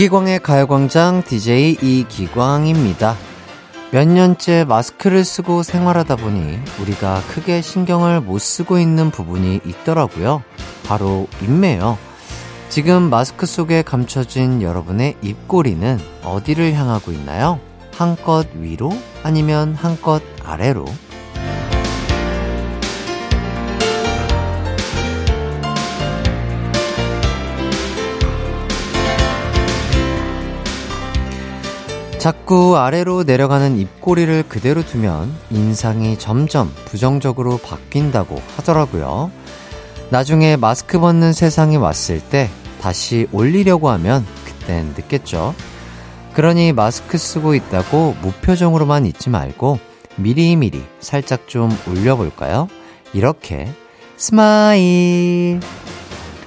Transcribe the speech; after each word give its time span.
이기광의 0.00 0.38
가요광장 0.38 1.24
DJ 1.24 1.76
이기광입니다. 1.82 3.16
몇 3.90 4.08
년째 4.08 4.64
마스크를 4.64 5.24
쓰고 5.24 5.62
생활하다 5.62 6.16
보니 6.16 6.58
우리가 6.80 7.20
크게 7.28 7.60
신경을 7.60 8.22
못 8.22 8.38
쓰고 8.38 8.78
있는 8.78 9.10
부분이 9.10 9.60
있더라고요. 9.62 10.42
바로 10.86 11.28
입매요. 11.42 11.98
지금 12.70 13.10
마스크 13.10 13.44
속에 13.44 13.82
감춰진 13.82 14.62
여러분의 14.62 15.16
입꼬리는 15.20 15.98
어디를 16.24 16.72
향하고 16.72 17.12
있나요? 17.12 17.60
한껏 17.94 18.46
위로? 18.54 18.90
아니면 19.22 19.74
한껏 19.74 20.22
아래로? 20.42 20.86
자꾸 32.20 32.76
아래로 32.76 33.22
내려가는 33.22 33.78
입꼬리를 33.78 34.44
그대로 34.46 34.84
두면 34.84 35.34
인상이 35.48 36.18
점점 36.18 36.70
부정적으로 36.84 37.56
바뀐다고 37.56 38.42
하더라고요. 38.56 39.30
나중에 40.10 40.56
마스크 40.56 41.00
벗는 41.00 41.32
세상이 41.32 41.78
왔을 41.78 42.20
때 42.20 42.50
다시 42.78 43.26
올리려고 43.32 43.88
하면 43.88 44.26
그땐 44.44 44.92
늦겠죠. 44.94 45.54
그러니 46.34 46.74
마스크 46.74 47.16
쓰고 47.16 47.54
있다고 47.54 48.16
무표정으로만 48.20 49.06
있지 49.06 49.30
말고 49.30 49.78
미리미리 50.16 50.84
살짝 51.00 51.48
좀 51.48 51.70
올려볼까요? 51.88 52.68
이렇게 53.14 53.72
smile. 54.18 55.60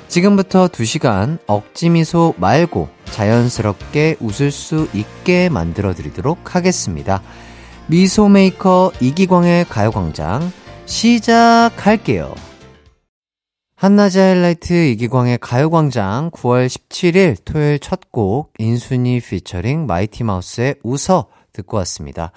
지금부터 0.08 0.67
2시간 0.67 1.40
억지 1.47 1.90
미소 1.90 2.36
말고 2.38 2.90
자연스럽게 3.14 4.17
웃을 4.19 4.50
수 4.50 4.89
있게 4.94 5.47
만들어 5.50 5.94
드리도록 5.94 6.56
하겠습니다. 6.56 7.22
미소 7.88 8.28
메이커 8.28 8.92
이기광의 9.00 9.66
가요광장 9.66 10.52
시작할게요. 10.86 12.34
한낮의 13.75 14.17
하이라이트 14.17 14.73
이기광의 14.73 15.38
가요광장 15.39 16.31
9월 16.31 16.67
17일 16.67 17.38
토요일 17.45 17.80
첫 17.80 18.00
곡 18.11 18.53
인순이 18.58 19.19
피처링 19.19 19.86
마이티마우스의 19.86 20.75
웃어 20.84 21.28
듣고 21.52 21.78
왔습니다. 21.78 22.31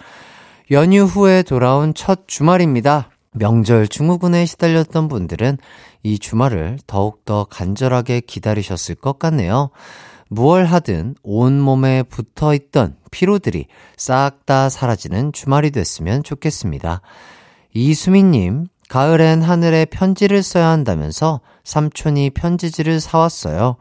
연휴 0.70 1.04
후에 1.04 1.42
돌아온 1.42 1.94
첫 1.94 2.26
주말입니다. 2.26 3.10
명절 3.32 3.88
증후군에 3.88 4.46
시달렸던 4.46 5.08
분들은 5.08 5.58
이 6.02 6.18
주말을 6.18 6.78
더욱더 6.86 7.44
간절하게 7.44 8.20
기다리셨을 8.20 8.94
것 8.96 9.18
같네요. 9.18 9.70
무얼 10.28 10.64
하든 10.64 11.14
온몸에 11.22 12.02
붙어 12.02 12.54
있던 12.54 12.96
피로들이 13.10 13.66
싹 13.96 14.44
다 14.46 14.68
사라지는 14.68 15.32
주말이 15.32 15.70
됐으면 15.72 16.22
좋겠습니다. 16.22 17.00
이수민님, 17.74 18.66
가을엔 18.88 19.42
하늘에 19.42 19.84
편지를 19.84 20.42
써야 20.42 20.68
한다면서 20.68 21.40
삼촌이 21.64 22.30
편지지를 22.30 23.00
사왔어요. 23.00 23.76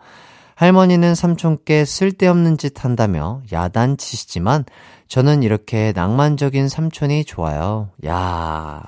할머니는 0.55 1.15
삼촌께 1.15 1.85
쓸데없는 1.85 2.57
짓 2.57 2.83
한다며 2.83 3.41
야단치시지만 3.51 4.65
저는 5.07 5.43
이렇게 5.43 5.91
낭만적인 5.93 6.69
삼촌이 6.69 7.25
좋아요. 7.25 7.89
야 8.07 8.81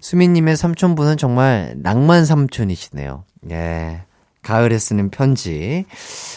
수민님의 0.00 0.56
삼촌분은 0.56 1.16
정말 1.16 1.74
낭만 1.78 2.24
삼촌이시네요. 2.24 3.24
예. 3.50 4.02
가을에 4.46 4.78
쓰는 4.78 5.10
편지 5.10 5.86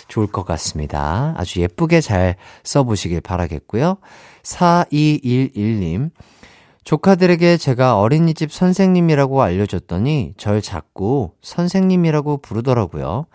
좋을 0.08 0.26
것 0.26 0.44
같습니다. 0.44 1.36
아주 1.38 1.62
예쁘게 1.62 2.02
잘 2.02 2.38
써보시길 2.64 3.22
바라겠고요. 3.22 3.98
4211님. 4.42 6.10
조카들에게 6.84 7.58
제가 7.58 8.00
어린이집 8.00 8.52
선생님이라고 8.52 9.44
알려줬더니 9.44 10.34
절 10.38 10.60
자꾸 10.64 11.34
선생님이라고 11.44 12.38
부르더라고요. 12.38 13.28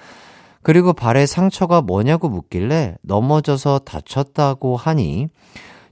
그리고 0.62 0.92
발에 0.92 1.26
상처가 1.26 1.80
뭐냐고 1.80 2.28
묻길래 2.28 2.96
넘어져서 3.02 3.80
다쳤다고 3.80 4.76
하니 4.76 5.28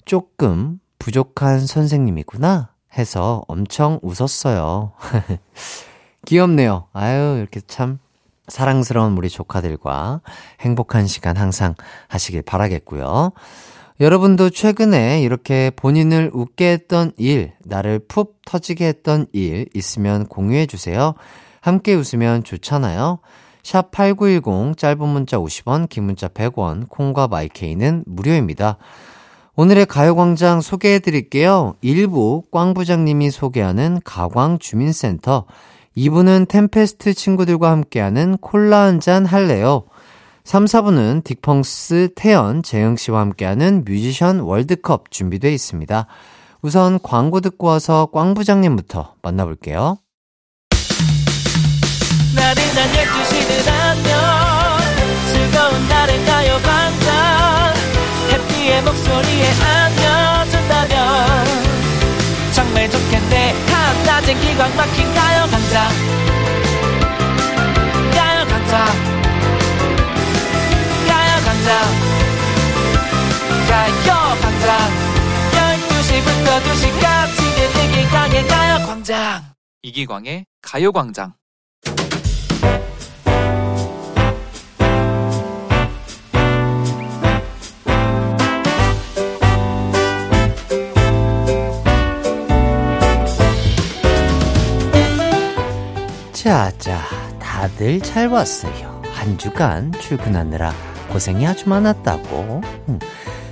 조금 0.05 0.81
부족한 0.99 1.65
선생님이구나 1.69 2.71
해서 2.99 3.45
엄청 3.47 4.01
웃었어요. 4.03 4.93
귀엽네요. 6.27 6.89
아유, 6.93 7.37
이렇게 7.39 7.61
참 7.61 8.01
사랑스러운 8.49 9.17
우리 9.17 9.29
조카들과 9.29 10.21
행복한 10.61 11.07
시간 11.07 11.37
항상 11.37 11.75
하시길 12.09 12.43
바라겠고요. 12.43 13.33
여러분도 14.01 14.51
최근에 14.51 15.23
이렇게 15.23 15.71
본인을 15.77 16.31
웃게 16.35 16.73
했던 16.73 17.13
일, 17.17 17.53
나를 17.65 18.01
푹 18.09 18.41
터지게 18.45 18.87
했던 18.87 19.27
일 19.33 19.69
있으면 19.75 20.27
공유해 20.27 20.67
주세요. 20.67 21.15
함께 21.61 21.95
웃으면 21.95 22.43
좋잖아요. 22.43 23.21
샵 23.63 23.93
8910 23.93 24.77
짧은 24.77 25.09
문자 25.09 25.39
50원, 25.39 25.89
긴 25.89 26.05
문자 26.05 26.27
100원, 26.27 26.89
콩과 26.89 27.29
마이케이는 27.29 28.03
무료입니다. 28.07 28.79
오늘의 29.55 29.87
가요광장 29.87 30.63
소개해 30.63 30.99
드릴게요. 30.99 31.75
1부 31.85 32.51
꽝 32.51 32.75
부장님이 32.75 33.31
소개하는 33.31 34.01
가광주민센터 34.03 35.45
2부는 35.97 36.49
템페스트 36.49 37.15
친구들과 37.15 37.71
함께하는 37.71 38.39
콜라 38.39 38.83
한 38.83 39.01
잔 39.01 39.27
할래요. 39.27 39.85
3, 40.45 40.65
4부는 40.65 41.23
딕펑스, 41.23 42.13
태연, 42.17 42.63
재영 42.63 42.97
씨와 42.97 43.21
함께하는 43.21 43.85
뮤지션 43.85 44.41
월드컵 44.41 45.11
준비되어 45.11 45.51
있습니다. 45.51 46.07
우선 46.63 46.99
광고 47.03 47.41
듣고 47.41 47.67
와서 47.69 48.09
꽝 48.13 48.35
부장님부터 48.35 49.15
만나볼게요. 49.23 49.99
나른한 52.35 52.89
12시는 52.93 53.69
안녕 53.69 54.13
즐거운 55.33 55.89
날을 55.89 56.25
가요 56.25 56.59
반장 56.63 57.75
해피의 58.31 58.83
목소리에 58.83 59.47
안겨준다면 59.51 60.22
좋겠네 63.13 63.53
한낮엔 63.67 64.41
기광 64.41 64.75
막힌 64.75 65.13
가요 65.15 65.47
강장 65.51 65.89
가요 68.15 68.47
강장 68.47 68.87
가요 71.07 71.33
강장 71.45 71.69
가요 73.69 74.37
강장 74.41 74.69
12시부터 75.53 76.49
2시까지 76.63 77.39
이기광의 77.85 78.47
가요 78.49 78.87
광장 78.87 79.43
이기광의 79.83 80.47
가요 80.63 80.93
광장 80.93 81.35
자자, 96.43 96.99
다들 97.39 98.01
잘 98.01 98.27
왔어요. 98.27 99.01
한 99.13 99.39
주간 99.39 99.93
출근하느라 99.93 100.75
고생이 101.13 101.47
아주 101.47 101.69
많았다고. 101.69 102.63
음. 102.89 102.99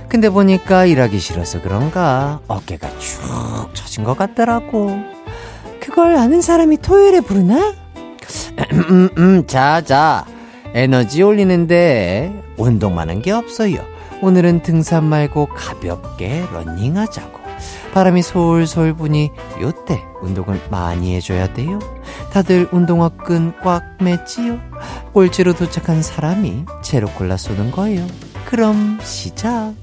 근데 0.09 0.29
보니까 0.29 0.83
일하기 0.83 1.17
싫어서 1.17 1.61
그런가 1.61 2.41
어깨가 2.49 2.89
축 2.99 3.73
처진 3.73 4.03
것 4.03 4.17
같더라고. 4.17 4.99
그걸 5.79 6.17
아는 6.17 6.41
사람이 6.41 6.79
토요일에 6.79 7.21
부르나? 7.21 7.73
음, 8.73 9.07
음, 9.17 9.47
자, 9.47 9.81
자. 9.85 10.25
에너지 10.73 11.23
올리는데 11.23 12.43
운동 12.57 12.93
많은 12.93 13.21
게 13.21 13.31
없어요. 13.31 13.79
오늘은 14.21 14.63
등산 14.63 15.05
말고 15.05 15.45
가볍게 15.45 16.43
러닝하자고. 16.51 17.40
바람이 17.93 18.21
솔솔 18.21 18.93
부니 18.95 19.31
요때 19.59 20.01
운동을 20.21 20.61
많이 20.69 21.15
해줘야 21.15 21.53
돼요. 21.53 21.79
다들 22.31 22.69
운동화 22.71 23.09
끈 23.09 23.53
꽉 23.63 23.97
맸지요? 23.97 24.59
꼴찌로 25.13 25.53
도착한 25.53 26.01
사람이 26.01 26.65
제로 26.81 27.07
골라 27.09 27.37
쏘는 27.37 27.71
거예요. 27.71 28.05
그럼 28.45 28.99
시작. 29.03 29.73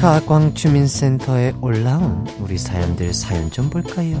가광주민센터에 0.00 1.54
올라온 1.62 2.26
우리 2.38 2.58
사연들 2.58 3.14
사연 3.14 3.50
좀 3.50 3.70
볼까요? 3.70 4.16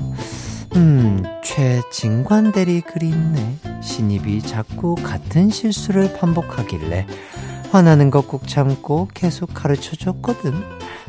음, 0.76 1.22
최진관 1.42 2.52
대리 2.52 2.80
글이 2.80 3.08
있네. 3.08 3.56
신입이 3.80 4.42
자꾸 4.42 4.94
같은 4.96 5.50
실수를 5.50 6.12
반복하길래 6.14 7.06
화나는 7.70 8.10
거 8.10 8.22
꾹 8.22 8.46
참고 8.48 9.08
계속 9.14 9.50
가르쳐 9.54 9.94
줬거든. 9.96 10.52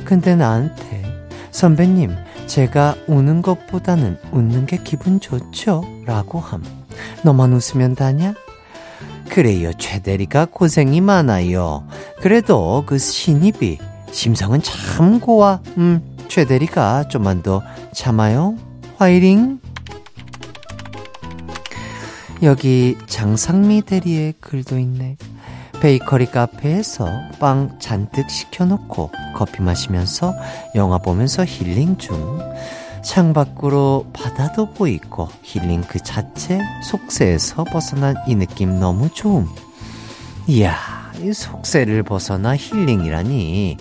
근데 0.04 0.36
나한테 0.36 1.04
선배님, 1.52 2.16
제가 2.48 2.96
우는 3.08 3.42
것보다는 3.42 4.18
웃는 4.32 4.66
게 4.66 4.78
기분 4.84 5.20
좋죠? 5.20 5.84
라고 6.06 6.40
함. 6.40 6.64
너만 7.24 7.54
웃으면 7.54 7.96
다냐? 7.96 8.34
그래요, 9.30 9.72
최 9.78 10.00
대리가 10.00 10.46
고생이 10.46 11.02
많아요. 11.02 11.88
그래도 12.22 12.84
그 12.86 12.98
신입이 12.98 13.80
심성은 14.12 14.62
참 14.62 15.20
고와. 15.20 15.62
음, 15.78 16.18
최 16.28 16.46
대리가 16.46 17.08
좀만 17.08 17.42
더 17.42 17.62
참아요. 17.94 18.56
화이팅! 18.98 19.60
여기 22.44 22.96
장상미 23.08 23.82
대리의 23.82 24.36
글도 24.40 24.80
있네. 24.80 25.18
베이커리 25.82 26.28
카페에서 26.28 27.10
빵 27.38 27.78
잔뜩 27.80 28.30
시켜놓고 28.30 29.12
커피 29.36 29.62
마시면서 29.62 30.34
영화 30.76 30.98
보면서 30.98 31.44
힐링 31.44 31.98
중. 31.98 32.40
창 33.04 33.34
밖으로 33.34 34.08
바다도 34.14 34.74
보이고 34.74 35.28
힐링 35.44 35.82
그 35.82 36.00
자체 36.00 36.62
속세에서 36.90 37.66
벗어난 37.66 38.16
이 38.28 38.36
느낌 38.36 38.80
너무 38.80 39.10
좋음. 39.10 39.50
이야, 40.48 40.78
이 41.22 41.34
속세를 41.34 42.04
벗어나 42.04 42.56
힐링이라니. 42.56 43.78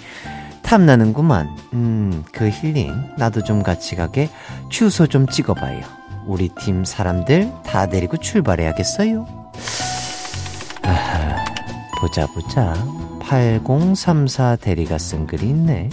탐나는구만. 0.65 1.49
음, 1.75 2.25
그 2.33 2.49
힐링 2.49 2.93
나도 3.17 3.45
좀 3.45 3.63
같이 3.63 3.95
가게 3.95 4.29
주소 4.71 5.07
좀 5.07 5.27
찍어봐요. 5.27 5.81
우리 6.27 6.49
팀 6.49 6.85
사람들 6.85 7.53
다 7.65 7.87
데리고 7.87 8.17
출발해야겠어요. 8.17 9.27
아하, 10.83 11.45
보자 12.01 12.27
보자. 12.27 12.75
8034 13.21 14.57
대리가 14.57 14.99
쓴 14.99 15.27
글이 15.27 15.49
있네. 15.49 15.91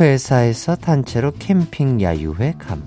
회사에서 0.00 0.76
단체로 0.76 1.32
캠핑 1.38 2.00
야유회 2.02 2.54
감. 2.58 2.82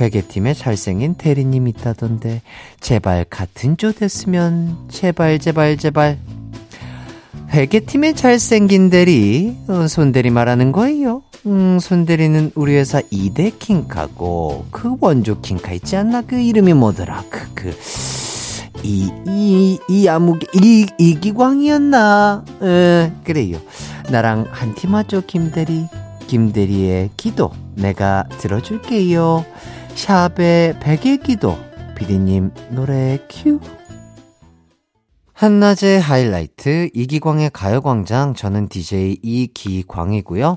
회계팀에 0.00 0.54
잘생긴 0.54 1.14
대리님 1.14 1.68
있다던데 1.68 2.42
제발 2.80 3.24
같은 3.28 3.76
조 3.76 3.92
됐으면 3.92 4.88
제발 4.88 5.38
제발 5.38 5.76
제발 5.76 6.18
회계팀에 7.52 8.14
잘생긴 8.14 8.88
대리 8.90 9.56
어, 9.68 9.86
손대리 9.86 10.30
말하는 10.30 10.72
거예요. 10.72 11.22
음, 11.46 11.78
손대리는 11.80 12.52
우리 12.54 12.74
회사 12.76 13.00
2대 13.00 13.58
킹카고 13.58 14.66
그 14.70 14.96
원조 15.00 15.40
킹카 15.40 15.72
있지 15.72 15.96
않나? 15.96 16.22
그 16.22 16.38
이름이 16.40 16.72
뭐더라? 16.74 17.24
그 17.30 17.54
그 17.54 17.72
이 18.84 19.12
이이 19.88 20.08
아무 20.08 20.40
이 20.54 20.86
이기광이었나? 20.98 22.44
에 22.62 23.12
그래요. 23.22 23.58
나랑 24.10 24.46
한 24.50 24.74
팀 24.74 24.94
하죠 24.96 25.22
김대리. 25.24 25.84
김대리의 26.26 27.10
기도 27.16 27.52
내가 27.76 28.24
들어줄게요. 28.38 29.44
샵의 29.94 30.80
백일 30.80 31.18
기도 31.18 31.56
비디님 31.96 32.50
노래 32.70 33.18
큐 33.28 33.60
한낮의 35.42 36.00
하이라이트 36.00 36.90
이기광의 36.94 37.50
가요광장 37.50 38.34
저는 38.34 38.68
DJ 38.68 39.18
이기광이고요. 39.24 40.54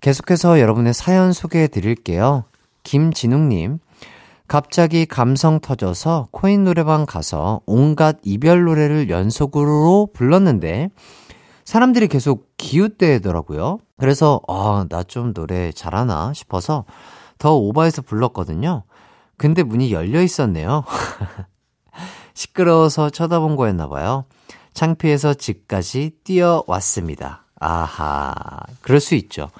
계속해서 0.00 0.58
여러분의 0.58 0.94
사연 0.94 1.32
소개해 1.32 1.68
드릴게요. 1.68 2.42
김진웅님 2.82 3.78
갑자기 4.48 5.06
감성 5.06 5.60
터져서 5.60 6.26
코인 6.32 6.64
노래방 6.64 7.06
가서 7.06 7.60
온갖 7.66 8.16
이별 8.24 8.64
노래를 8.64 9.10
연속으로 9.10 10.08
불렀는데 10.12 10.90
사람들이 11.64 12.08
계속 12.08 12.48
기웃대더라고요. 12.56 13.78
그래서, 13.96 14.40
아, 14.48 14.86
나 14.88 15.04
좀 15.04 15.34
노래 15.34 15.70
잘하나 15.70 16.32
싶어서 16.32 16.84
더 17.38 17.54
오버해서 17.54 18.02
불렀거든요. 18.02 18.82
근데 19.36 19.62
문이 19.62 19.92
열려 19.92 20.20
있었네요. 20.20 20.82
시끄러워서 22.36 23.10
쳐다본 23.10 23.56
거였나 23.56 23.88
봐요. 23.88 24.26
창피해서 24.74 25.34
집까지 25.34 26.12
뛰어왔습니다. 26.22 27.44
아하, 27.58 28.60
그럴 28.82 29.00
수 29.00 29.14
있죠. 29.14 29.50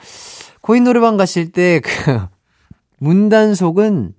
코인 0.60 0.84
노래방 0.84 1.16
가실 1.16 1.50
때 1.52 1.80
그 1.80 2.26
문단속은, 3.00 4.14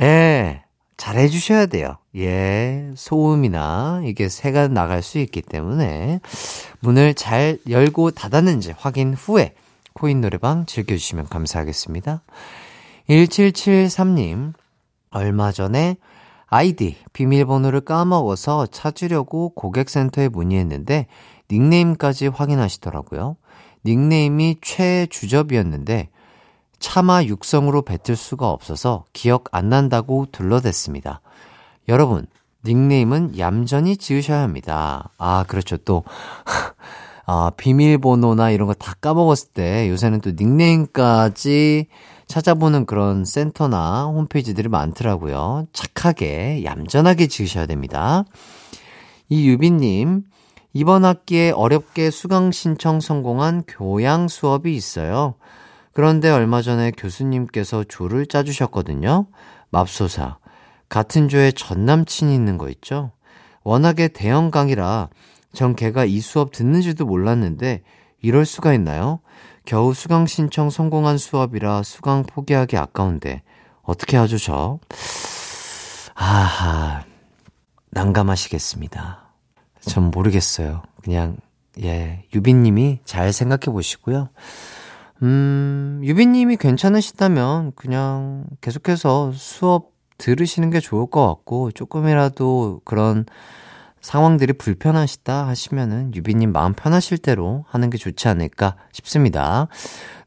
예, 0.00 0.62
잘 0.96 1.16
해주셔야 1.16 1.66
돼요. 1.66 1.96
예, 2.16 2.92
소음이나 2.94 4.02
이게 4.04 4.28
새가 4.28 4.68
나갈 4.68 5.02
수 5.02 5.18
있기 5.18 5.42
때문에 5.42 6.20
문을 6.80 7.14
잘 7.14 7.58
열고 7.68 8.12
닫았는지 8.12 8.74
확인 8.76 9.14
후에 9.14 9.54
코인 9.94 10.20
노래방 10.20 10.64
즐겨주시면 10.66 11.28
감사하겠습니다. 11.28 12.22
1773님, 13.08 14.52
얼마 15.10 15.50
전에 15.50 15.96
아이디 16.50 16.96
비밀번호를 17.12 17.82
까먹어서 17.82 18.66
찾으려고 18.66 19.50
고객센터에 19.50 20.28
문의했는데 20.28 21.06
닉네임까지 21.50 22.26
확인하시더라고요. 22.26 23.36
닉네임이 23.86 24.56
최주접이었는데 24.60 26.10
차마 26.80 27.22
육성으로 27.22 27.82
뱉을 27.82 28.16
수가 28.16 28.50
없어서 28.50 29.04
기억 29.12 29.44
안 29.52 29.68
난다고 29.68 30.26
둘러댔습니다. 30.32 31.20
여러분, 31.88 32.26
닉네임은 32.64 33.38
얌전히 33.38 33.96
지으셔야 33.96 34.40
합니다. 34.42 35.10
아, 35.18 35.44
그렇죠. 35.46 35.76
또, 35.78 36.04
아, 37.26 37.52
비밀번호나 37.56 38.50
이런 38.50 38.66
거 38.66 38.74
다 38.74 38.94
까먹었을 39.00 39.50
때 39.54 39.88
요새는 39.88 40.20
또 40.20 40.30
닉네임까지 40.32 41.86
찾아보는 42.30 42.86
그런 42.86 43.24
센터나 43.24 44.04
홈페이지들이 44.04 44.68
많더라고요. 44.68 45.66
착하게, 45.72 46.62
얌전하게 46.64 47.26
지으셔야 47.26 47.66
됩니다. 47.66 48.24
이 49.28 49.48
유빈님, 49.48 50.22
이번 50.72 51.04
학기에 51.04 51.50
어렵게 51.50 52.12
수강 52.12 52.52
신청 52.52 53.00
성공한 53.00 53.64
교양 53.66 54.28
수업이 54.28 54.76
있어요. 54.76 55.34
그런데 55.92 56.30
얼마 56.30 56.62
전에 56.62 56.92
교수님께서 56.92 57.82
조를 57.88 58.26
짜주셨거든요. 58.26 59.26
맙소사. 59.70 60.38
같은 60.88 61.28
조에 61.28 61.50
전 61.50 61.84
남친이 61.84 62.32
있는 62.32 62.58
거 62.58 62.68
있죠? 62.68 63.10
워낙에 63.64 64.06
대형 64.06 64.52
강이라 64.52 65.08
전 65.52 65.74
걔가 65.74 66.04
이 66.04 66.20
수업 66.20 66.52
듣는지도 66.52 67.06
몰랐는데 67.06 67.82
이럴 68.22 68.46
수가 68.46 68.72
있나요? 68.72 69.18
겨우 69.70 69.94
수강 69.94 70.26
신청 70.26 70.68
성공한 70.68 71.16
수업이라 71.16 71.84
수강 71.84 72.24
포기하기 72.24 72.76
아까운데 72.76 73.42
어떻게 73.82 74.16
하죠 74.16 74.36
저? 74.36 74.80
아하 76.12 77.04
난감하시겠습니다. 77.90 79.30
전 79.78 80.10
모르겠어요. 80.10 80.82
그냥 81.04 81.36
예 81.80 82.24
유빈님이 82.34 82.98
잘 83.04 83.32
생각해 83.32 83.72
보시고요. 83.72 84.30
음, 85.22 86.00
유빈님이 86.02 86.56
괜찮으시다면 86.56 87.70
그냥 87.76 88.46
계속해서 88.60 89.30
수업 89.36 89.92
들으시는 90.18 90.70
게 90.70 90.80
좋을 90.80 91.06
것 91.06 91.24
같고, 91.28 91.70
조금이라도 91.70 92.80
그런 92.84 93.24
상황들이 94.00 94.54
불편하시다 94.54 95.46
하시면은 95.46 96.14
유빈님 96.14 96.52
마음 96.52 96.72
편하실 96.72 97.18
대로 97.18 97.64
하는 97.68 97.90
게 97.90 97.98
좋지 97.98 98.28
않을까 98.28 98.76
싶습니다. 98.92 99.68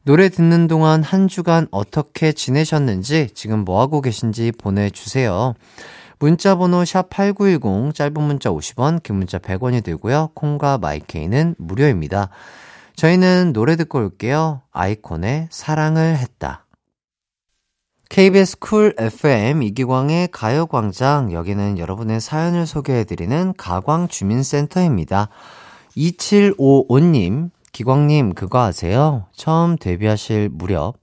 노래 0.04 0.28
듣는 0.28 0.66
동안 0.68 1.02
한 1.02 1.28
주간 1.28 1.66
어떻게 1.70 2.32
지내셨는지, 2.32 3.30
지금 3.34 3.64
뭐하고 3.64 4.00
계신지 4.00 4.52
보내주세요. 4.52 5.54
문자번호 6.18 6.82
샵8910, 6.82 7.94
짧은 7.94 8.22
문자 8.22 8.50
50원, 8.50 9.02
긴 9.02 9.16
문자 9.16 9.38
100원이 9.38 9.82
들고요. 9.82 10.30
콩과 10.34 10.78
마이케이는 10.78 11.56
무료입니다. 11.58 12.28
저희는 12.96 13.52
노래 13.52 13.76
듣고 13.76 13.98
올게요. 13.98 14.62
아이콘의 14.72 15.48
사랑을 15.50 16.16
했다. 16.16 16.63
KBS 18.14 18.60
쿨 18.60 18.94
FM 18.96 19.64
이기광의 19.64 20.28
가요광장 20.30 21.32
여기는 21.32 21.78
여러분의 21.78 22.20
사연을 22.20 22.64
소개해드리는 22.64 23.54
가광주민센터입니다. 23.56 25.30
2755님, 25.96 27.50
기광님 27.72 28.34
그거 28.34 28.60
아세요? 28.60 29.26
처음 29.32 29.76
데뷔하실 29.76 30.50
무렵 30.52 31.00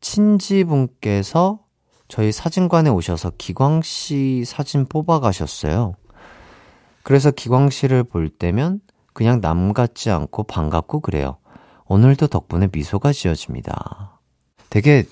친지분께서 0.00 1.60
저희 2.08 2.32
사진관에 2.32 2.90
오셔서 2.90 3.34
기광 3.38 3.80
씨 3.82 4.42
사진 4.44 4.84
뽑아가셨어요. 4.86 5.94
그래서 7.04 7.30
기광 7.30 7.70
씨를 7.70 8.02
볼 8.02 8.28
때면 8.30 8.80
그냥 9.12 9.40
남 9.40 9.72
같지 9.72 10.10
않고 10.10 10.42
반갑고 10.42 11.02
그래요. 11.02 11.38
오늘도 11.86 12.26
덕분에 12.26 12.68
미소가 12.72 13.12
지어집니다. 13.12 14.18
되게 14.70 15.04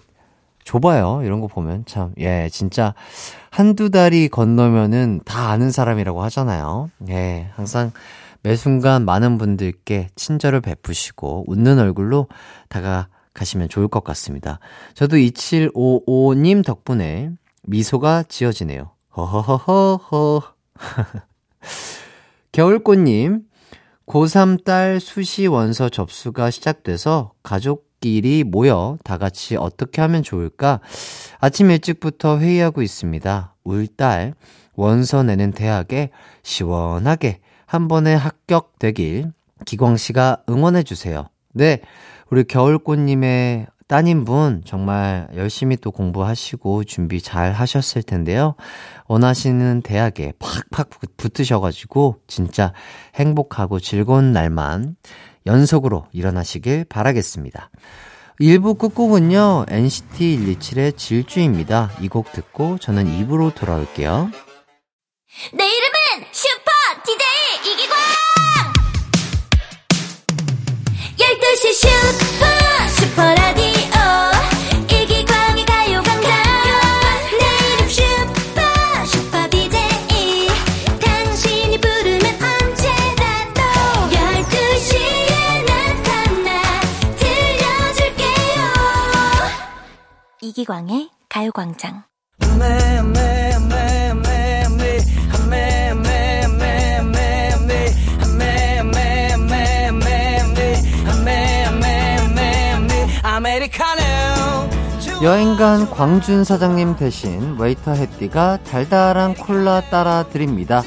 좁아요. 0.66 1.22
이런 1.22 1.40
거 1.40 1.46
보면 1.46 1.84
참, 1.86 2.12
예, 2.18 2.48
진짜 2.50 2.92
한두 3.50 3.88
달이 3.90 4.28
건너면은 4.28 5.20
다 5.24 5.48
아는 5.50 5.70
사람이라고 5.70 6.22
하잖아요. 6.24 6.90
예, 7.08 7.50
항상 7.54 7.92
매 8.42 8.56
순간 8.56 9.04
많은 9.04 9.38
분들께 9.38 10.08
친절을 10.16 10.60
베푸시고 10.60 11.44
웃는 11.46 11.78
얼굴로 11.78 12.26
다가 12.68 13.08
가시면 13.32 13.68
좋을 13.68 13.86
것 13.86 14.02
같습니다. 14.02 14.58
저도 14.94 15.16
2755님 15.16 16.64
덕분에 16.64 17.30
미소가 17.62 18.24
지어지네요. 18.24 18.90
허허허허허. 19.16 20.42
겨울꽃님, 22.52 23.42
고3 24.06 24.64
딸 24.64 24.98
수시 24.98 25.46
원서 25.46 25.88
접수가 25.88 26.50
시작돼서 26.50 27.32
가족 27.42 27.85
끼리 28.00 28.44
모여 28.44 28.98
다 29.04 29.18
같이 29.18 29.56
어떻게 29.56 30.00
하면 30.00 30.22
좋을까? 30.22 30.80
아침 31.38 31.70
일찍부터 31.70 32.38
회의하고 32.38 32.82
있습니다. 32.82 33.54
울 33.64 33.86
딸, 33.86 34.34
원서 34.74 35.22
내는 35.22 35.52
대학에 35.52 36.10
시원하게 36.42 37.40
한 37.66 37.88
번에 37.88 38.14
합격되길 38.14 39.32
기광 39.64 39.96
씨가 39.96 40.42
응원해 40.48 40.82
주세요. 40.82 41.28
네, 41.52 41.80
우리 42.30 42.44
겨울꽃님의 42.44 43.66
따님분 43.88 44.62
정말 44.64 45.28
열심히 45.36 45.76
또 45.76 45.92
공부하시고 45.92 46.84
준비 46.84 47.22
잘 47.22 47.52
하셨을 47.52 48.02
텐데요. 48.02 48.56
원하시는 49.06 49.82
대학에 49.82 50.32
팍팍 50.38 50.90
붙으셔가지고 51.16 52.16
진짜 52.26 52.72
행복하고 53.14 53.78
즐거운 53.78 54.32
날만 54.32 54.96
연속으로 55.46 56.06
일어나시길 56.12 56.86
바라겠습니다. 56.88 57.70
1부 58.40 58.78
끝곡은요, 58.78 59.64
NCT 59.68 60.38
127의 60.58 60.96
질주입니다. 60.98 61.90
이 62.00 62.08
곡 62.08 62.32
듣고 62.32 62.76
저는 62.78 63.04
2부로 63.06 63.54
돌아올게요. 63.54 64.30
내 65.52 65.64
이름은 65.64 66.26
슈퍼 66.32 66.70
DJ 67.04 67.72
이기광! 67.72 67.96
12시 71.16 71.72
슈퍼 71.74 72.25
이기광의 90.56 91.10
가요광장 91.28 92.04
여행간 105.22 105.90
광준 105.90 106.44
사장님 106.44 106.96
대신 106.96 107.58
웨이터 107.58 107.92
해띠가 107.92 108.60
달달한 108.64 109.34
콜라 109.34 109.82
따라 109.82 110.24
드립니다. 110.30 110.82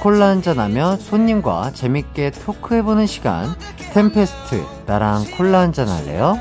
콜라 0.00 0.28
한잔하며 0.28 0.98
손님과 0.98 1.72
재밌게 1.72 2.30
토크해보는 2.30 3.06
시간 3.06 3.56
템페스트 3.94 4.64
나랑 4.86 5.24
콜라 5.36 5.58
한잔 5.58 5.88
할래요? 5.88 6.38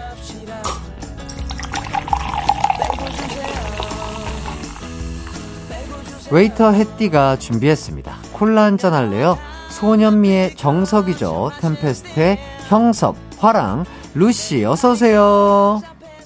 웨이터 6.29 6.71
해띠가 6.71 7.37
준비했습니다. 7.37 8.17
콜라 8.33 8.63
한잔 8.63 8.93
할래요? 8.93 9.37
소년미의 9.69 10.55
정석이죠. 10.55 11.51
템페스트의 11.61 12.37
형섭, 12.67 13.15
화랑, 13.37 13.85
루 14.13 14.34
씨 14.34 14.65
어서오세요. 14.65 15.81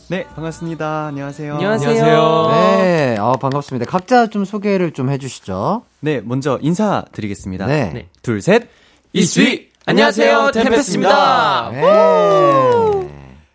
네, 0.10 0.26
반갑습니다. 0.36 1.06
안녕하세요. 1.08 1.54
안녕하세요. 1.54 2.48
네, 2.82 3.18
어, 3.20 3.34
반갑습니다. 3.34 3.90
각자 3.90 4.28
좀 4.28 4.44
소개를 4.44 4.92
좀 4.92 5.10
해주시죠. 5.12 5.84
네, 6.00 6.22
먼저 6.24 6.58
인사드리겠습니다. 6.62 7.68
네. 7.68 7.92
네. 7.94 8.08
둘, 8.24 8.42
셋. 8.42 8.70
It's 9.14 9.51
we 9.51 9.70
안녕하세요 9.86 10.52
템페스트입니다. 10.52 11.70
네. 11.72 11.82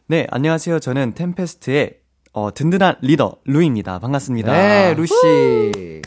네, 0.06 0.26
안녕하세요. 0.30 0.78
저는 0.78 1.14
템페스트의 1.14 1.94
어, 2.32 2.52
든든한 2.54 2.96
리더 3.00 3.36
루입니다. 3.44 3.98
반갑습니다. 3.98 4.52
네, 4.52 4.94
루 4.94 5.30
씨. 5.30 6.02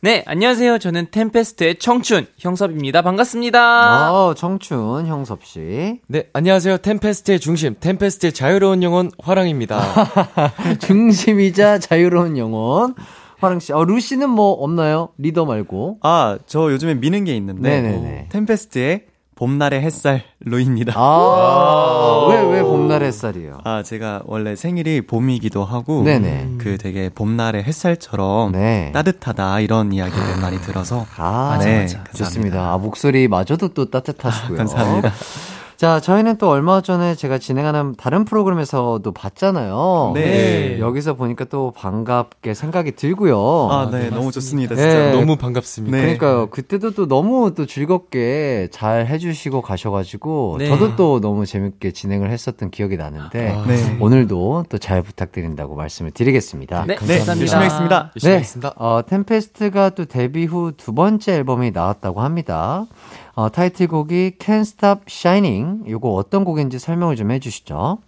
네 0.00 0.22
안녕하세요 0.26 0.78
저는 0.78 1.08
템페스트의 1.10 1.80
청춘 1.80 2.26
형섭입니다 2.38 3.02
반갑습니다. 3.02 4.12
어, 4.12 4.34
청춘 4.34 5.06
형섭 5.06 5.44
씨. 5.44 6.00
네, 6.06 6.28
안녕하세요. 6.32 6.78
템페스트의 6.78 7.40
중심, 7.40 7.74
템페스트의 7.80 8.32
자유로운 8.32 8.82
영혼 8.84 9.10
화랑입니다. 9.18 9.80
중심이자 10.80 11.80
자유로운 11.80 12.38
영혼. 12.38 12.94
화랑 13.40 13.58
씨. 13.60 13.72
어, 13.72 13.84
루 13.84 13.94
씨는 13.94 14.30
뭐 14.30 14.52
없나요? 14.52 15.10
리더 15.18 15.44
말고. 15.44 15.98
아, 16.02 16.38
저 16.46 16.70
요즘에 16.72 16.94
미는 16.94 17.24
게 17.24 17.34
있는데 17.36 17.80
네네네. 17.80 18.28
템페스트의 18.30 19.06
봄날의 19.38 19.82
햇살 19.82 20.24
루입니다. 20.40 20.94
아, 20.96 22.26
왜, 22.28 22.40
왜 22.56 22.62
봄날 22.62 23.04
햇살이에요? 23.04 23.58
아, 23.62 23.84
제가 23.84 24.22
원래 24.26 24.56
생일이 24.56 25.00
봄이기도 25.02 25.64
하고 25.64 26.02
네네. 26.02 26.54
그 26.58 26.76
되게 26.76 27.08
봄날의 27.08 27.62
햇살처럼 27.62 28.50
네. 28.50 28.90
따뜻하다 28.92 29.60
이런 29.60 29.92
이야기를 29.92 30.40
많이 30.42 30.60
들어서 30.60 31.06
아, 31.16 31.54
맞아, 31.56 31.68
네. 31.68 31.82
맞아. 31.82 32.02
좋습니다. 32.16 32.72
아, 32.72 32.78
목소리마저도 32.78 33.68
또 33.74 33.88
따뜻하시고요. 33.88 34.58
감사합니다. 34.58 35.12
자, 35.78 36.00
저희는 36.00 36.38
또 36.38 36.48
얼마 36.50 36.80
전에 36.80 37.14
제가 37.14 37.38
진행하는 37.38 37.94
다른 37.96 38.24
프로그램에서도 38.24 39.12
봤잖아요. 39.12 40.10
네. 40.12 40.80
여기서 40.80 41.14
보니까 41.14 41.44
또 41.44 41.70
반갑게 41.70 42.54
생각이 42.54 42.96
들고요. 42.96 43.68
아, 43.70 43.88
네, 43.88 44.10
너무 44.10 44.32
좋습니다. 44.32 44.74
네. 44.74 44.80
진짜. 44.82 45.12
너무 45.12 45.36
반갑습니다. 45.36 45.96
네. 45.96 46.02
그러니까요. 46.02 46.50
그때도 46.50 46.94
또 46.94 47.06
너무 47.06 47.54
또 47.54 47.64
즐겁게 47.64 48.66
잘 48.72 49.06
해주시고 49.06 49.62
가셔가지고 49.62 50.56
네. 50.58 50.66
저도 50.66 50.96
또 50.96 51.20
너무 51.20 51.46
재밌게 51.46 51.92
진행을 51.92 52.28
했었던 52.32 52.72
기억이 52.72 52.96
나는데 52.96 53.48
아, 53.52 53.64
네. 53.68 53.96
오늘도 54.00 54.64
또 54.68 54.78
잘 54.78 55.02
부탁드린다고 55.02 55.76
말씀을 55.76 56.10
드리겠습니다. 56.10 56.86
네, 56.88 56.96
네, 56.96 57.18
감사합니다. 57.18 57.40
열심히 57.40 57.62
하겠습니다. 57.62 58.10
열심히 58.16 58.30
네, 58.30 58.36
하겠습니다. 58.36 58.72
어, 58.78 59.02
템페스트가 59.06 59.90
또 59.90 60.06
데뷔 60.06 60.44
후 60.44 60.72
두 60.76 60.92
번째 60.92 61.34
앨범이 61.34 61.70
나왔다고 61.70 62.20
합니다. 62.20 62.84
어, 63.38 63.48
타이틀곡이 63.50 64.32
Can't 64.40 64.62
Stop 64.62 65.02
Shining. 65.08 65.84
이거 65.86 66.12
어떤 66.14 66.44
곡인지 66.44 66.80
설명을 66.80 67.14
좀 67.14 67.30
해주시죠. 67.30 67.98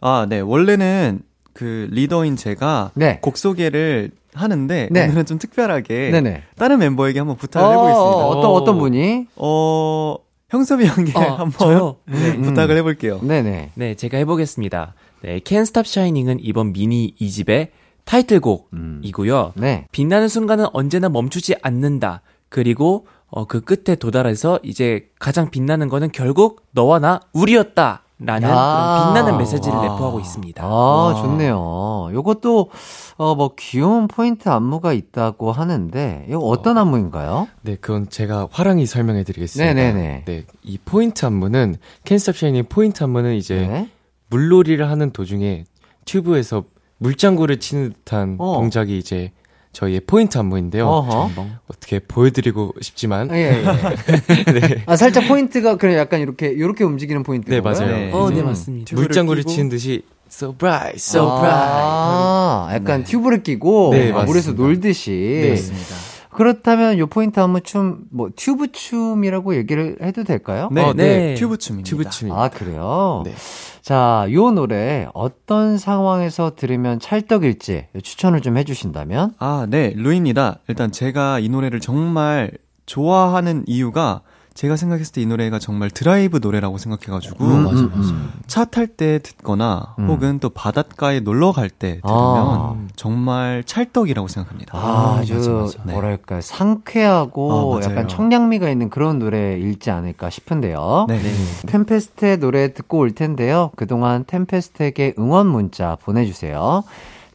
아, 0.00 0.26
네. 0.28 0.38
원래는 0.38 1.22
그 1.52 1.88
리더인 1.90 2.36
제가 2.36 2.92
네. 2.94 3.18
곡 3.20 3.36
소개를 3.36 4.12
하는데 4.32 4.88
네. 4.92 5.04
오늘은 5.06 5.26
좀 5.26 5.40
특별하게 5.40 6.10
네네. 6.12 6.44
다른 6.54 6.78
멤버에게 6.78 7.18
한번 7.18 7.36
부탁을 7.36 7.66
어, 7.66 7.70
해보겠습니다. 7.72 8.16
어, 8.16 8.28
어떤 8.28 8.50
어떤 8.52 8.78
분이? 8.78 9.26
어, 9.34 10.14
형섭이 10.50 10.86
형께 10.86 11.18
어, 11.18 11.20
한번? 11.20 11.94
네, 12.06 12.36
음. 12.36 12.42
부탁을 12.42 12.76
해볼게요. 12.76 13.18
네네. 13.22 13.72
네 13.74 13.94
제가 13.96 14.18
해보겠습니다. 14.18 14.94
네 15.22 15.40
Can't 15.40 15.62
Stop 15.62 15.88
Shining은 15.88 16.38
이번 16.42 16.72
미니 16.72 17.16
2집의 17.20 17.70
타이틀곡이고요. 18.04 19.54
네. 19.56 19.88
빛나는 19.90 20.28
순간은 20.28 20.66
언제나 20.72 21.08
멈추지 21.08 21.56
않는다. 21.60 22.22
그리고 22.48 23.06
어, 23.30 23.44
그 23.44 23.60
끝에 23.60 23.96
도달해서 23.96 24.60
이제 24.62 25.08
가장 25.18 25.50
빛나는 25.50 25.88
거는 25.88 26.10
결국 26.12 26.62
너와 26.72 26.98
나 26.98 27.20
우리였다. 27.32 28.02
라는 28.22 28.48
빛나는 28.48 29.38
메시지를 29.38 29.78
와. 29.78 29.82
내포하고 29.82 30.20
있습니다. 30.20 30.62
아, 30.62 31.14
좋네요. 31.22 32.10
요것도, 32.12 32.68
어, 33.16 33.34
뭐, 33.34 33.54
귀여운 33.58 34.08
포인트 34.08 34.50
안무가 34.50 34.92
있다고 34.92 35.52
하는데, 35.52 36.26
이거 36.28 36.38
어떤 36.40 36.76
안무인가요? 36.76 37.48
네, 37.62 37.76
그건 37.80 38.10
제가 38.10 38.48
화랑이 38.50 38.84
설명해 38.84 39.24
드리겠습니다. 39.24 39.72
네네네. 39.72 40.24
네, 40.26 40.44
이 40.62 40.76
포인트 40.84 41.24
안무는, 41.24 41.76
캔스톱 42.04 42.36
샤이닝 42.36 42.66
포인트 42.68 43.02
안무는 43.02 43.36
이제 43.36 43.66
네. 43.66 43.90
물놀이를 44.28 44.90
하는 44.90 45.12
도중에 45.12 45.64
튜브에서 46.04 46.64
물장구를 46.98 47.58
치는 47.58 47.94
듯한 47.94 48.36
어. 48.38 48.56
동작이 48.56 48.98
이제 48.98 49.32
저희의 49.72 50.00
포인트 50.00 50.36
안무인데요. 50.36 50.86
어허. 50.86 51.30
어떻게 51.68 52.00
보여드리고 52.00 52.74
싶지만, 52.80 53.30
예, 53.32 53.62
예. 53.62 53.62
네. 54.52 54.82
아, 54.86 54.96
살짝 54.96 55.28
포인트가, 55.28 55.76
그냥 55.76 55.96
약간 55.96 56.20
이렇게, 56.20 56.48
이렇게 56.48 56.82
움직이는 56.84 57.22
포인트. 57.22 57.50
네, 57.50 57.60
맞아요. 57.60 57.86
네. 57.86 58.10
어, 58.12 58.30
네 58.30 58.40
음. 58.40 58.46
맞습니다. 58.46 58.96
물장구를. 58.96 59.44
치는 59.44 59.68
듯이, 59.68 60.02
so 60.28 60.52
bright, 60.54 60.96
so 60.96 61.24
bright. 61.38 61.52
아, 61.52 62.70
약간 62.74 63.04
튜브를 63.04 63.42
끼고, 63.42 63.90
네, 63.92 64.10
물에서 64.10 64.26
맞습니다. 64.52 64.62
놀듯이. 64.62 65.10
네. 65.42 65.50
맞습니다. 65.50 65.94
그렇다면 66.30 66.98
요 66.98 67.06
포인트 67.06 67.38
안무 67.40 67.60
춤, 67.60 68.04
뭐, 68.10 68.30
튜브 68.34 68.72
춤이라고 68.72 69.56
얘기를 69.56 69.96
해도 70.02 70.24
될까요? 70.24 70.68
네, 70.72 70.82
어, 70.82 70.92
네. 70.94 71.18
네. 71.18 71.34
튜브 71.34 71.58
춤입니다. 71.58 71.90
튜브 71.90 72.08
춤이. 72.08 72.32
아, 72.32 72.48
그래요? 72.48 73.22
네. 73.24 73.34
자, 73.82 74.26
요 74.30 74.50
노래 74.50 75.08
어떤 75.14 75.78
상황에서 75.78 76.54
들으면 76.54 77.00
찰떡일지 77.00 77.86
추천을 78.02 78.40
좀 78.40 78.56
해주신다면? 78.58 79.34
아, 79.38 79.66
네, 79.68 79.92
루입니다. 79.96 80.58
일단 80.68 80.92
제가 80.92 81.38
이 81.38 81.48
노래를 81.48 81.80
정말 81.80 82.50
좋아하는 82.86 83.64
이유가 83.66 84.22
제가 84.60 84.76
생각했을 84.76 85.12
때 85.14 85.20
이 85.22 85.26
노래가 85.26 85.58
정말 85.58 85.90
드라이브 85.90 86.38
노래라고 86.42 86.76
생각해가지고 86.76 87.42
음, 87.44 87.64
맞아, 87.64 87.80
음, 87.80 87.92
맞아. 87.94 88.10
음. 88.12 88.30
차탈 88.46 88.88
때 88.88 89.18
듣거나 89.22 89.94
음. 89.98 90.06
혹은 90.08 90.38
또 90.38 90.50
바닷가에 90.50 91.20
놀러 91.20 91.52
갈 91.52 91.70
때 91.70 92.00
들으면 92.02 92.02
아. 92.04 92.76
정말 92.94 93.62
찰떡이라고 93.64 94.28
생각합니다. 94.28 94.76
아, 94.76 95.16
맞아, 95.16 95.34
아주 95.34 95.50
맞아. 95.50 95.82
네. 95.84 95.92
뭐랄까 95.94 96.42
상쾌하고 96.42 97.78
아. 97.78 97.84
약간 97.84 98.06
청량미가 98.06 98.68
있는 98.68 98.90
그런 98.90 99.18
노래일지 99.18 99.90
않을까 99.90 100.28
싶은데요. 100.28 101.06
네. 101.08 101.18
템페스트의 101.66 102.38
노래 102.38 102.74
듣고 102.74 102.98
올 102.98 103.12
텐데요. 103.12 103.70
그동안 103.76 104.24
템페스트에게 104.26 105.14
응원 105.18 105.46
문자 105.46 105.96
보내주세요. 106.02 106.82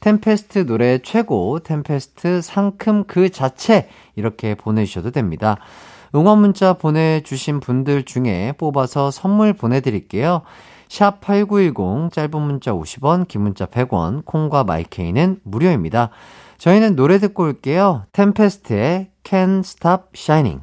템페스트 0.02 0.68
노래 0.68 1.00
최고, 1.00 1.60
템페스트 1.60 2.44
상큼 2.44 3.06
그 3.08 3.30
자체 3.30 3.90
이렇게 4.16 4.54
보내주셔도 4.54 5.10
됩니다. 5.10 5.58
응원 6.16 6.40
문자 6.40 6.74
보내주신 6.74 7.60
분들 7.60 8.04
중에 8.04 8.54
뽑아서 8.58 9.12
선물 9.12 9.52
보내드릴게요. 9.52 10.44
샵 10.88 11.20
8910 11.20 12.14
짧은 12.14 12.42
문자 12.42 12.72
50원, 12.72 13.28
긴 13.28 13.42
문자 13.42 13.66
100원, 13.66 14.24
콩과 14.24 14.64
마이케이는 14.64 15.42
무료입니다. 15.44 16.12
저희는 16.58 16.96
노래 16.96 17.20
듣고 17.20 17.44
올게요. 17.44 18.06
템페스트의 18.14 19.10
Can't 19.24 19.60
Stop 19.60 20.04
Shining. 20.16 20.62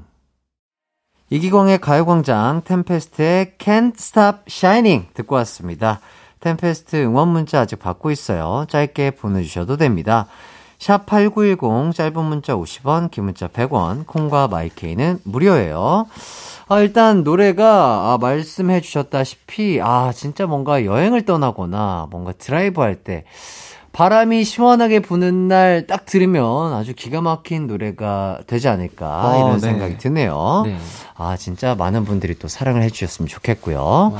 이기광의 1.28 1.80
가요광장 1.80 2.62
템페스트의 2.64 3.54
Can't 3.58 3.94
Stop 3.96 4.38
Shining 4.48 5.08
듣고 5.12 5.34
왔습니다. 5.36 6.00
템페스트 6.40 6.96
응원 7.04 7.28
문자 7.28 7.60
아직 7.60 7.78
받고 7.78 8.10
있어요. 8.10 8.64
짧게 8.68 9.12
보내주셔도 9.12 9.76
됩니다. 9.76 10.26
샵8910 10.82 11.94
짧은 11.94 12.24
문자 12.24 12.54
50원, 12.56 13.10
긴 13.10 13.24
문자 13.24 13.46
100원, 13.46 14.04
콩과 14.06 14.48
마이케이는 14.48 15.20
무료예요. 15.24 16.06
아, 16.68 16.80
일단 16.80 17.22
노래가 17.22 18.12
아, 18.12 18.18
말씀해 18.20 18.80
주셨다시피 18.80 19.80
아, 19.80 20.10
진짜 20.12 20.46
뭔가 20.46 20.84
여행을 20.84 21.24
떠나거나 21.24 22.08
뭔가 22.10 22.32
드라이브 22.32 22.80
할 22.80 22.96
때 23.04 23.24
바람이 23.92 24.44
시원하게 24.44 25.00
부는 25.00 25.48
날 25.48 25.86
딱 25.86 26.06
들으면 26.06 26.72
아주 26.72 26.94
기가 26.94 27.20
막힌 27.20 27.66
노래가 27.66 28.38
되지 28.46 28.68
않을까 28.68 29.28
어, 29.28 29.36
이런 29.36 29.52
네. 29.54 29.58
생각이 29.60 29.98
드네요. 29.98 30.62
네. 30.64 30.78
아, 31.14 31.36
진짜 31.36 31.74
많은 31.74 32.04
분들이 32.06 32.38
또 32.38 32.48
사랑을 32.48 32.82
해 32.82 32.88
주셨으면 32.90 33.28
좋겠고요. 33.28 34.14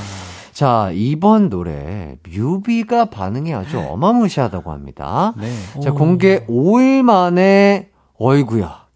자, 0.52 0.90
이번 0.92 1.49
노래, 1.49 2.18
뮤비가 2.28 3.06
반응이 3.06 3.54
아주 3.54 3.78
어마무시하다고 3.78 4.71
합니다. 4.71 5.35
네. 5.38 5.50
자, 5.82 5.92
공개 5.92 6.44
5일 6.47 7.02
만에, 7.02 7.88
어이구야, 8.18 8.87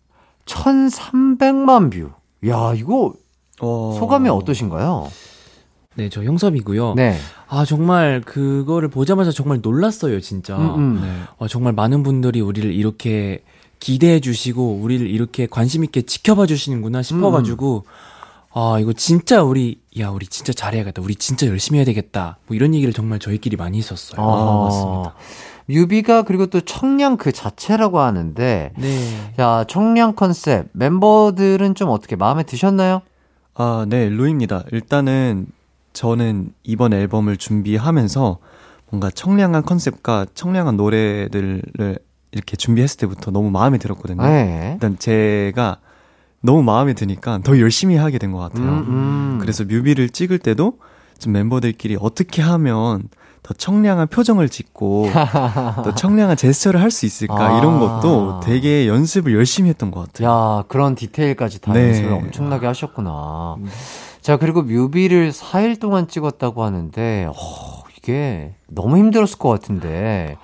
1300만 0.45 1.91
view. 1.91 2.11
야, 2.49 2.75
이거 2.77 3.15
어... 3.61 3.97
소감이 3.99 4.29
어떠신가요? 4.29 5.09
네, 5.95 6.11
저 6.11 6.23
형섭이고요. 6.23 6.93
네. 6.95 7.17
아, 7.49 7.65
정말 7.65 8.21
그거를 8.21 8.89
보자마자 8.89 9.33
정말 9.33 9.61
놀랐어요, 9.63 10.21
진짜. 10.21 10.57
음, 10.57 10.75
음. 10.75 11.01
네. 11.03 11.11
아, 11.39 11.49
정말 11.49 11.73
많은 11.73 12.03
분들이 12.03 12.43
우리를 12.43 12.71
이렇게 12.71 13.43
기대해 13.81 14.21
주시고 14.21 14.75
우리를 14.75 15.07
이렇게 15.07 15.47
관심 15.47 15.85
있게 15.85 16.03
지켜봐 16.03 16.47
주시는구나 16.47 17.03
싶어 17.03 17.31
가지고 17.31 17.85
아 18.59 18.79
이거 18.81 18.95
진짜 18.95 19.43
우리 19.43 19.83
야 20.01 20.09
우리 20.09 20.27
진짜 20.27 20.55
잘해야겠다 20.55 21.03
우리 21.03 21.15
진짜 21.15 21.47
열심히 21.47 21.79
해야 21.79 21.85
되겠다 21.85 22.39
뭐 22.47 22.57
이런 22.57 22.75
얘기를 22.75 22.95
정말 22.95 23.19
저희끼리 23.19 23.57
많이 23.57 23.77
했었어요. 23.77 24.19
아, 24.19 24.65
맞습니다. 24.65 25.15
뮤비가 25.67 26.23
그리고 26.23 26.47
또 26.47 26.61
청량 26.61 27.17
그 27.17 27.33
자체라고 27.33 27.99
하는데, 27.99 28.73
네. 28.79 29.33
야, 29.41 29.65
청량 29.65 30.15
컨셉, 30.15 30.69
멤버들은 30.71 31.75
좀 31.75 31.91
어떻게 31.91 32.15
마음에 32.15 32.45
드셨나요? 32.45 33.03
아, 33.55 33.85
네, 33.89 34.09
루입니다. 34.09 34.63
일단은 34.71 35.49
저는 35.93 36.53
이번 36.63 36.93
앨범을 36.93 37.37
준비하면서 37.37 38.39
뭔가 38.91 39.11
청량한 39.11 39.65
컨셉과 39.65 40.27
청량한 40.35 40.77
노래들을 40.77 41.63
이렇게 42.31 42.57
준비했을 42.57 42.99
때부터 42.99 43.33
너무 43.33 43.51
마음에 43.51 43.79
들었거든요. 43.79 44.23
네. 44.23 44.71
일단 44.75 44.97
제가 44.99 45.79
너무 46.41 46.63
마음에 46.63 46.93
드니까 46.95 47.39
더 47.43 47.59
열심히 47.59 47.97
하게 47.97 48.19
된 48.19 48.33
것 48.33 48.39
같아요. 48.39 48.65
음, 48.65 48.79
음. 48.89 49.39
그래서 49.41 49.65
뮤비를 49.65 50.11
찍을 50.11 50.39
때도 50.39 50.79
좀 51.19 51.33
멤버들끼리 51.33 51.97
어떻게 52.01 52.43
하면 52.43 53.09
더 53.43 53.55
청량한 53.55 54.09
표정을 54.09 54.49
짓고 54.49 55.09
더 55.85 55.95
청량한 55.95 56.37
제스처를 56.37 56.81
할 56.81 56.91
수 56.91 57.07
있을까 57.07 57.37
아. 57.57 57.59
이런 57.59 57.79
것도 57.79 58.41
되게 58.41 58.87
연습을 58.89 59.35
열심히 59.35 59.71
했던 59.71 59.91
것 59.91 60.01
같아요. 60.13 60.29
야, 60.29 60.65
그런 60.69 60.95
디테일까지 60.95 61.61
다 61.61 61.73
네. 61.73 61.89
연습을 61.89 62.13
엄청나게 62.13 62.67
하셨구나. 62.67 63.57
자, 64.21 64.37
그리고 64.37 64.63
뮤비를 64.63 65.31
4일 65.31 65.79
동안 65.81 66.09
찍었다고 66.09 66.65
하는데, 66.65 67.29
어, 67.29 67.33
이게 67.97 68.55
너무 68.69 68.97
힘들었을 68.99 69.39
것 69.39 69.49
같은데. 69.49 70.37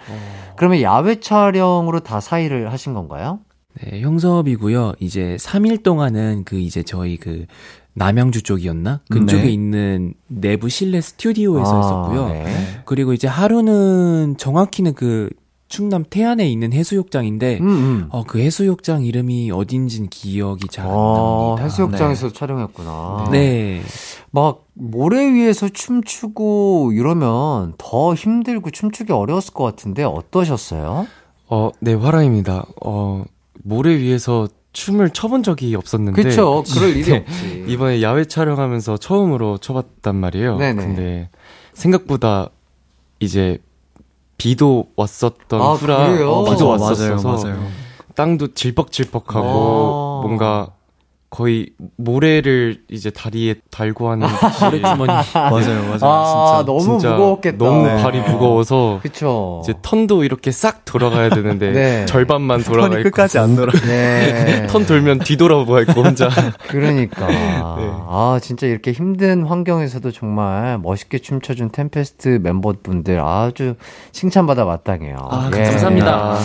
그러면 0.56 0.80
야외 0.82 1.18
촬영으로 1.18 1.98
다 2.00 2.20
4일을 2.20 2.68
하신 2.68 2.94
건가요? 2.94 3.40
네, 3.80 4.00
형섭이고요. 4.00 4.94
이제 5.00 5.36
3일 5.40 5.82
동안은 5.82 6.44
그 6.44 6.58
이제 6.58 6.82
저희 6.82 7.16
그 7.16 7.46
남양주 7.94 8.42
쪽이었나? 8.42 9.00
그쪽에 9.10 9.42
네. 9.42 9.50
있는 9.50 10.14
내부 10.28 10.68
실내 10.68 11.00
스튜디오에서 11.00 11.70
아, 11.70 11.76
했었고요. 11.78 12.28
네. 12.28 12.82
그리고 12.84 13.12
이제 13.12 13.28
하루는 13.28 14.36
정확히는 14.38 14.94
그 14.94 15.30
충남 15.68 16.04
태안에 16.08 16.50
있는 16.50 16.74
해수욕장인데 16.74 17.58
음, 17.60 17.66
음. 17.66 18.06
어, 18.10 18.24
그 18.24 18.38
해수욕장 18.38 19.04
이름이 19.04 19.50
어딘진 19.52 20.08
기억이 20.10 20.68
잘안 20.68 20.90
어, 20.92 21.54
납니다. 21.56 21.64
해수욕장에서 21.64 22.32
촬영했구나. 22.32 23.28
네. 23.32 23.80
막 24.30 24.66
모래 24.74 25.32
위에서 25.32 25.70
춤추고 25.70 26.92
이러면 26.94 27.72
더 27.78 28.14
힘들고 28.14 28.70
춤추기 28.70 29.12
어려웠을 29.12 29.54
것 29.54 29.64
같은데 29.64 30.04
어떠셨어요? 30.04 31.06
어, 31.48 31.70
네, 31.80 31.94
화랑입니다. 31.94 32.66
어, 32.84 33.24
모래 33.62 33.96
위에서 33.96 34.48
춤을 34.72 35.10
춰본 35.10 35.42
적이 35.42 35.74
없었는데. 35.74 36.22
그쵸? 36.22 36.64
그럴 36.72 36.90
일이 36.96 37.04
네, 37.04 37.24
없지. 37.28 37.64
이번에 37.68 38.02
야외 38.02 38.24
촬영하면서 38.24 38.96
처음으로 38.98 39.58
춰봤단 39.58 40.16
말이에요. 40.16 40.56
네네. 40.58 40.82
근데 40.82 41.30
생각보다 41.74 42.48
이제 43.20 43.58
비도 44.38 44.88
왔었던 44.96 45.60
아, 45.60 45.72
후라 45.74 46.08
그래요? 46.08 46.30
어, 46.30 46.44
비도 46.50 46.68
맞아요, 46.68 46.82
왔었어서 46.82 47.28
맞아요, 47.28 47.44
맞아요. 47.56 47.68
땅도 48.14 48.54
질퍽질퍽하고 48.54 49.46
어. 49.46 50.20
뭔가 50.22 50.70
거의 51.32 51.70
모래를 51.96 52.82
이제 52.90 53.08
다리에 53.08 53.54
달고 53.70 54.10
하는 54.10 54.26
모래 54.60 54.82
주머니. 54.82 55.06
맞아요, 55.06 55.82
맞아요. 55.88 55.98
아, 56.02 56.56
진짜. 56.58 56.64
너무 56.66 56.80
진짜 56.82 57.10
무거웠겠다. 57.12 57.56
너무 57.64 57.86
네. 57.86 58.02
발이 58.02 58.20
무거워서 58.20 59.00
그쵸. 59.02 59.62
이제 59.64 59.72
턴도 59.80 60.24
이렇게 60.24 60.50
싹 60.50 60.84
돌아가 60.84 61.24
야 61.24 61.30
되는데 61.30 61.72
네. 61.72 62.04
절반만 62.04 62.62
돌아가 62.64 62.90
턴이 62.90 63.00
있고 63.00 63.10
끝까지 63.10 63.38
안 63.38 63.56
돌아. 63.56 63.72
네. 63.80 64.66
턴 64.68 64.84
돌면 64.84 65.20
뒤돌아보고 65.20 65.80
있고 65.80 66.02
혼자 66.04 66.28
그러니까. 66.68 67.26
아, 67.26 68.38
진짜 68.42 68.66
이렇게 68.66 68.92
힘든 68.92 69.46
환경에서도 69.46 70.10
정말 70.12 70.78
멋있게 70.80 71.18
춤춰준 71.18 71.70
템페스트 71.70 72.40
멤버분들 72.42 73.20
아주 73.20 73.76
칭찬받아 74.12 74.66
마땅해요. 74.66 75.16
아, 75.30 75.50
예. 75.56 75.62
감사합니다. 75.62 76.36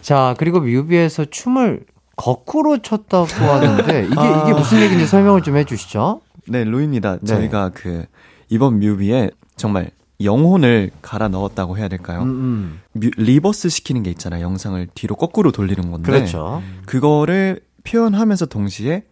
자, 0.00 0.34
그리고 0.38 0.60
뮤비에서 0.60 1.26
춤을 1.26 1.84
거꾸로 2.20 2.78
췄다고 2.82 3.26
하는데 3.26 4.04
이게 4.04 4.12
이게 4.42 4.52
무슨 4.52 4.80
얘기인지 4.82 5.06
설명을 5.06 5.42
좀 5.42 5.56
해주시죠. 5.56 6.20
네, 6.48 6.64
루입니다. 6.64 7.16
네. 7.18 7.24
저희가 7.24 7.70
그 7.72 8.04
이번 8.50 8.78
뮤비에 8.78 9.30
정말 9.56 9.90
영혼을 10.22 10.90
갈아 11.00 11.28
넣었다고 11.28 11.78
해야 11.78 11.88
될까요? 11.88 12.20
음, 12.22 12.28
음. 12.28 12.80
뮤- 12.92 13.10
reverse 13.16 13.70
시키는 13.70 14.02
게 14.02 14.10
있잖아요. 14.10 14.44
영상을 14.44 14.86
뒤로 14.94 15.14
거꾸로 15.16 15.50
돌리는 15.50 15.90
건데. 15.90 16.12
그렇죠. 16.12 16.62
그거를 16.84 17.60
표현하면서 17.84 18.46
동시에 18.46 19.04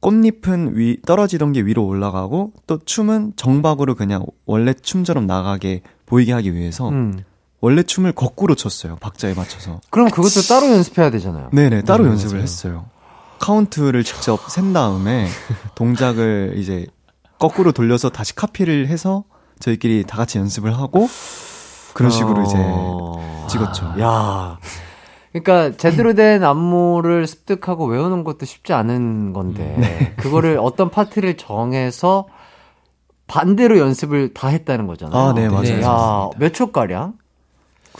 꽃잎은 0.00 0.78
위 0.78 0.96
떨어지던 1.04 1.52
게 1.52 1.60
위로 1.60 1.86
올라가고 1.86 2.52
또 2.66 2.78
춤은 2.78 3.34
정박으로 3.36 3.94
그냥 3.96 4.24
원래 4.46 4.72
춤처럼 4.72 5.26
나가게 5.26 5.82
보이게 6.06 6.32
하기 6.32 6.54
위해서 6.54 6.88
음. 6.88 7.18
원래 7.60 7.82
춤을 7.82 8.12
거꾸로 8.12 8.54
췄어요. 8.54 8.96
박자에 8.96 9.34
맞춰서. 9.34 9.80
그럼 9.90 10.08
그것도 10.10 10.42
따로 10.48 10.70
연습해야 10.72 11.10
되잖아요. 11.10 11.50
네네 11.52 11.82
따로 11.82 12.04
네, 12.04 12.10
연습을 12.10 12.34
맞아요. 12.34 12.42
했어요. 12.42 12.84
카운트를 13.38 14.04
직접 14.04 14.50
센 14.50 14.72
다음에 14.72 15.26
동작을 15.74 16.54
이제 16.56 16.86
거꾸로 17.38 17.72
돌려서 17.72 18.10
다시 18.10 18.34
카피를 18.34 18.88
해서 18.88 19.24
저희끼리 19.60 20.04
다 20.06 20.16
같이 20.16 20.38
연습을 20.38 20.76
하고 20.76 21.08
그런 21.94 22.10
식으로 22.10 22.44
어. 22.46 23.46
이제 23.46 23.52
찍었죠. 23.58 23.94
야. 24.00 24.58
그러니까 25.32 25.76
제대로 25.76 26.14
된 26.14 26.42
안무를 26.42 27.26
습득하고 27.26 27.86
외우는 27.86 28.24
것도 28.24 28.46
쉽지 28.46 28.72
않은 28.72 29.32
건데 29.32 29.76
네. 29.78 30.14
그거를 30.16 30.58
어떤 30.60 30.90
파트를 30.90 31.36
정해서 31.36 32.26
반대로 33.26 33.78
연습을 33.78 34.34
다 34.34 34.48
했다는 34.48 34.86
거잖아요. 34.86 35.20
아, 35.28 35.32
네, 35.34 35.48
맞아요. 35.48 35.62
네. 35.62 35.82
야, 35.82 36.28
몇 36.38 36.52
초가량? 36.52 37.14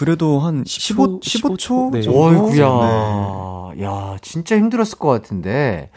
그래도 0.00 0.40
한 0.40 0.64
15, 0.66 1.20
15 1.22 1.48
15초 1.56 1.90
네. 1.92 2.00
정도? 2.00 2.24
어이구야. 2.24 3.74
네. 3.76 3.84
야, 3.84 4.16
진짜 4.22 4.56
힘들었을 4.56 4.98
것 4.98 5.08
같은데 5.08 5.90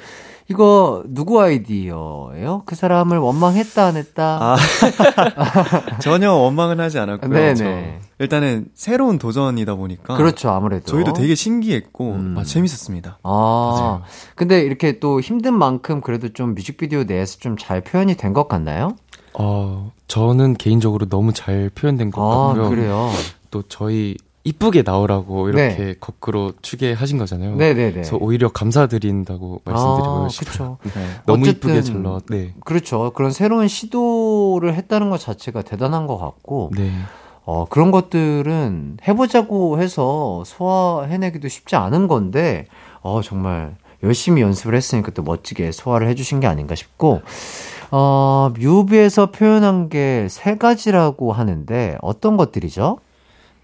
이거 0.50 1.04
누구 1.08 1.42
아이디어예요? 1.42 2.64
그 2.66 2.76
사람을 2.76 3.18
원망했다 3.18 3.86
안 3.86 3.96
했다? 3.96 4.40
아, 4.42 4.58
전혀 6.04 6.34
원망은 6.34 6.82
하지 6.82 7.00
않았고요. 7.00 7.30
네네. 7.32 7.56
저 7.56 8.04
일단은 8.20 8.66
새로운 8.76 9.18
도전이다 9.20 9.76
보니까 9.76 10.18
그렇죠, 10.18 10.50
아무래도. 10.50 10.84
저희도 10.86 11.14
되게 11.14 11.34
신기했고 11.34 12.12
음. 12.12 12.36
아, 12.38 12.44
재밌었습니다. 12.44 13.20
아, 13.24 14.02
근데 14.36 14.60
이렇게 14.64 15.00
또 15.00 15.22
힘든 15.22 15.54
만큼 15.54 16.02
그래도 16.02 16.28
좀 16.34 16.56
뮤직비디오 16.56 17.06
내에서 17.06 17.38
좀 17.40 17.56
잘 17.58 17.80
표현이 17.80 18.16
된 18.18 18.34
것 18.34 18.50
같나요? 18.50 18.98
어, 19.36 19.92
저는 20.10 20.56
개인적으로 20.56 21.08
너무 21.08 21.32
잘 21.32 21.72
표현된 21.74 22.12
것 22.12 22.22
아, 22.22 22.48
같고요. 22.50 22.70
그래요. 22.70 23.10
또 23.54 23.62
저희 23.70 24.18
이쁘게 24.46 24.82
나오라고 24.82 25.48
이렇게 25.50 25.76
네. 25.78 25.96
거꾸로 26.00 26.54
추게 26.64 26.92
하신 26.92 27.20
거잖아요. 27.20 27.56
네네네. 27.56 27.92
그래서 27.92 28.18
오히려 28.20 28.50
감사드린다고 28.52 29.62
말씀드리고 29.64 30.26
아, 30.26 30.28
싶어요. 30.30 30.78
그쵸. 30.82 30.90
네. 31.00 31.06
너무 31.28 31.48
이쁘게 31.48 31.82
잘 31.84 32.02
나왔. 32.02 32.24
네. 32.30 32.56
그렇죠. 32.66 33.12
그런 33.14 33.30
새로운 33.32 33.68
시도를 33.68 34.74
했다는 34.74 35.12
것 35.12 35.20
자체가 35.20 35.62
대단한 35.62 36.08
것 36.08 36.18
같고, 36.18 36.72
네. 36.76 36.90
어, 37.46 37.66
그런 37.70 37.92
것들은 37.92 38.98
해보자고 39.08 39.80
해서 39.80 40.44
소화해내기도 40.48 41.48
쉽지 41.48 41.76
않은 41.76 42.08
건데, 42.08 42.66
어, 43.02 43.22
정말 43.24 43.76
열심히 44.02 44.42
연습을 44.42 44.76
했으니까 44.76 45.12
또 45.12 45.22
멋지게 45.22 45.72
소화를 45.72 46.08
해주신 46.10 46.40
게 46.40 46.48
아닌가 46.48 46.74
싶고, 46.76 47.22
어, 47.92 48.52
뮤비에서 48.60 49.30
표현한 49.32 49.90
게 49.90 50.26
세 50.30 50.58
가지라고 50.58 51.32
하는데, 51.32 51.98
어떤 52.02 52.36
것들이죠? 52.36 52.98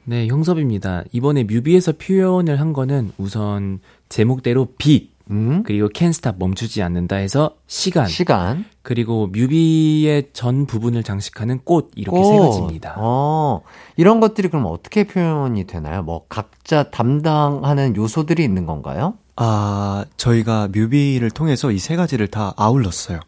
네, 0.05 0.27
형섭입니다. 0.27 1.03
이번에 1.11 1.43
뮤비에서 1.43 1.93
표현을 1.93 2.59
한 2.59 2.73
거는 2.73 3.11
우선 3.17 3.79
제목대로 4.09 4.69
빛, 4.77 5.11
음? 5.29 5.61
그리고 5.63 5.87
캔 5.89 6.11
스탑 6.11 6.37
멈추지 6.39 6.81
않는다 6.81 7.17
해서 7.17 7.55
시간, 7.67 8.07
시간. 8.07 8.65
그리고 8.81 9.27
뮤비의 9.27 10.29
전 10.33 10.65
부분을 10.65 11.03
장식하는 11.03 11.59
꽃, 11.63 11.91
이렇게 11.95 12.23
세 12.23 12.37
꽃. 12.37 12.45
가지입니다. 12.49 12.95
어, 12.97 13.61
이런 13.97 14.19
것들이 14.19 14.47
그럼 14.47 14.65
어떻게 14.65 15.03
표현이 15.05 15.65
되나요? 15.67 16.01
뭐, 16.01 16.25
각자 16.27 16.89
담당하는 16.89 17.95
요소들이 17.95 18.43
있는 18.43 18.65
건가요? 18.65 19.13
아, 19.35 20.05
저희가 20.17 20.69
뮤비를 20.73 21.29
통해서 21.29 21.71
이 21.71 21.77
세 21.77 21.95
가지를 21.95 22.27
다 22.27 22.53
아울렀어요. 22.57 23.19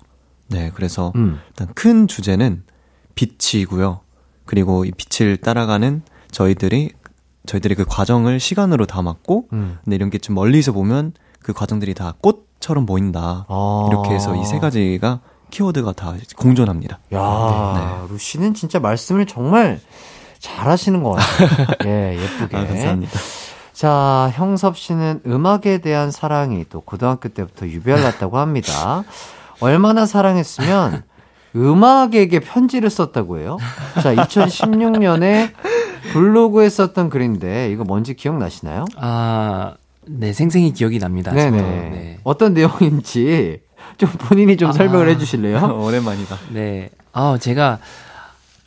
네, 0.48 0.72
그래서 0.74 1.14
음. 1.16 1.40
일단 1.50 1.68
큰 1.76 2.08
주제는 2.08 2.64
빛이고요. 3.16 4.00
그리고 4.46 4.84
이 4.84 4.92
빛을 4.92 5.38
따라가는 5.38 6.02
저희들이 6.32 6.92
저희들이 7.46 7.76
그 7.76 7.86
과정을 7.86 8.40
시간으로 8.40 8.86
담았고, 8.86 9.48
음. 9.54 9.78
근데 9.84 9.96
이런 9.96 10.10
게 10.10 10.18
좀 10.20 10.36
멀리서 10.36 10.72
보면 10.72 11.14
그 11.42 11.54
과정들이 11.54 11.94
다 11.96 12.14
꽃처럼 12.22 12.86
보인다. 12.86 13.46
아. 13.50 13.88
이렇게 13.90 14.12
해서 14.12 14.36
이 14.36 14.46
세 14.46 14.60
가지가 14.60 15.20
키워드가 15.50 15.94
다 15.94 16.14
공존합니다. 16.38 17.00
야, 17.14 18.06
루시는 18.10 18.54
진짜 18.54 18.80
말씀을 18.80 19.26
정말 19.26 19.80
잘하시는 20.40 21.02
것 21.04 21.12
같아요. 21.12 21.50
예, 21.86 22.18
예쁘게. 22.22 22.58
아, 22.58 22.66
감사합니다. 22.68 23.20
자, 23.74 24.32
형섭 24.36 24.78
씨는 24.78 25.22
음악에 25.26 25.80
대한 25.80 26.12
사랑이 26.12 26.66
또 26.70 26.82
고등학교 26.82 27.30
때부터 27.30 27.66
유별났다고 27.68 28.38
합니다. 28.38 29.04
얼마나 29.60 30.06
사랑했으면 30.06 31.04
음악에게 31.56 32.40
편지를 32.40 32.90
썼다고 32.90 33.40
해요. 33.40 33.58
자, 34.02 34.14
2016년에 34.16 35.52
블로그에 36.14 36.70
썼던 36.70 37.10
글인데 37.10 37.72
이거 37.72 37.84
뭔지 37.84 38.14
기억나시나요? 38.14 38.86
아, 38.98 39.76
네, 40.06 40.34
생생히 40.34 40.74
기억이 40.74 41.00
납니다. 41.00 41.32
네네. 41.32 41.58
네. 41.62 42.20
어떤 42.24 42.54
내용인지 42.54 43.62
좀 43.98 44.10
본인이 44.10 44.58
좀 44.58 44.70
아. 44.70 44.74
설명을 44.74 45.10
해주실래요? 45.10 45.78
오랜만이다. 45.84 46.38
네. 46.52 46.90
아, 47.14 47.38
제가 47.40 47.80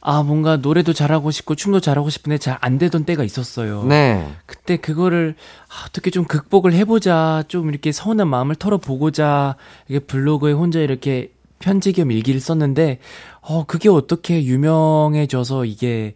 아, 0.06 0.22
뭔가 0.22 0.56
노래도 0.58 0.92
잘하고 0.92 1.30
싶고 1.30 1.54
춤도 1.54 1.80
잘하고 1.80 2.10
싶은데 2.10 2.36
잘 2.38 2.58
안 2.60 2.78
되던 2.78 3.04
때가 3.04 3.24
있었어요. 3.24 3.84
네. 3.84 4.26
그때 4.46 4.76
그거를 4.76 5.34
아, 5.68 5.86
어떻게 5.88 6.10
좀 6.10 6.24
극복을 6.24 6.72
해보자, 6.74 7.42
좀 7.48 7.68
이렇게 7.70 7.90
서운한 7.90 8.28
마음을 8.28 8.54
털어보고자 8.56 9.56
이게 9.88 9.98
블로그에 9.98 10.52
혼자 10.52 10.78
이렇게 10.80 11.32
편지 11.58 11.92
겸 11.94 12.10
일기를 12.10 12.40
썼는데, 12.40 12.98
어 13.40 13.64
그게 13.66 13.88
어떻게 13.88 14.44
유명해져서 14.44 15.64
이게 15.64 16.12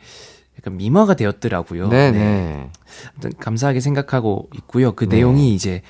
약간 0.59 0.77
미화가 0.77 1.15
되었더라고요. 1.15 1.89
네네. 1.89 2.71
아무튼 3.13 3.33
감사하게 3.39 3.81
생각하고 3.81 4.49
있고요. 4.57 4.93
그 4.93 5.05
내용이 5.05 5.55
이제 5.55 5.83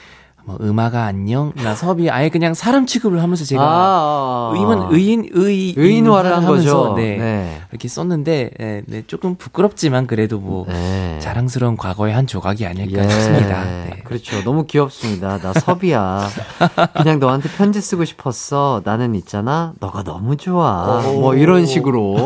뭐 0.49 0.57
음악아 0.63 1.05
안녕, 1.05 1.53
나 1.57 1.75
섭이 1.75 2.09
아예 2.09 2.31
그냥 2.31 2.55
사람 2.55 2.87
취급을 2.87 3.23
하면서 3.23 3.45
제가 3.45 3.63
아, 3.63 4.51
의문 4.55 4.89
의인 4.91 5.29
의 5.35 5.75
의인화를 5.77 6.35
한 6.35 6.47
거죠. 6.47 6.95
네, 6.97 7.19
네. 7.19 7.61
이렇게 7.71 7.87
썼는데 7.87 8.51
네, 8.59 8.83
네, 8.87 9.03
조금 9.07 9.35
부끄럽지만 9.35 10.07
그래도 10.07 10.39
뭐 10.39 10.65
네. 10.67 11.19
자랑스러운 11.21 11.77
과거의 11.77 12.15
한 12.15 12.27
조각이 12.27 12.65
아닐까 12.65 13.05
예, 13.05 13.09
싶습니다. 13.11 13.63
네. 13.63 14.01
그렇죠. 14.05 14.43
너무 14.43 14.65
귀엽습니다. 14.65 15.37
나 15.37 15.53
섭이야. 15.53 16.31
그냥 16.95 17.19
너한테 17.19 17.51
편지 17.51 17.83
쓰고 17.83 18.07
싶었어. 18.07 18.81
나는 18.87 19.15
있잖아. 19.17 19.75
너가 19.81 20.03
너무 20.03 20.39
좋아. 20.39 21.03
뭐 21.03 21.35
이런 21.35 21.67
식으로 21.67 22.17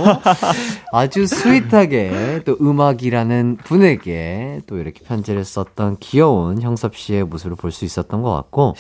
아주 0.93 1.27
스윗하게 1.27 2.43
또 2.45 2.57
음악이라는 2.61 3.59
분에게 3.65 4.61
또 4.69 4.79
이렇게 4.79 5.01
편지를 5.05 5.45
썼던 5.45 5.97
귀여운 5.99 6.63
형섭 6.63 6.95
씨의 6.95 7.25
모습을 7.25 7.57
볼 7.57 7.73
수 7.73 7.85
있었던 7.87 8.12
것 8.21 8.35
같고 8.35 8.75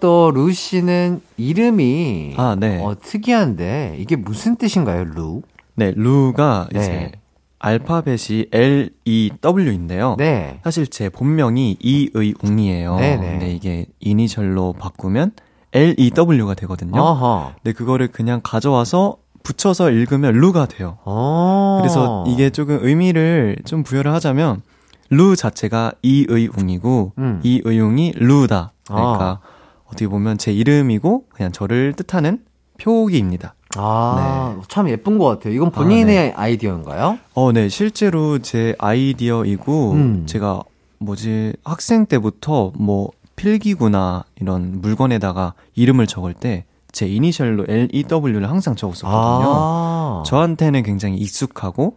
또 0.00 0.32
루 0.34 0.50
씨는 0.50 1.20
이름이 1.36 2.34
아, 2.38 2.56
네. 2.58 2.82
어, 2.82 2.96
특이한데 2.98 3.96
이게 4.00 4.16
무슨 4.16 4.56
뜻인가요, 4.56 5.04
루? 5.04 5.42
네, 5.76 5.92
루가 5.94 6.68
네. 6.72 6.80
이제 6.80 7.12
알파벳이 7.58 8.46
L, 8.52 8.90
E, 9.04 9.30
W인데요. 9.44 10.16
네. 10.18 10.60
사실 10.64 10.86
제 10.86 11.10
본명이 11.10 11.76
이의웅이에요. 11.78 12.96
네네. 12.96 13.30
근데 13.30 13.52
이게 13.52 13.86
이니셜로 14.00 14.74
바꾸면 14.78 15.32
L, 15.74 15.94
E, 15.98 16.10
W가 16.10 16.54
되거든요. 16.54 17.00
어허. 17.00 17.52
근데 17.62 17.72
그거를 17.76 18.08
그냥 18.08 18.40
가져와서 18.42 19.18
붙여서 19.42 19.90
읽으면 19.90 20.32
루가 20.34 20.66
돼요. 20.66 20.96
어. 21.04 21.78
그래서 21.82 22.24
이게 22.26 22.48
조금 22.50 22.78
의미를 22.82 23.56
좀 23.64 23.82
부여를 23.82 24.12
하자면 24.14 24.62
루 25.10 25.36
자체가 25.36 25.92
이의웅이고 26.02 27.12
음. 27.18 27.40
이의웅이 27.42 28.12
루다. 28.16 28.72
그러니까 28.86 29.40
어떻게 29.84 30.08
보면 30.08 30.38
제 30.38 30.52
이름이고 30.52 31.24
그냥 31.28 31.52
저를 31.52 31.92
뜻하는 31.94 32.40
표기입니다. 32.80 33.54
아, 33.76 34.54
네. 34.56 34.62
참 34.68 34.88
예쁜 34.88 35.18
것 35.18 35.26
같아요. 35.26 35.52
이건 35.54 35.70
본인의 35.70 36.32
아이디어인가요? 36.36 37.18
어, 37.34 37.52
네. 37.52 37.68
실제로 37.68 38.38
제 38.38 38.74
아이디어이고 38.78 39.92
음. 39.92 40.26
제가 40.26 40.62
뭐지 40.98 41.54
학생 41.64 42.06
때부터 42.06 42.72
뭐 42.76 43.10
필기구나 43.36 44.24
이런 44.40 44.80
물건에다가 44.80 45.54
이름을 45.74 46.06
적을 46.06 46.34
때 46.34 46.64
제 46.92 47.06
이니셜로 47.06 47.66
L 47.68 47.88
E 47.92 48.04
W를 48.04 48.48
항상 48.50 48.74
적었었거든요. 48.74 49.12
아. 49.16 50.22
저한테는 50.26 50.82
굉장히 50.82 51.16
익숙하고 51.18 51.96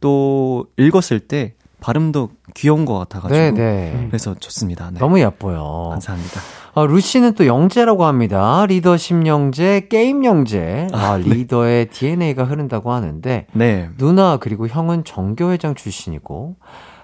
또 0.00 0.66
읽었을 0.76 1.20
때 1.20 1.54
발음도 1.82 2.30
귀여운 2.54 2.84
것 2.84 2.96
같아가지고 2.98 3.56
네네. 3.56 4.06
그래서 4.08 4.34
좋습니다. 4.38 4.90
네. 4.92 4.98
너무 5.00 5.20
예뻐요. 5.20 5.88
감사합니다. 5.90 6.40
아, 6.74 6.86
루시는 6.86 7.34
또 7.34 7.46
영재라고 7.46 8.06
합니다. 8.06 8.64
리더십 8.66 9.26
영재, 9.26 9.88
게임 9.90 10.24
영재. 10.24 10.86
아, 10.92 11.18
리더의 11.18 11.86
DNA가 11.90 12.44
흐른다고 12.44 12.92
하는데, 12.92 13.46
네. 13.52 13.90
누나 13.98 14.38
그리고 14.38 14.68
형은 14.68 15.04
전교회장 15.04 15.74
출신이고, 15.74 16.56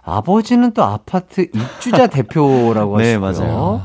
아버지는 0.05 0.73
또 0.73 0.85
아파트 0.85 1.43
입주자 1.43 2.07
대표라고 2.09 2.97
네, 2.97 3.17
하시고요. 3.17 3.47
맞아요. 3.47 3.83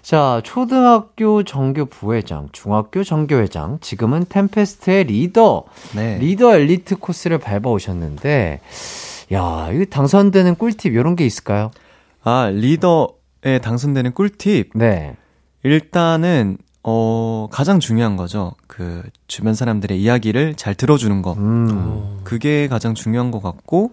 자, 0.00 0.40
초등학교 0.42 1.42
전교 1.42 1.84
부회장, 1.84 2.48
중학교 2.52 3.04
전교회장, 3.04 3.78
지금은 3.82 4.24
템페스트의 4.28 5.04
리더, 5.04 5.64
네. 5.94 6.16
리더 6.18 6.54
엘리트 6.54 6.96
코스를 6.96 7.38
밟아 7.38 7.68
오셨는데, 7.68 8.60
야, 9.32 9.68
이거 9.72 9.84
당선되는 9.84 10.56
꿀팁 10.56 10.92
이런 10.94 11.16
게 11.16 11.24
있을까요? 11.24 11.70
아, 12.22 12.50
리더에 12.52 13.58
당선되는 13.62 14.12
꿀팁. 14.12 14.70
네. 14.74 15.16
일단은 15.62 16.58
어 16.82 17.48
가장 17.50 17.78
중요한 17.78 18.16
거죠. 18.16 18.54
그 18.66 19.02
주변 19.26 19.54
사람들의 19.54 20.00
이야기를 20.00 20.54
잘 20.54 20.74
들어주는 20.74 21.20
거. 21.22 21.34
음. 21.34 22.20
그게 22.24 22.68
가장 22.68 22.94
중요한 22.94 23.30
것 23.30 23.42
같고 23.42 23.92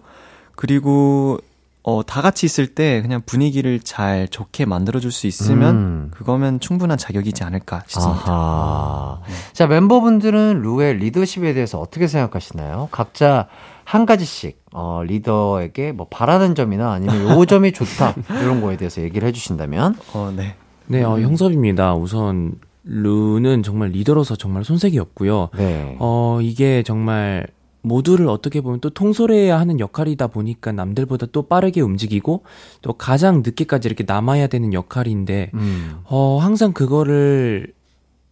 그리고 0.56 1.38
어 1.84 2.04
다 2.04 2.22
같이 2.22 2.46
있을 2.46 2.68
때 2.68 3.02
그냥 3.02 3.22
분위기를 3.26 3.80
잘 3.80 4.28
좋게 4.30 4.66
만들어줄 4.66 5.12
수 5.12 5.28
있으면 5.28 5.76
음. 5.76 6.12
그거면 6.12 6.60
충분한 6.60 6.98
자격이지 6.98 7.44
않을까 7.44 7.84
싶습니다. 7.88 8.24
아하. 8.28 9.22
자, 9.54 9.68
멤버분들은 9.68 10.62
루의 10.64 10.96
리더십에 10.98 11.54
대해서 11.54 11.80
어떻게 11.80 12.08
생각하시나요? 12.08 12.90
각자 12.92 13.48
한 13.88 14.06
가지씩, 14.06 14.60
어, 14.74 15.02
리더에게 15.08 15.94
뭐 15.94 16.08
바라는 16.10 16.56
점이나 16.56 16.92
아니면 16.92 17.22
요 17.22 17.46
점이 17.46 17.72
좋다. 17.72 18.16
이런 18.44 18.60
거에 18.60 18.76
대해서 18.76 19.02
얘기를 19.02 19.26
해주신다면. 19.30 19.96
어, 20.14 20.34
네. 20.36 20.56
네, 20.88 21.04
어, 21.04 21.18
형섭입니다. 21.18 21.96
우선 21.96 22.56
루는 22.84 23.64
정말 23.64 23.92
리더로서 23.92 24.36
정말 24.36 24.66
손색이 24.66 25.00
없고요. 25.00 25.52
네. 25.56 25.96
어, 26.00 26.40
이게 26.42 26.84
정말 26.84 27.48
모두를 27.82 28.28
어떻게 28.28 28.60
보면 28.60 28.82
또 28.82 28.90
통솔해야 28.90 29.58
하는 29.58 29.80
역할이다 29.80 30.28
보니까 30.28 30.74
남들보다 30.74 31.28
또 31.32 31.44
빠르게 31.44 31.80
움직이고 31.80 32.44
또 32.82 32.92
가장 32.92 33.42
늦게까지 33.42 33.88
이렇게 33.88 34.04
남아야 34.06 34.48
되는 34.48 34.74
역할인데 34.74 35.52
음. 35.54 36.00
어, 36.04 36.40
항상 36.42 36.74
그거를 36.74 37.72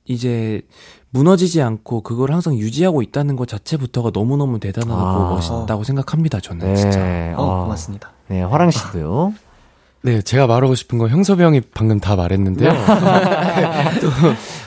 이제 0.03 0.63
무너지지 1.15 1.61
않고 1.61 2.01
그걸 2.01 2.33
항상 2.33 2.55
유지하고 2.55 3.01
있다는 3.01 3.37
것 3.37 3.47
자체부터가 3.47 4.11
너무너무 4.13 4.59
대단하고 4.59 5.01
아. 5.01 5.29
멋있다고 5.29 5.85
생각합니다, 5.85 6.41
저는 6.41 6.73
네. 6.73 6.75
진짜. 6.75 6.99
어, 7.37 7.43
어, 7.43 7.63
고맙습니다. 7.63 8.11
네, 8.27 8.41
화랑 8.41 8.69
씨도요. 8.69 9.33
네, 10.01 10.21
제가 10.21 10.45
말하고 10.45 10.75
싶은 10.75 10.97
건 10.97 11.09
형섭이 11.09 11.41
형이 11.41 11.61
방금 11.73 12.01
다 12.01 12.17
말했는데요. 12.17 12.69
또 14.01 14.09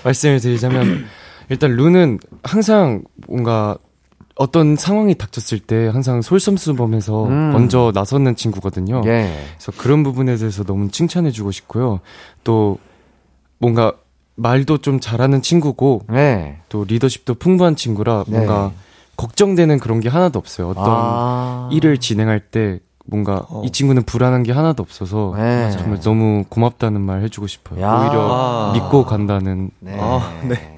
말씀을 0.04 0.40
드리자면 0.40 1.04
일단 1.50 1.76
루는 1.76 2.18
항상 2.42 3.04
뭔가 3.28 3.76
어떤 4.34 4.76
상황이 4.76 5.14
닥쳤을 5.16 5.58
때 5.58 5.88
항상 5.88 6.22
솔선수범해서 6.22 7.26
음. 7.26 7.52
먼저 7.52 7.92
나서는 7.94 8.36
친구거든요. 8.36 9.02
예. 9.04 9.34
그래서 9.58 9.72
그런 9.76 10.02
부분에 10.02 10.36
대해서 10.36 10.64
너무 10.64 10.90
칭찬해주고 10.90 11.50
싶고요. 11.50 12.00
또 12.42 12.78
뭔가 13.58 13.92
말도 14.38 14.78
좀 14.78 15.00
잘하는 15.00 15.42
친구고 15.42 16.02
네. 16.08 16.58
또 16.68 16.84
리더십도 16.86 17.34
풍부한 17.34 17.76
친구라 17.76 18.24
네. 18.28 18.36
뭔가 18.38 18.72
걱정되는 19.16 19.80
그런 19.80 20.00
게 20.00 20.08
하나도 20.08 20.38
없어요. 20.38 20.68
어떤 20.70 20.84
아. 20.86 21.68
일을 21.72 21.98
진행할 21.98 22.38
때 22.38 22.78
뭔가 23.04 23.46
어. 23.48 23.62
이 23.64 23.70
친구는 23.70 24.04
불안한 24.04 24.44
게 24.44 24.52
하나도 24.52 24.82
없어서 24.82 25.34
네. 25.36 25.70
정말 25.72 25.98
너무 26.00 26.44
고맙다는 26.48 27.00
말 27.00 27.22
해주고 27.22 27.48
싶어요. 27.48 27.80
야. 27.80 28.00
오히려 28.00 28.28
아. 28.30 28.72
믿고 28.74 29.04
간다는 29.04 29.70
네. 29.80 29.98
아, 29.98 30.40
네. 30.44 30.76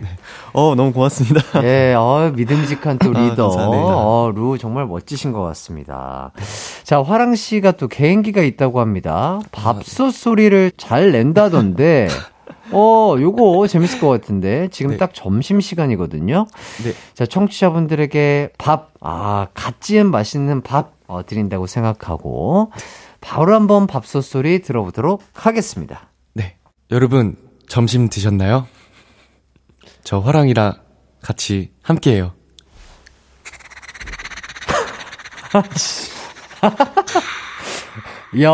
어, 0.55 0.75
너무 0.75 0.92
고맙습니다. 0.92 1.42
예, 1.62 1.92
어, 1.94 2.33
믿음직한 2.35 2.99
또 2.99 3.11
아, 3.14 3.20
리더. 3.20 3.51
감사합니다. 3.51 3.85
어, 3.85 4.33
루 4.35 4.57
정말 4.59 4.87
멋지신 4.87 5.33
것 5.33 5.42
같습니다. 5.42 6.31
자, 6.85 7.03
화랑 7.03 7.35
씨가 7.35 7.73
또 7.73 7.88
개인기가 7.88 8.42
있다고 8.42 8.81
합니다. 8.81 9.40
밥솥 9.53 10.14
소리를 10.14 10.73
잘 10.79 11.12
낸다던데. 11.12 12.09
어, 12.72 13.16
요거 13.18 13.66
재밌을 13.66 14.00
것 14.00 14.09
같은데. 14.09 14.68
지금 14.70 14.92
네. 14.92 14.96
딱 14.96 15.14
점심 15.14 15.61
시간이거든요. 15.61 16.46
네. 16.85 16.92
자, 17.14 17.26
청취자분들에게 17.26 18.50
밥, 18.59 18.92
아, 19.00 19.48
갓 19.54 19.80
지은 19.80 20.11
맛있는 20.11 20.62
밥, 20.62 20.92
어, 21.06 21.24
드린다고 21.24 21.66
생각하고, 21.66 22.72
바로 23.20 23.54
한번 23.54 23.87
밥솥 23.87 24.24
소리 24.24 24.62
들어보도록 24.62 25.22
하겠습니다. 25.35 26.09
네. 26.33 26.56
여러분 26.90 27.37
점심 27.68 28.09
드셨나요? 28.09 28.66
저 30.02 30.18
화랑이랑 30.18 30.74
같이 31.22 31.72
함께해요. 31.83 32.33
이야, 38.33 38.49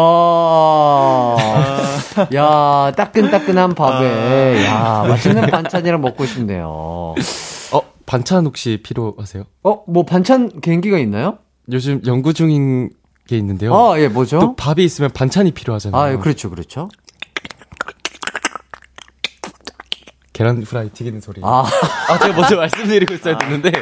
야, 2.35 2.93
따끈따끈한 2.97 3.75
밥에, 3.75 4.65
야, 4.65 5.05
맛있는 5.07 5.47
반찬이랑 5.51 6.01
먹고 6.01 6.25
싶네요. 6.25 7.15
어 7.73 7.81
반찬 8.07 8.47
혹시 8.47 8.81
필요하세요? 8.83 9.45
어, 9.65 9.83
뭐 9.87 10.05
반찬 10.05 10.61
개인기가 10.61 10.99
있나요? 10.99 11.39
요즘 11.71 12.01
연구 12.07 12.33
중인 12.33 12.91
게 13.29 13.37
있는데요. 13.37 13.75
아, 13.75 13.99
예, 14.01 14.09
뭐죠? 14.09 14.39
또 14.39 14.57
밥이 14.57 14.83
있으면 14.85 15.11
반찬이 15.13 15.51
필요하잖아요. 15.51 16.01
아, 16.01 16.13
예, 16.13 16.17
그렇죠, 16.17 16.49
그렇죠. 16.49 16.89
계란 20.33 20.63
프라이 20.63 20.91
튀기는 20.91 21.21
소리. 21.21 21.41
아, 21.45 21.65
아, 22.09 22.19
제가 22.19 22.35
먼저 22.39 22.57
말씀드리고 22.57 23.15
있어야 23.15 23.37
됐는데 23.39 23.73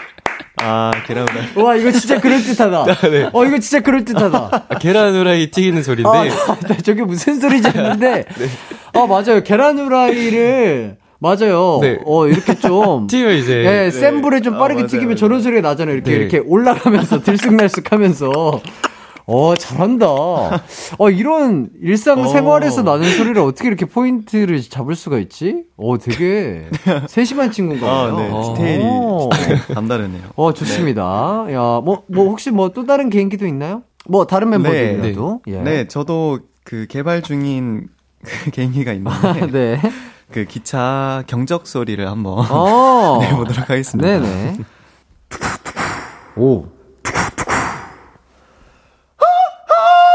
아, 0.67 0.91
계란 1.07 1.27
후라이. 1.29 1.65
와, 1.65 1.77
이거 1.77 1.91
진짜 1.93 2.19
그럴듯하다. 2.21 2.85
네. 3.11 3.29
어, 3.33 3.45
이거 3.45 3.59
진짜 3.59 3.81
그럴듯하다. 3.81 4.67
아, 4.69 4.79
계란 4.79 5.13
프라이 5.13 5.51
튀기는 5.51 5.83
소리인데 5.83 6.09
아, 6.09 6.57
나 6.69 6.77
저게 6.83 7.03
무슨 7.03 7.39
소리지 7.39 7.69
했는데, 7.69 8.25
아, 8.95 9.07
맞아요. 9.07 9.43
계란 9.45 9.79
후라이를, 9.79 10.97
맞아요. 11.19 11.79
네. 11.83 11.99
어, 12.05 12.27
이렇게 12.27 12.55
좀. 12.55 13.07
튀면 13.11 13.35
이제 13.37 13.65
예, 13.87 13.91
센 13.91 14.23
불에 14.23 14.41
좀 14.41 14.55
아, 14.55 14.59
빠르게 14.59 14.83
맞아요, 14.83 14.89
튀기면. 14.89 15.17
저런 15.17 15.43
소리가 15.43 15.67
나잖아요. 15.69 15.97
이렇게, 15.97 16.11
네. 16.11 16.17
이렇게 16.17 16.39
올라가면서 16.39 17.21
들쑥날쑥 17.23 17.93
하면서. 17.93 18.61
어, 19.27 19.55
잘한다. 19.57 20.07
어, 20.07 21.11
이런 21.11 21.71
일상생활에서 21.81 22.83
어. 22.83 22.85
나는 22.85 23.09
소리를 23.11 23.39
어떻게 23.41 23.69
이렇게 23.69 23.87
포인트를 23.87 24.61
잡을 24.63 24.95
수가 24.95 25.19
있지? 25.19 25.65
어, 25.79 25.97
되게 25.99 26.67
세심한 27.09 27.51
친구인가 27.51 27.87
아, 27.87 28.03
봐요. 28.13 28.17
네. 28.19 28.29
어. 28.31 28.55
디테일이 28.55 28.83
어. 28.85 29.31
남다르네요. 29.75 30.23
어, 30.37 30.53
좋습니다. 30.53 31.47
야, 31.53 31.81
뭐, 31.83 32.03
뭐, 32.09 32.27
혹시 32.29 32.51
뭐 32.51 32.69
또 32.75 32.85
다른 32.87 33.09
개인기도 33.09 33.47
있나요? 33.47 33.83
뭐, 34.07 34.27
다른 34.27 34.51
멤버들이라도. 34.51 35.41
예. 35.47 35.59
네, 35.63 35.89
저도 35.89 36.41
그 36.65 36.87
개발 36.89 37.23
중인 37.23 37.89
그 38.23 38.51
개인기가 38.53 38.93
있는데 38.93 39.79
네. 39.83 39.91
그 40.33 40.45
기차 40.45 41.23
경적 41.27 41.67
소리를 41.67 42.07
한번 42.07 42.45
어. 42.51 43.19
내보도록 43.21 43.71
하겠습니다. 43.71 44.07
네네. 44.19 44.57
오. 46.37 46.67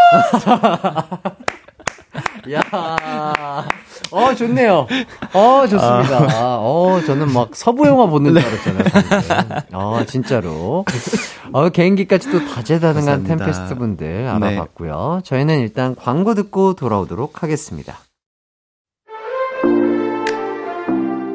야, 2.52 2.62
어 4.12 4.34
좋네요. 4.36 4.88
어 5.34 5.68
좋습니다. 5.68 6.58
어 6.60 7.00
저는 7.06 7.32
막 7.32 7.56
서부 7.56 7.86
영화 7.86 8.08
보는 8.08 8.34
줄 8.34 8.44
알았잖아요. 8.44 8.84
방금. 8.92 9.58
어 9.74 10.04
진짜로. 10.06 10.84
어 11.52 11.70
개인기까지 11.70 12.32
도 12.32 12.44
다재다능한. 12.48 13.26
템페스트 13.26 13.76
분들 13.76 14.24
네. 14.24 14.28
알아봤고요. 14.28 15.22
저희는 15.24 15.60
일단 15.60 15.96
광고 15.96 16.34
듣고 16.34 16.74
돌아오도록 16.74 17.44
하겠습니다. 17.44 18.00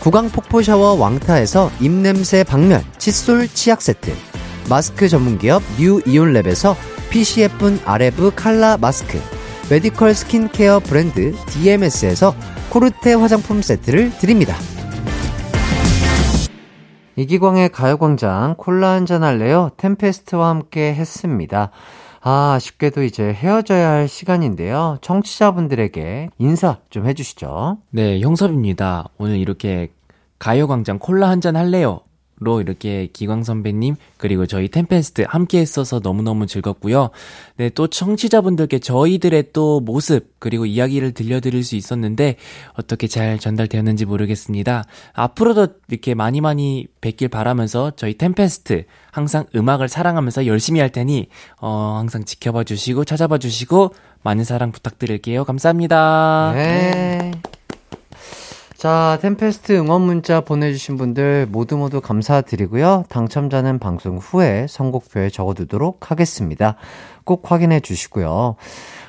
구강 0.00 0.30
폭포 0.30 0.62
샤워 0.62 0.94
왕타에서 0.94 1.70
입냄새 1.78 2.42
박멸 2.42 2.82
칫솔 2.96 3.48
치약 3.48 3.82
세트, 3.82 4.12
마스크 4.70 5.08
전문기업 5.10 5.62
뉴 5.78 6.00
이온랩에서 6.00 6.74
PCF 7.10 7.80
아레브 7.84 8.32
칼라 8.34 8.78
마스크, 8.78 9.20
메디컬 9.68 10.14
스킨케어 10.14 10.80
브랜드 10.80 11.34
DMS에서 11.48 12.34
코르테 12.70 13.12
화장품 13.12 13.60
세트를 13.60 14.16
드립니다. 14.18 14.56
이기광의 17.16 17.68
가요광장 17.68 18.54
콜라 18.56 18.92
한잔 18.92 19.22
할래요? 19.22 19.70
템페스트와 19.76 20.48
함께 20.48 20.94
했습니다. 20.94 21.72
아, 22.22 22.52
아쉽게도 22.54 23.02
이제 23.02 23.32
헤어져야 23.32 23.88
할 23.90 24.08
시간인데요. 24.08 24.98
청취자분들에게 25.00 26.28
인사 26.38 26.78
좀 26.90 27.06
해주시죠. 27.06 27.78
네, 27.90 28.20
형섭입니다. 28.20 29.08
오늘 29.18 29.38
이렇게 29.38 29.92
가요광장 30.38 30.98
콜라 30.98 31.28
한 31.30 31.40
잔 31.40 31.56
할래요? 31.56 32.00
로 32.42 32.62
이렇게 32.62 33.06
기광 33.12 33.44
선배님 33.44 33.96
그리고 34.16 34.46
저희 34.46 34.68
템페스트 34.68 35.26
함께 35.28 35.58
했어서 35.58 36.00
너무너무 36.02 36.46
즐겁고요. 36.46 37.10
네, 37.58 37.68
또 37.68 37.86
청취자분들께 37.86 38.78
저희들의 38.78 39.52
또 39.52 39.80
모습 39.80 40.36
그리고 40.38 40.64
이야기를 40.64 41.12
들려드릴 41.12 41.62
수 41.62 41.76
있었는데 41.76 42.36
어떻게 42.78 43.08
잘 43.08 43.38
전달되었는지 43.38 44.06
모르겠습니다. 44.06 44.84
앞으로도 45.12 45.68
이렇게 45.88 46.14
많이 46.14 46.40
많이 46.40 46.86
뵙길 47.02 47.28
바라면서 47.28 47.92
저희 47.94 48.14
템페스트 48.14 48.84
항상 49.10 49.44
음악을 49.54 49.88
사랑하면서 49.88 50.46
열심히 50.46 50.80
할 50.80 50.88
테니 50.88 51.28
어 51.60 51.96
항상 51.98 52.24
지켜봐 52.24 52.64
주시고 52.64 53.04
찾아봐 53.04 53.36
주시고 53.36 53.92
많은 54.22 54.44
사랑 54.44 54.72
부탁드릴게요. 54.72 55.44
감사합니다. 55.44 56.52
네. 56.54 57.32
자, 58.80 59.18
템페스트 59.20 59.72
응원 59.72 60.00
문자 60.00 60.40
보내주신 60.40 60.96
분들 60.96 61.48
모두 61.50 61.76
모두 61.76 62.00
감사드리고요. 62.00 63.04
당첨자는 63.10 63.78
방송 63.78 64.16
후에 64.16 64.64
선곡표에 64.70 65.28
적어두도록 65.28 66.10
하겠습니다. 66.10 66.76
꼭 67.24 67.52
확인해 67.52 67.80
주시고요. 67.80 68.56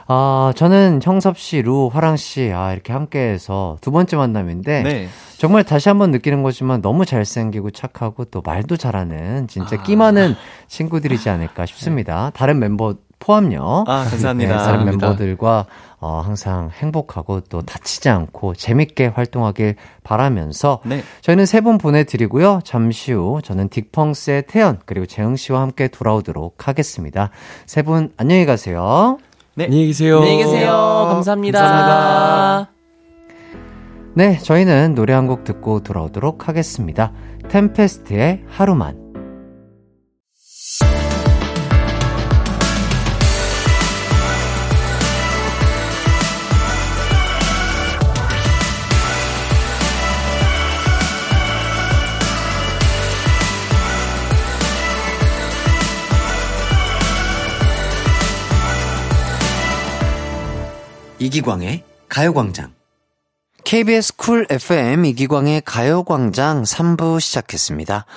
아, 0.09 0.51
저는 0.57 0.99
형섭 1.01 1.37
씨, 1.37 1.61
루, 1.61 1.89
화랑 1.89 2.17
씨, 2.17 2.51
아, 2.53 2.73
이렇게 2.73 2.91
함께 2.91 3.19
해서 3.19 3.77
두 3.79 3.91
번째 3.91 4.17
만남인데. 4.17 4.81
네. 4.83 5.07
정말 5.37 5.63
다시 5.63 5.87
한번 5.87 6.11
느끼는 6.11 6.43
거지만 6.43 6.81
너무 6.81 7.05
잘생기고 7.05 7.71
착하고 7.71 8.25
또 8.25 8.41
말도 8.45 8.75
잘하는 8.75 9.47
진짜 9.47 9.81
끼 9.81 9.95
많은 9.95 10.35
친구들이지 10.67 11.29
않을까 11.29 11.65
싶습니다. 11.65 12.29
다른 12.33 12.59
멤버 12.59 12.95
포함요. 13.19 13.85
아, 13.87 14.03
감사합니다. 14.09 14.51
네, 14.51 14.57
다른 14.57 14.79
감사합니다. 14.79 15.07
멤버들과 15.07 15.65
어, 16.01 16.19
항상 16.19 16.69
행복하고 16.73 17.41
또 17.41 17.61
다치지 17.61 18.09
않고 18.09 18.55
재밌게 18.55 19.07
활동하길 19.07 19.75
바라면서 20.03 20.81
네. 20.85 21.03
저희는 21.21 21.45
세 21.45 21.61
분 21.61 21.77
보내드리고요. 21.77 22.61
잠시 22.63 23.11
후 23.13 23.39
저는 23.43 23.69
딕펑스의 23.69 24.47
태연 24.47 24.79
그리고 24.85 25.05
재흥 25.05 25.35
씨와 25.35 25.61
함께 25.61 25.87
돌아오도록 25.87 26.67
하겠습니다. 26.67 27.29
세 27.67 27.83
분 27.83 28.11
안녕히 28.17 28.45
가세요. 28.45 29.19
네. 29.55 29.65
안녕히 29.65 29.87
계세요. 29.87 30.17
안녕히 30.17 30.37
계세요. 30.43 30.71
감사합니다. 31.11 31.59
감사합니다. 31.61 32.71
네, 34.15 34.37
저희는 34.39 34.95
노래 34.95 35.13
한 35.13 35.27
곡 35.27 35.43
듣고 35.43 35.83
돌아오도록 35.83 36.47
하겠습니다. 36.49 37.13
템페스트의 37.49 38.43
하루만. 38.47 39.00
이기광의 61.21 61.83
가요광장. 62.09 62.73
KBS 63.63 64.15
쿨 64.15 64.47
FM 64.49 65.05
이기광의 65.05 65.61
가요광장 65.63 66.63
3부 66.63 67.19
시작했습니다. 67.19 68.07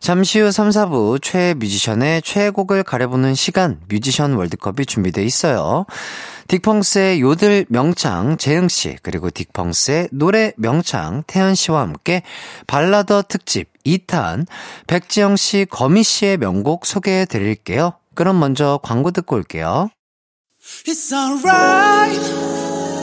잠시 0.00 0.40
후 0.40 0.50
3, 0.50 0.70
4부 0.70 1.22
최애 1.22 1.54
뮤지션의 1.54 2.22
최애곡을 2.22 2.82
가려보는 2.82 3.34
시간 3.34 3.80
뮤지션 3.88 4.32
월드컵이 4.32 4.86
준비돼 4.86 5.22
있어요. 5.24 5.84
딕펑스의 6.48 7.20
요들 7.20 7.66
명창 7.68 8.38
재흥씨 8.38 8.96
그리고 9.02 9.28
딕펑스의 9.28 10.08
노래 10.10 10.54
명창 10.56 11.22
태현씨와 11.26 11.82
함께 11.82 12.22
발라더 12.66 13.24
특집 13.28 13.68
2탄 13.84 14.46
백지영씨 14.86 15.66
거미씨의 15.68 16.38
명곡 16.38 16.86
소개해 16.86 17.26
드릴게요. 17.26 17.92
그럼 18.14 18.40
먼저 18.40 18.80
광고 18.82 19.10
듣고 19.10 19.36
올게요. 19.36 19.90
It's 20.86 21.12
alright 21.12 22.43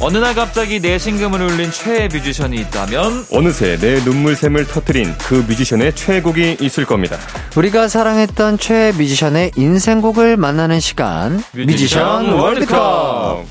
어느 0.00 0.18
날 0.18 0.34
갑자기 0.34 0.78
내 0.80 0.98
신금을 0.98 1.40
울린 1.40 1.70
최애 1.70 2.08
뮤지션이 2.12 2.56
있다면 2.58 3.26
어느새 3.32 3.78
내 3.78 3.98
눈물샘을 4.04 4.66
터트린 4.66 5.14
그 5.18 5.44
뮤지션의 5.48 5.94
최애곡이 5.94 6.58
있을 6.60 6.84
겁니다. 6.84 7.16
우리가 7.56 7.88
사랑했던 7.88 8.58
최애 8.58 8.92
뮤지션의 8.92 9.52
인생곡을 9.56 10.36
만나는 10.36 10.80
시간 10.80 11.42
뮤지션 11.52 12.30
월드컵 12.32 13.46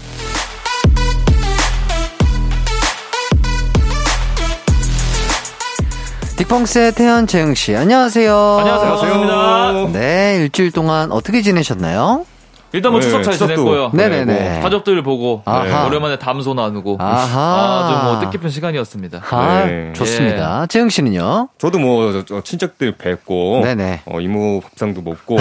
딕펑스의 6.38 6.94
태연 6.96 7.26
재흥 7.28 7.56
씨 7.56 7.76
안녕하세요 7.76 8.58
안녕하세요. 8.60 8.90
반갑습니다. 8.92 10.00
네 10.00 10.38
일주일 10.42 10.72
동안 10.72 11.12
어떻게 11.12 11.42
지내셨나요? 11.42 12.26
일단 12.74 12.92
뭐 12.92 13.00
네, 13.00 13.06
추석 13.06 13.24
잘 13.24 13.34
추석도. 13.34 13.54
지냈고요. 13.56 13.92
네네네. 13.94 14.26
네, 14.34 14.52
뭐 14.54 14.62
가족들 14.64 15.02
보고 15.04 15.42
아하. 15.46 15.64
네, 15.64 15.86
오랜만에 15.88 16.18
담소 16.20 16.54
나누고 16.54 16.98
아하. 17.00 17.86
아좀뭐 17.86 18.20
뜻깊은 18.32 18.50
시간이었습니다. 18.50 19.22
아 19.30 19.66
네. 19.66 19.94
좋습니다 19.94 20.66
재흥 20.68 20.90
씨는요? 20.90 21.50
저도 21.58 21.80
뭐 21.80 22.12
저, 22.12 22.26
저 22.26 22.42
친척들 22.42 22.94
뵙고 22.98 23.62
네네. 23.64 24.02
어, 24.08 24.20
이모 24.20 24.60
밥상도 24.62 25.02
먹고 25.02 25.38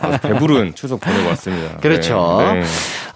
아주 0.00 0.18
배부른 0.28 0.74
추석 0.76 1.00
보내고 1.00 1.28
왔습니다. 1.30 1.76
그렇죠. 1.78 2.38
네, 2.40 2.60
네. 2.60 2.66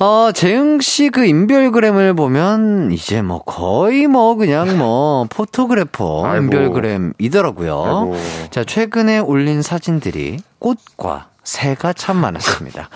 어, 0.01 0.31
재흥 0.33 0.81
씨 0.81 1.11
그 1.11 1.25
인별그램을 1.27 2.15
보면 2.15 2.93
이제 2.93 3.21
뭐 3.23 3.43
거의 3.43 4.07
뭐 4.07 4.35
그냥 4.37 4.79
뭐 4.79 5.27
포토그래퍼 5.31 6.25
아이고. 6.27 6.45
인별그램이더라고요. 6.45 7.83
아이고. 7.85 8.17
자, 8.51 8.65
최근에 8.65 9.19
올린 9.19 9.63
사진들이 9.63 10.39
꽃과 10.59 11.27
새가 11.51 11.95
참 11.95 12.17
많았습니다. 12.19 12.89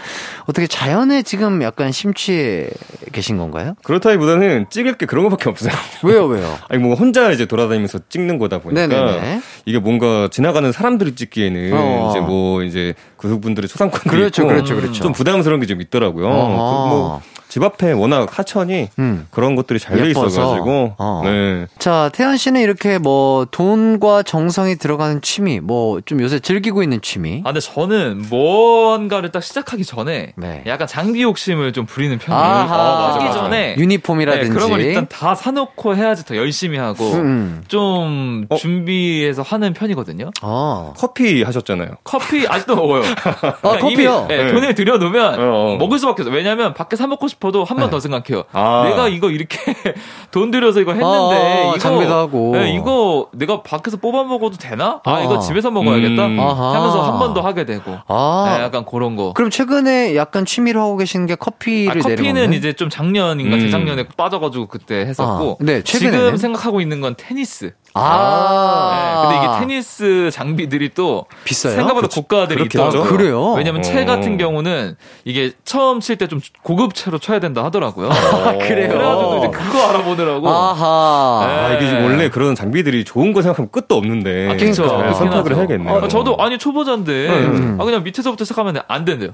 어떻게 0.46 0.68
자연에 0.68 1.22
지금 1.22 1.60
약간 1.62 1.90
심취해 1.90 2.68
계신 3.12 3.36
건가요? 3.36 3.74
그렇다기보다는 3.82 4.66
찍을 4.70 4.94
게 4.94 5.06
그런 5.06 5.24
것밖에 5.24 5.48
없어요. 5.50 5.72
왜요, 6.04 6.26
왜요? 6.26 6.56
아니 6.70 6.80
뭐 6.80 6.94
혼자 6.94 7.32
이제 7.32 7.46
돌아다니면서 7.46 7.98
찍는 8.08 8.38
거다 8.38 8.58
보니까 8.60 8.86
네네네. 8.86 9.40
이게 9.64 9.80
뭔가 9.80 10.28
지나가는 10.30 10.70
사람들이 10.70 11.16
찍기에는 11.16 11.70
어. 11.74 12.10
이제 12.10 12.20
뭐 12.20 12.62
이제 12.62 12.94
그분들의 13.16 13.68
초상권도 13.68 14.08
그렇죠, 14.08 14.42
있고 14.42 14.48
그렇죠, 14.52 14.76
그렇죠. 14.76 15.02
좀 15.02 15.12
부담스러운 15.12 15.58
게 15.60 15.66
좀 15.66 15.81
있더라고요. 15.81 16.26
어허. 16.29 16.88
그뭐 16.88 17.22
집 17.55 17.63
앞에 17.63 17.92
워낙 17.92 18.37
하천이 18.37 18.88
음. 18.98 19.29
그런 19.31 19.55
것들이 19.55 19.79
잘 19.79 19.96
돼. 19.96 20.11
있어가지고 20.11 20.94
어. 20.98 21.21
네. 21.23 21.69
자, 21.79 22.11
태연 22.13 22.37
씨는 22.37 22.61
이렇게 22.61 22.98
뭐 22.98 23.46
돈과 23.48 24.25
정성이 24.25 24.75
들어가는 24.75 25.21
취미, 25.23 25.61
뭐 25.61 26.00
좀 26.05 26.21
요새 26.21 26.40
즐기고 26.40 26.83
있는 26.83 27.00
취미. 27.00 27.42
아, 27.44 27.52
근데 27.52 27.61
저는 27.61 28.25
뭔가를 28.29 29.31
딱 29.31 29.40
시작하기 29.44 29.85
전에 29.85 30.33
네. 30.37 30.65
약간 30.67 30.88
장비 30.88 31.23
욕심을 31.23 31.73
좀 31.73 31.87
부리는 31.87 32.19
편이에요. 32.19 32.44
아하. 32.44 33.15
하기. 33.21 33.33
전에 33.33 33.77
유니폼이라든지. 33.79 34.48
네, 34.48 34.52
그런 34.55 34.71
걸 34.71 34.81
일단 34.81 35.07
다 35.09 35.37
사놓고 35.37 35.94
해야지 35.94 36.25
더 36.27 36.35
열심히 36.37 36.77
하고 36.79 37.13
음. 37.13 37.63
좀 37.69 38.46
어? 38.48 38.57
준비해서 38.57 39.42
하는 39.42 39.73
편이거든요. 39.75 40.31
어. 40.42 40.92
커피 40.96 41.44
하셨잖아요. 41.44 41.90
커피 42.02 42.48
아직도 42.48 42.75
먹어요. 42.75 43.02
아, 43.05 43.40
그러니까 43.40 43.79
커피요? 43.79 44.27
이미, 44.27 44.37
네, 44.37 44.44
네. 44.46 44.52
돈을 44.52 44.75
들여놓으면 44.75 45.40
어, 45.40 45.75
어. 45.75 45.77
먹을 45.77 46.00
수밖에 46.00 46.23
없어요. 46.23 46.35
왜냐면 46.35 46.75
밖에 46.75 46.96
사 46.96 47.07
먹고 47.07 47.29
싶 47.29 47.43
어도 47.44 47.62
한 47.64 47.76
번더 47.76 48.00
생각해요. 48.00 48.44
아. 48.52 48.84
내가 48.88 49.08
이거 49.08 49.30
이렇게 49.30 49.58
돈 50.30 50.50
들여서 50.50 50.80
이거 50.80 50.92
했는데 50.92 51.12
아, 51.12 51.68
이거 51.70 51.78
장비도 51.78 52.12
하고. 52.14 52.52
네, 52.54 52.72
이거 52.74 53.28
내가 53.32 53.62
밖에서 53.62 53.98
뽑아 53.98 54.24
먹어도 54.24 54.56
되나? 54.56 55.00
아, 55.04 55.14
아. 55.16 55.22
이거 55.22 55.38
집에서 55.38 55.70
먹어야겠다. 55.70 56.26
음. 56.26 56.40
아하. 56.40 56.74
하면서 56.74 57.02
한 57.02 57.18
번 57.18 57.34
더 57.34 57.40
하게 57.40 57.64
되고. 57.64 57.96
아. 58.08 58.54
네, 58.58 58.62
약간 58.64 58.84
그런 58.84 59.16
거. 59.16 59.32
그럼 59.34 59.50
최근에 59.50 60.14
약간 60.16 60.44
취미로 60.46 60.80
하고 60.82 60.96
계신 60.96 61.26
게 61.26 61.34
커피를 61.34 61.90
아, 61.90 61.94
커피는 62.00 62.34
내려먹는? 62.34 62.52
이제 62.58 62.72
좀 62.74 62.88
작년인가 62.88 63.56
음. 63.56 63.60
재작년에 63.60 64.06
빠져가지고 64.16 64.66
그때 64.68 64.96
했었고 65.06 65.58
아, 65.60 65.64
네, 65.64 65.82
최근에는? 65.82 66.18
지금 66.26 66.36
생각하고 66.36 66.80
있는 66.80 67.00
건 67.00 67.14
테니스. 67.16 67.72
아. 67.94 69.28
네, 69.30 69.36
근데 69.38 69.46
이게 69.46 69.58
테니스 69.60 70.30
장비들이 70.32 70.90
또 70.94 71.26
비싸요? 71.44 71.74
생각보다 71.76 72.08
그치. 72.08 72.20
고가들이 72.20 72.64
있더라고요. 72.64 73.02
하죠. 73.02 73.08
아, 73.08 73.16
그래요? 73.16 73.52
왜냐면 73.52 73.82
채 73.82 74.02
어. 74.02 74.04
같은 74.04 74.36
경우는 74.36 74.96
이게 75.24 75.52
처음 75.64 76.00
칠 76.00 76.16
때 76.18 76.26
좀 76.26 76.40
고급 76.62 76.94
채로 76.94 77.18
쳐야 77.18 77.38
된다 77.38 77.62
하더라고요. 77.64 78.08
그래요? 78.66 78.88
그래가지고 78.88 79.36
이제 79.38 79.48
그거 79.50 79.88
알아보느라고. 79.88 80.48
아하. 80.48 81.46
네. 81.46 81.52
아, 81.52 81.72
이게 81.74 81.86
지금 81.88 82.04
원래 82.04 82.28
그런 82.30 82.54
장비들이 82.56 83.04
좋은 83.04 83.32
거 83.32 83.42
생각하면 83.42 83.70
끝도 83.70 83.96
없는데. 83.96 84.44
아, 84.46 84.48
그렇긴 84.48 84.74
선택을 84.74 85.34
하죠. 85.38 85.54
해야겠네요. 85.54 85.96
아, 86.04 86.08
저도 86.08 86.36
아니 86.40 86.58
초보자인데 86.58 87.28
음. 87.28 87.78
아 87.80 87.84
그냥 87.84 88.02
밑에서부터 88.02 88.44
시작하면 88.44 88.80
안 88.88 89.04
된대요. 89.04 89.30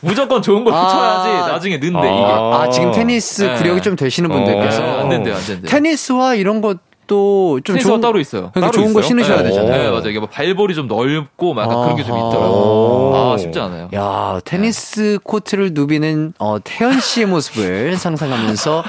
무조건 0.00 0.42
좋은 0.42 0.62
걸 0.62 0.74
아. 0.74 0.88
쳐야지 0.88 1.50
나중에 1.50 1.78
는데 1.78 1.98
이게. 1.98 2.24
아. 2.24 2.60
아, 2.62 2.68
지금 2.70 2.92
테니스 2.92 3.42
네. 3.42 3.54
구력이 3.56 3.80
좀 3.80 3.96
되시는 3.96 4.30
분들께서 4.30 4.80
네, 4.80 5.00
안 5.00 5.08
된대요, 5.08 5.34
안 5.34 5.40
된대요. 5.44 5.68
테니스와 5.68 6.34
이런 6.34 6.60
것 6.60 6.78
도좀 7.06 7.62
테니스가 7.74 7.90
좋은 7.92 8.00
따로 8.00 8.20
있어요. 8.20 8.50
그러니까 8.52 8.60
따로 8.60 8.72
좋은 8.72 8.92
거 8.92 9.00
있어요? 9.00 9.08
신으셔야 9.08 9.42
네, 9.42 9.50
되잖아요. 9.50 9.82
네, 9.82 9.90
맞아요. 9.90 10.08
이게 10.08 10.18
뭐 10.18 10.28
발볼이 10.28 10.74
좀 10.74 10.88
넓고 10.88 11.54
막 11.54 11.62
약간 11.62 11.82
그런 11.82 11.96
게 11.96 12.04
좀. 12.04 12.16
있더라고요. 12.16 13.12
아, 13.14 13.38
쉽지 13.38 13.58
않아요. 13.60 13.88
야, 13.94 14.40
테니스 14.44 15.18
코트를 15.22 15.70
누비는 15.72 16.34
어, 16.38 16.56
태연 16.62 17.00
씨의 17.00 17.26
모습을 17.26 17.96
상상하면서 17.98 18.84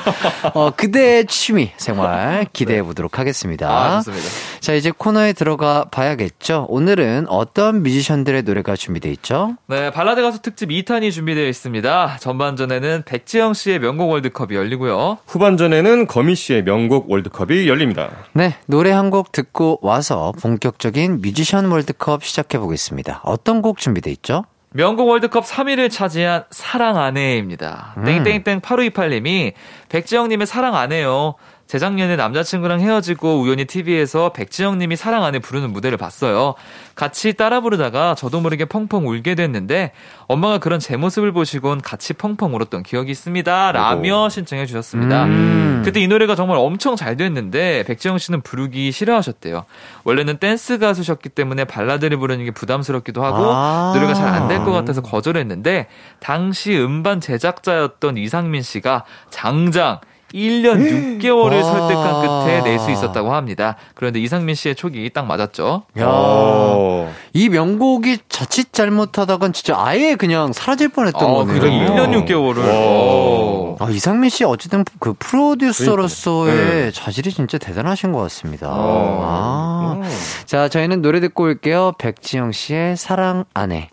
어, 0.54 0.72
그대의 0.76 1.26
취미 1.28 1.72
생활 1.78 2.46
기대해 2.54 2.82
보도록 2.84 3.20
하겠습니다. 3.20 3.68
아, 3.70 4.02
좋습니다. 4.02 4.28
자, 4.60 4.74
이제 4.74 4.92
코너에 4.96 5.34
들어가 5.34 5.86
봐야겠죠. 5.92 6.66
오늘은 6.70 7.26
어떤 7.30 7.84
뮤지션들의 7.84 8.44
노래가 8.44 8.76
준비돼 8.76 9.10
있죠? 9.12 9.56
네, 9.68 9.92
발라드 9.92 10.22
가수 10.22 10.42
특집 10.42 10.70
2탄이 10.70 11.12
준비되어 11.12 11.46
있습니다. 11.48 12.18
전반전에는 12.20 13.04
백지영 13.06 13.54
씨의 13.54 13.80
명곡 13.80 14.10
월드컵이 14.10 14.56
열리고요. 14.56 15.18
후반전에는 15.28 16.08
거미 16.08 16.36
씨의 16.36 16.64
명곡 16.64 17.10
월드컵이 17.10 17.68
열립니다. 17.68 18.07
네, 18.34 18.56
노래 18.66 18.92
한 18.92 19.10
곡 19.10 19.32
듣고 19.32 19.80
와서 19.82 20.34
본격적인 20.42 21.22
뮤지션 21.22 21.72
월드컵 21.72 22.24
시작해 22.24 22.58
보겠습니다. 22.60 23.22
어떤 23.24 23.62
곡 23.62 23.78
준비돼 23.78 24.12
있죠? 24.12 24.44
명곡 24.72 25.08
월드컵 25.08 25.46
3위를 25.46 25.90
차지한 25.90 26.44
사랑 26.52 26.98
아내입니다. 26.98 27.94
음. 27.98 28.04
땡땡땡 28.04 28.60
8528님이 28.62 29.54
백지영님의 29.90 30.46
사랑 30.46 30.76
아내요. 30.76 31.36
재작년에 31.68 32.16
남자친구랑 32.16 32.80
헤어지고 32.80 33.42
우연히 33.42 33.66
TV에서 33.66 34.32
백지영 34.32 34.78
님이 34.78 34.96
사랑 34.96 35.24
아내 35.24 35.40
부르는 35.40 35.72
무대를 35.72 35.98
봤어요. 35.98 36.56
같이 36.96 37.34
따라 37.34 37.60
부르다가 37.62 38.16
저도 38.16 38.40
모르게 38.42 38.66
펑펑 38.66 39.08
울게 39.08 39.36
됐는데 39.36 39.92
엄마가 40.28 40.58
그런 40.60 40.80
제 40.80 40.96
모습을 40.98 41.32
보시곤 41.34 41.82
같이 41.82 42.14
펑펑 42.14 42.56
울었던 42.56 42.84
기억이 42.84 43.12
있습니다. 43.12 43.72
라며 43.74 44.30
신청해 44.30 44.66
주셨습니다. 44.66 45.26
음. 45.26 45.82
그때 45.84 46.00
이 46.00 46.08
노래가 46.08 46.36
정말 46.36 46.58
엄청 46.58 46.96
잘 46.96 47.18
됐는데 47.18 47.84
백지영 47.86 48.18
씨는 48.18 48.42
부르기 48.42 48.92
싫어하셨대요. 48.92 49.66
원래는 50.06 50.38
댄스 50.38 50.78
가수셨기 50.80 51.30
때문에 51.30 51.66
발라드를 51.66 52.18
부르는 52.18 52.46
게 52.46 52.52
부담스럽기도 52.52 53.24
하고 53.24 53.52
아. 53.52 53.92
노래가 53.94 54.14
잘 54.14 54.28
안 54.34 54.48
될 54.48 54.64
것 54.64 54.72
같아서 54.72 55.02
거절했는데 55.02 55.88
당시 56.20 56.78
음반 56.78 57.20
제작자였던 57.20 58.18
이상민 58.18 58.62
씨가 58.62 59.04
장장 59.30 60.00
1년 60.34 61.20
6개월을 61.22 61.56
와. 61.56 61.64
설득한 61.64 62.22
끝에 62.46 62.62
낼 62.62 62.80
수 62.80 62.92
있었다고 62.92 63.34
합니다. 63.34 63.76
그런데 63.96 64.20
이상민 64.20 64.56
씨의 64.56 64.76
촉이 64.76 65.10
딱 65.12 65.26
맞았죠. 65.26 65.84
야, 66.00 66.06
어. 66.08 67.12
이 67.34 67.50
명곡이 67.50 68.20
자칫 68.30 68.72
잘못하다간 68.74 69.54
진짜 69.54 69.76
아예 69.78 70.16
그냥 70.16 70.54
사라질 70.54 70.90
뻔했던 70.90 71.24
어, 71.24 71.34
거네요. 71.46 71.54
그죠. 71.54 71.68
1년 71.68 72.26
6개월을. 72.26 72.58
어. 72.66 73.76
아, 73.80 73.90
이상민 73.90 74.30
씨 74.30 74.44
어쨌든 74.44 74.84
그 75.00 75.14
프로듀서로서의 75.18 76.56
그러니까요. 76.56 76.92
자질이 76.92 77.32
진짜 77.32 77.58
대단하신 77.58 78.12
것 78.12 78.20
같습니다. 78.24 78.68
어. 78.70 79.22
아. 79.24 80.02
자, 80.46 80.68
저희는 80.70 81.02
노래 81.02 81.20
듣고 81.20 81.44
올게요. 81.44 81.94
백지영 82.00 82.52
씨의 82.52 82.98
사랑 82.98 83.46
아내. 83.54 83.90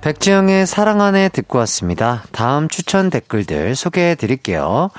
백지영의 0.00 0.66
사랑 0.66 1.00
안 1.00 1.11
해 1.11 1.28
듣고 1.28 1.58
왔습니다. 1.58 2.22
다음 2.32 2.68
추천 2.68 3.10
댓글들 3.10 3.74
소개해 3.74 4.14
드릴게요. 4.14 4.90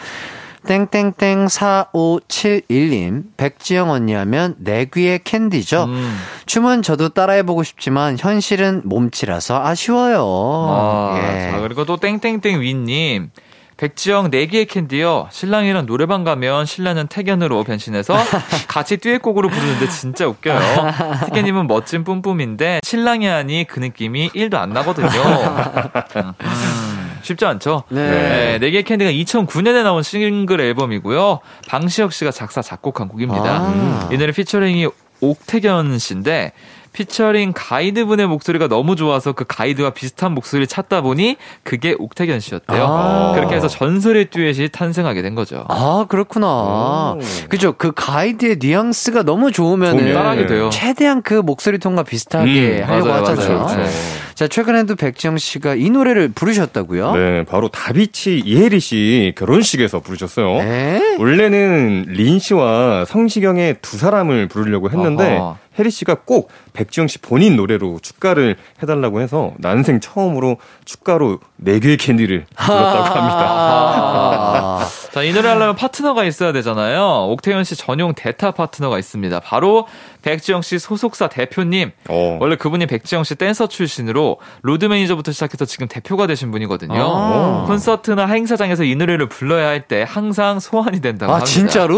땡땡땡 0.67 1.47
4571님, 1.47 3.23
백지영 3.37 3.89
언니 3.89 4.13
하면 4.13 4.55
내 4.59 4.85
귀에 4.85 5.19
캔디죠. 5.23 5.85
음. 5.85 6.17
춤은 6.45 6.81
저도 6.81 7.09
따라해 7.09 7.43
보고 7.43 7.63
싶지만 7.63 8.17
현실은 8.19 8.81
몸치라서 8.83 9.65
아쉬워요. 9.65 10.21
아, 10.21 11.15
예. 11.17 11.51
자, 11.51 11.59
그리고 11.61 11.85
또 11.85 11.97
땡땡땡 11.97 12.59
윈님. 12.59 13.31
백지영 13.79 14.29
내 14.29 14.45
귀에 14.45 14.65
캔디요. 14.65 15.29
신랑이랑 15.31 15.85
노래방 15.85 16.25
가면 16.25 16.65
신랑은 16.65 17.07
택연으로 17.07 17.63
변신해서 17.63 18.13
같이 18.67 18.97
듀엣곡으로 18.97 19.47
부르는데 19.47 19.87
진짜 19.87 20.27
웃겨요. 20.27 20.59
택연님은 21.27 21.67
멋진 21.67 22.03
뿜뿜인데 22.03 22.81
신랑이 22.83 23.25
하니 23.25 23.63
그 23.63 23.79
느낌이 23.79 24.31
1도 24.31 24.55
안 24.55 24.71
나거든요. 24.71 25.07
음, 25.07 27.19
쉽지 27.21 27.45
않죠? 27.45 27.83
네. 27.87 28.09
네, 28.09 28.57
내 28.59 28.70
귀에 28.70 28.83
캔디가 28.83 29.11
2009년에 29.11 29.83
나온 29.83 30.03
싱글 30.03 30.59
앨범이고요. 30.59 31.39
방시혁 31.69 32.11
씨가 32.11 32.31
작사 32.31 32.61
작곡한 32.61 33.07
곡입니다. 33.07 33.45
아. 33.45 34.09
이 34.11 34.17
노래 34.17 34.33
피처링이 34.33 34.89
옥택연 35.21 35.99
씨인데 35.99 36.51
피처링 36.93 37.53
가이드분의 37.55 38.27
목소리가 38.27 38.67
너무 38.67 38.95
좋아서 38.95 39.31
그 39.31 39.45
가이드와 39.47 39.91
비슷한 39.91 40.33
목소리를 40.33 40.67
찾다 40.67 41.01
보니 41.01 41.37
그게 41.63 41.95
옥택연 41.97 42.39
씨였대요. 42.39 42.83
아. 42.83 43.31
그렇게 43.35 43.55
해서 43.55 43.67
전설의 43.67 44.29
듀엣이 44.29 44.69
탄생하게 44.69 45.21
된 45.21 45.35
거죠. 45.35 45.65
아, 45.69 46.05
그렇구나. 46.09 47.15
그죠. 47.49 47.73
그 47.73 47.91
가이드의 47.95 48.57
뉘앙스가 48.59 49.23
너무 49.23 49.51
좋으면은 49.51 49.99
좋으면 49.99 50.13
따라하게 50.13 50.47
돼요. 50.47 50.69
최대한 50.71 51.21
그 51.21 51.33
목소리 51.33 51.77
톤과 51.77 52.03
비슷하게 52.03 52.83
음, 52.83 52.89
하려고 52.89 53.07
맞아요, 53.09 53.23
하잖아요. 53.23 53.59
맞아요. 53.59 53.83
네. 53.83 53.89
자, 54.35 54.47
최근에도 54.47 54.95
백지영 54.95 55.37
씨가 55.37 55.75
이 55.75 55.89
노래를 55.89 56.29
부르셨다고요? 56.29 57.11
네, 57.13 57.43
바로 57.43 57.67
다비치 57.67 58.41
이해리 58.45 58.79
씨 58.79 59.33
결혼식에서 59.37 59.99
부르셨어요. 59.99 60.59
네? 60.59 61.17
원래는 61.19 62.05
린 62.07 62.39
씨와 62.39 63.03
성시경의 63.05 63.77
두 63.81 63.97
사람을 63.97 64.47
부르려고 64.47 64.89
했는데 64.89 65.37
아하. 65.37 65.57
해리 65.79 65.89
씨가 65.89 66.17
꼭 66.25 66.51
백지영 66.73 67.07
씨 67.07 67.19
본인 67.19 67.55
노래로 67.55 67.99
축가를 68.01 68.57
해달라고 68.83 69.21
해서 69.21 69.53
난생 69.57 70.01
처음으로 70.01 70.57
축가로 70.85 71.39
내 71.55 71.79
귀에 71.79 71.97
캔디를 71.97 72.45
불렀다고 72.55 73.03
합니다. 73.05 73.39
아, 73.39 74.87
자, 75.11 75.23
이 75.23 75.31
노래 75.33 75.47
하려면 75.47 75.75
파트너가 75.75 76.25
있어야 76.25 76.51
되잖아요. 76.51 77.27
옥택연 77.29 77.63
씨 77.63 77.75
전용 77.75 78.13
대타 78.13 78.51
파트너가 78.51 78.99
있습니다. 78.99 79.39
바로 79.39 79.87
백지영 80.21 80.61
씨 80.61 80.79
소속사 80.79 81.27
대표님. 81.27 81.91
어. 82.09 82.37
원래 82.41 82.55
그분이 82.55 82.85
백지영 82.87 83.23
씨 83.23 83.35
댄서 83.35 83.67
출신으로 83.67 84.37
로드 84.61 84.85
매니저부터 84.85 85.31
시작해서 85.31 85.65
지금 85.65 85.87
대표가 85.87 86.27
되신 86.27 86.51
분이거든요. 86.51 87.01
아. 87.01 87.63
콘서트나 87.67 88.25
행사장에서 88.27 88.83
이 88.83 88.95
노래를 88.95 89.29
불러야 89.29 89.67
할 89.67 89.79
때 89.89 90.05
항상 90.07 90.59
소환이 90.59 90.99
된다고 91.01 91.31
아, 91.31 91.35
합니다. 91.35 91.51
진짜로? 91.51 91.97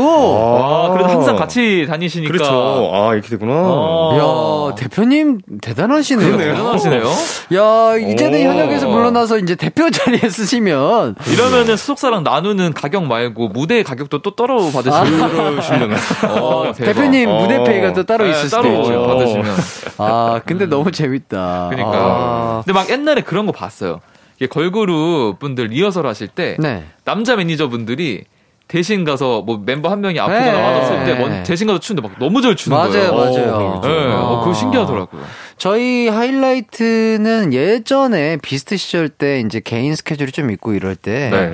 와, 0.61 0.91
그래도 0.91 1.09
항상 1.09 1.35
같이 1.35 1.85
다니시니까. 1.89 2.31
그렇죠. 2.31 2.91
아, 2.93 3.13
이렇게 3.13 3.27
되구나. 3.29 3.51
어. 3.55 4.69
야, 4.71 4.75
대표님 4.75 5.39
대단하시네요. 5.61 6.37
대단하시네요. 6.37 7.03
야, 7.55 7.97
이제는 7.97 8.39
오. 8.47 8.51
현역에서 8.51 8.87
물러나서 8.87 9.39
이제 9.39 9.55
대표 9.55 9.89
자리에 9.89 10.29
쓰시면 10.29 11.15
이러면은 11.33 11.75
소속사랑 11.75 12.23
나누는 12.23 12.73
가격 12.73 13.05
말고 13.05 13.49
무대 13.49 13.81
가격도 13.83 14.21
또 14.21 14.35
따로 14.35 14.69
받으시는. 14.71 15.21
어, 16.29 16.71
대박. 16.77 16.93
대표님 16.93 17.29
어. 17.29 17.41
무대 17.41 17.63
페이가 17.63 17.93
또 17.93 18.03
따로 18.11 18.25
네, 18.25 18.31
있을 18.31 18.49
수도 18.49 18.67
있죠. 18.67 19.05
받으시면. 19.07 19.45
아, 19.97 20.41
근데 20.45 20.65
너무 20.65 20.91
재밌다. 20.91 21.69
그러니까. 21.71 21.97
아. 21.97 22.61
근데 22.65 22.73
막 22.77 22.89
옛날에 22.89 23.21
그런 23.21 23.45
거 23.45 23.51
봤어요. 23.51 24.01
이게 24.37 24.47
걸그룹 24.47 25.39
분들 25.39 25.65
리허설 25.67 26.07
하실 26.07 26.27
때 26.27 26.57
네. 26.59 26.83
남자 27.05 27.35
매니저 27.35 27.69
분들이 27.69 28.23
대신 28.67 29.03
가서 29.03 29.41
뭐 29.41 29.61
멤버 29.65 29.89
한 29.89 29.99
명이 30.01 30.17
아프거나 30.19 30.51
네. 30.51 30.61
맞았을 30.61 31.03
때 31.05 31.13
먼- 31.19 31.43
대신 31.43 31.67
가서 31.67 31.79
추는데 31.79 32.07
막 32.07 32.17
너무 32.19 32.41
잘 32.41 32.55
추는 32.55 32.75
맞아요, 32.77 32.89
거예요. 32.91 33.13
맞아요. 33.13 33.81
네, 33.81 34.13
어, 34.13 34.39
그거 34.39 34.51
아. 34.51 34.53
신기하더라고요. 34.53 35.21
저희 35.57 36.07
하이라이트는 36.07 37.53
예전에 37.53 38.37
비스트 38.41 38.77
시절 38.77 39.09
때 39.09 39.41
이제 39.45 39.59
개인 39.63 39.95
스케줄이 39.95 40.31
좀 40.31 40.49
있고 40.51 40.73
이럴 40.73 40.95
때 40.95 41.29
네. 41.29 41.53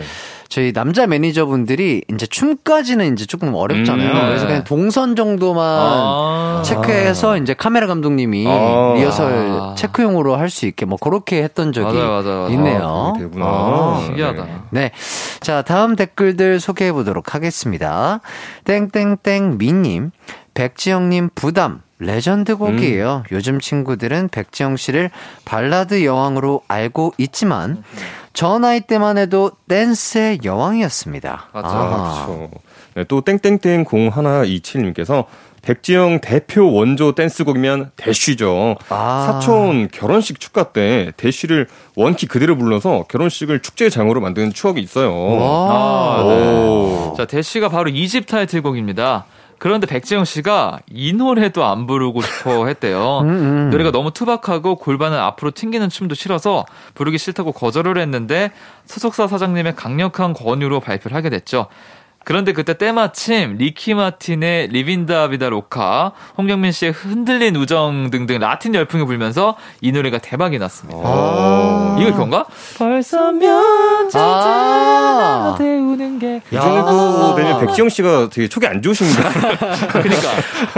저희 0.50 0.72
남자 0.74 1.06
매니저분들이 1.08 2.04
이제 2.14 2.26
춤까지는 2.26 3.14
이제 3.14 3.26
조금 3.26 3.54
어렵잖아요. 3.54 4.10
음, 4.10 4.26
그래서 4.28 4.44
네. 4.44 4.48
그냥 4.48 4.64
동선 4.64 5.16
정도만 5.16 5.64
아. 5.66 6.62
체크해서 6.66 7.38
이제 7.38 7.54
카메라 7.54 7.86
감독님이 7.88 8.46
아. 8.48 8.94
리허설 8.96 9.76
체크용으로 9.76 10.36
할 10.36 10.48
수 10.50 10.66
있게 10.66 10.86
뭐 10.86 10.98
그렇게 10.98 11.44
했던 11.44 11.74
적이 11.74 11.98
맞아요, 11.98 12.10
맞아요, 12.10 12.24
맞아요. 12.24 12.50
있네요. 12.52 13.14
그렇게 13.18 13.20
되구나. 13.30 13.46
아, 13.46 14.02
신기하다. 14.06 14.46
네. 14.46 14.52
네. 14.72 14.92
자, 15.42 15.62
다음 15.62 15.96
댓글들 15.98 16.60
소개해 16.62 16.94
보도록 16.94 17.36
하겠습니다. 17.36 18.22
땡땡땡 18.64 19.58
미님, 19.58 20.12
백지영님 20.54 21.30
부담. 21.36 21.82
레전드 22.00 22.56
곡이에요. 22.58 23.24
요즘 23.32 23.60
친구들은 23.60 24.30
백지영 24.30 24.78
씨를 24.78 25.10
발라드 25.46 26.06
여왕으로 26.06 26.62
알고 26.68 27.14
있지만, 27.18 27.84
저 28.38 28.60
나이 28.60 28.82
때만 28.82 29.18
해도 29.18 29.50
댄스의 29.68 30.42
여왕이었습니다. 30.44 31.50
맞죠. 31.54 31.68
아하. 31.68 32.26
그렇죠. 32.28 32.50
네, 32.94 33.04
또 33.06 33.22
땡땡땡 33.22 33.86
0127님께서 33.86 35.26
백지영 35.64 36.22
대표 36.22 36.72
원조 36.72 37.16
댄스곡이면 37.16 37.94
대쉬죠. 37.96 38.76
아. 38.90 39.26
사촌 39.26 39.88
결혼식 39.88 40.40
축가 40.40 40.72
때 40.72 41.14
대쉬를 41.18 41.66
원키 41.96 42.28
그대로 42.28 42.56
불러서 42.56 43.06
결혼식을 43.10 43.64
축제장으로 43.64 44.22
만드는 44.22 44.54
추억이 44.54 44.82
있어요. 44.82 45.10
아, 45.10 46.22
오. 46.24 46.30
네. 46.30 47.14
자, 47.18 47.26
대시가 47.26 47.70
바로 47.70 47.90
이집 47.90 48.28
타이틀곡입니다. 48.28 49.26
그런데 49.60 49.88
백지영 49.88 50.26
씨가 50.26 50.80
이 50.92 51.14
노래도 51.14 51.66
안 51.66 51.88
부르고 51.88 52.22
싶어 52.22 52.68
했대요. 52.68 53.22
노래가 53.72 53.92
너무 53.92 54.12
투박하고 54.12 54.76
골반을 54.76 55.18
앞으로 55.18 55.52
튕기는 55.52 55.90
춤도 55.90 56.16
싫어서 56.16 56.66
부르기 56.94 57.18
싫다고 57.18 57.52
거절을 57.52 57.98
했는데 57.98 58.52
소속사 58.86 59.28
사장님의 59.28 59.76
강력한 59.76 60.34
권유로 60.34 60.80
발표를 60.80 61.16
하게 61.16 61.30
됐죠. 61.30 61.68
그런데 62.28 62.52
그때 62.52 62.74
때마침 62.74 63.56
리키 63.58 63.94
마틴의 63.94 64.68
Livin' 64.68 65.14
la 65.14 65.30
Vida 65.30 65.48
Loca, 65.48 66.12
홍경민 66.38 66.74
씨의 66.74 66.92
흔들린 66.92 67.56
우정 67.56 68.10
등등 68.10 68.40
라틴 68.40 68.76
열풍이 68.76 69.06
불면서 69.06 69.56
이 69.80 69.94
노래가 69.94 70.18
대박이 70.18 70.60
났습니다. 70.60 71.00
이거 71.98 72.12
그건가? 72.12 72.46
벌써 72.78 73.32
몇 73.32 74.14
아. 74.14 75.56
태우는 75.58 76.20
게 76.20 76.37
이 76.52 76.56
정도 76.56 77.36
되면 77.36 77.60
백지영 77.60 77.90
씨가 77.90 78.30
되게 78.32 78.48
촉이 78.48 78.66
안 78.68 78.82
좋으신가? 78.82 79.30
그러니까 79.92 80.30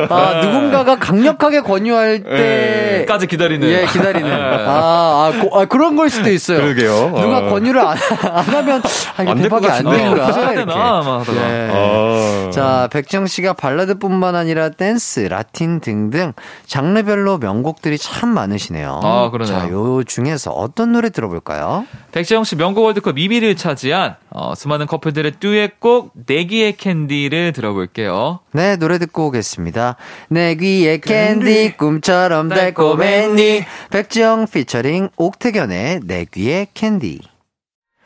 아, 0.10 0.42
누군가가 0.42 0.98
강력하게 0.98 1.62
권유할 1.62 2.24
예. 2.28 3.06
까지 3.08 3.28
기다리는 3.28 3.68
예, 3.68 3.86
기다리는. 3.86 4.28
예. 4.28 4.34
아, 4.34 5.32
아, 5.32 5.42
고- 5.42 5.60
아, 5.60 5.66
그런 5.66 5.96
걸 5.96 6.10
수도 6.10 6.32
있어요. 6.32 6.60
그러게요. 6.62 7.10
누가 7.16 7.40
어. 7.40 7.50
권유를 7.50 7.80
안, 7.82 7.98
안 8.32 8.44
하면, 8.46 8.82
아, 9.18 9.22
이게 9.22 9.32
안될것 9.32 9.62
대박이 9.62 9.68
안. 9.68 9.84
되는가. 9.96 10.52
이렇게. 10.52 10.62
하다가 10.62 11.34
예. 11.36 11.70
아. 11.72 12.50
자, 12.52 12.90
백정 12.92 13.28
씨가 13.28 13.54
발라드뿐만 13.54 14.36
아니라 14.36 14.70
댄스, 14.70 15.20
라틴 15.22 15.80
등등 15.82 16.34
장르별로 16.66 17.38
명곡들이 17.38 17.98
참 18.00 18.30
많으시네요. 18.30 19.02
아, 19.04 19.30
그러네요. 19.30 19.56
자, 19.60 19.70
요 19.70 20.04
중에서 20.04 20.52
어떤 20.52 20.94
노래 20.94 21.10
들어볼까요? 21.10 21.86
백지영 22.12 22.44
씨 22.44 22.56
명곡 22.56 22.86
월드컵 22.86 23.16
2위를 23.16 23.56
차지한 23.58 24.16
어, 24.32 24.54
수많은 24.56 24.88
커플들의 24.88 25.34
듀엣 25.40 25.59
곡 25.68 26.14
내 26.26 26.48
귀에 26.48 26.78
캔디를 26.78 27.52
들어볼게요. 27.52 28.40
네, 28.54 28.78
노래 28.78 28.98
듣고 28.98 29.28
오겠습니다. 29.28 29.98
내 30.30 30.56
귀에 30.56 31.00
캔디 31.00 31.78
꿈처럼 31.78 32.50
달콤했니 32.50 33.66
백지영 33.92 34.48
피처링 34.48 35.10
옥택연의 35.18 36.02
내 36.06 36.26
귀에 36.26 36.68
캔디 36.74 37.20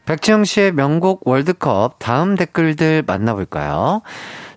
백지영 0.06 0.44
씨의 0.44 0.74
명곡 0.74 1.28
월드컵 1.28 2.00
다음 2.00 2.36
댓글들 2.36 3.04
만나볼까요? 3.06 4.02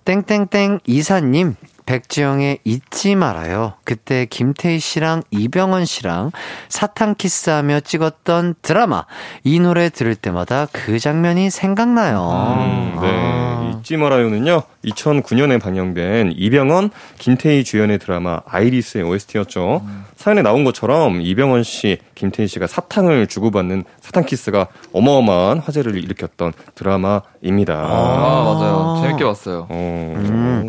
땡땡땡 0.05 0.79
이사님 0.85 1.55
백지영의 1.87 2.59
잊지 2.65 3.15
말아요. 3.15 3.73
그때 3.83 4.27
김태희 4.29 4.79
씨랑 4.79 5.23
이병헌 5.31 5.85
씨랑 5.85 6.31
사탕 6.69 7.15
키스하며 7.15 7.79
찍었던 7.79 8.55
드라마. 8.61 9.05
이 9.43 9.59
노래 9.59 9.89
들을 9.89 10.13
때마다 10.13 10.67
그 10.71 10.99
장면이 10.99 11.49
생각나요. 11.49 12.57
음, 12.59 12.99
네. 13.01 13.09
아. 13.09 13.47
잊지 13.77 13.95
말아요는요, 13.95 14.63
2009년에 14.85 15.61
방영된 15.61 16.33
이병헌, 16.35 16.89
김태희 17.19 17.63
주연의 17.63 17.99
드라마 17.99 18.41
아이리스의 18.45 19.03
OST였죠. 19.03 19.81
사연에 20.15 20.41
나온 20.41 20.63
것처럼 20.65 21.21
이병헌 21.21 21.63
씨, 21.63 21.99
김태희 22.15 22.47
씨가 22.47 22.67
사탕을 22.67 23.27
주고받는 23.27 23.85
사탕 24.01 24.25
키스가 24.25 24.67
어마어마한 24.91 25.59
화제를 25.59 25.95
일으켰던 26.03 26.53
드라마입니다. 26.75 27.75
아, 27.75 28.43
맞아요. 28.43 28.99
재밌게 29.03 29.23
봤어요. 29.23 29.67
어, 29.69 30.13
음. 30.17 30.67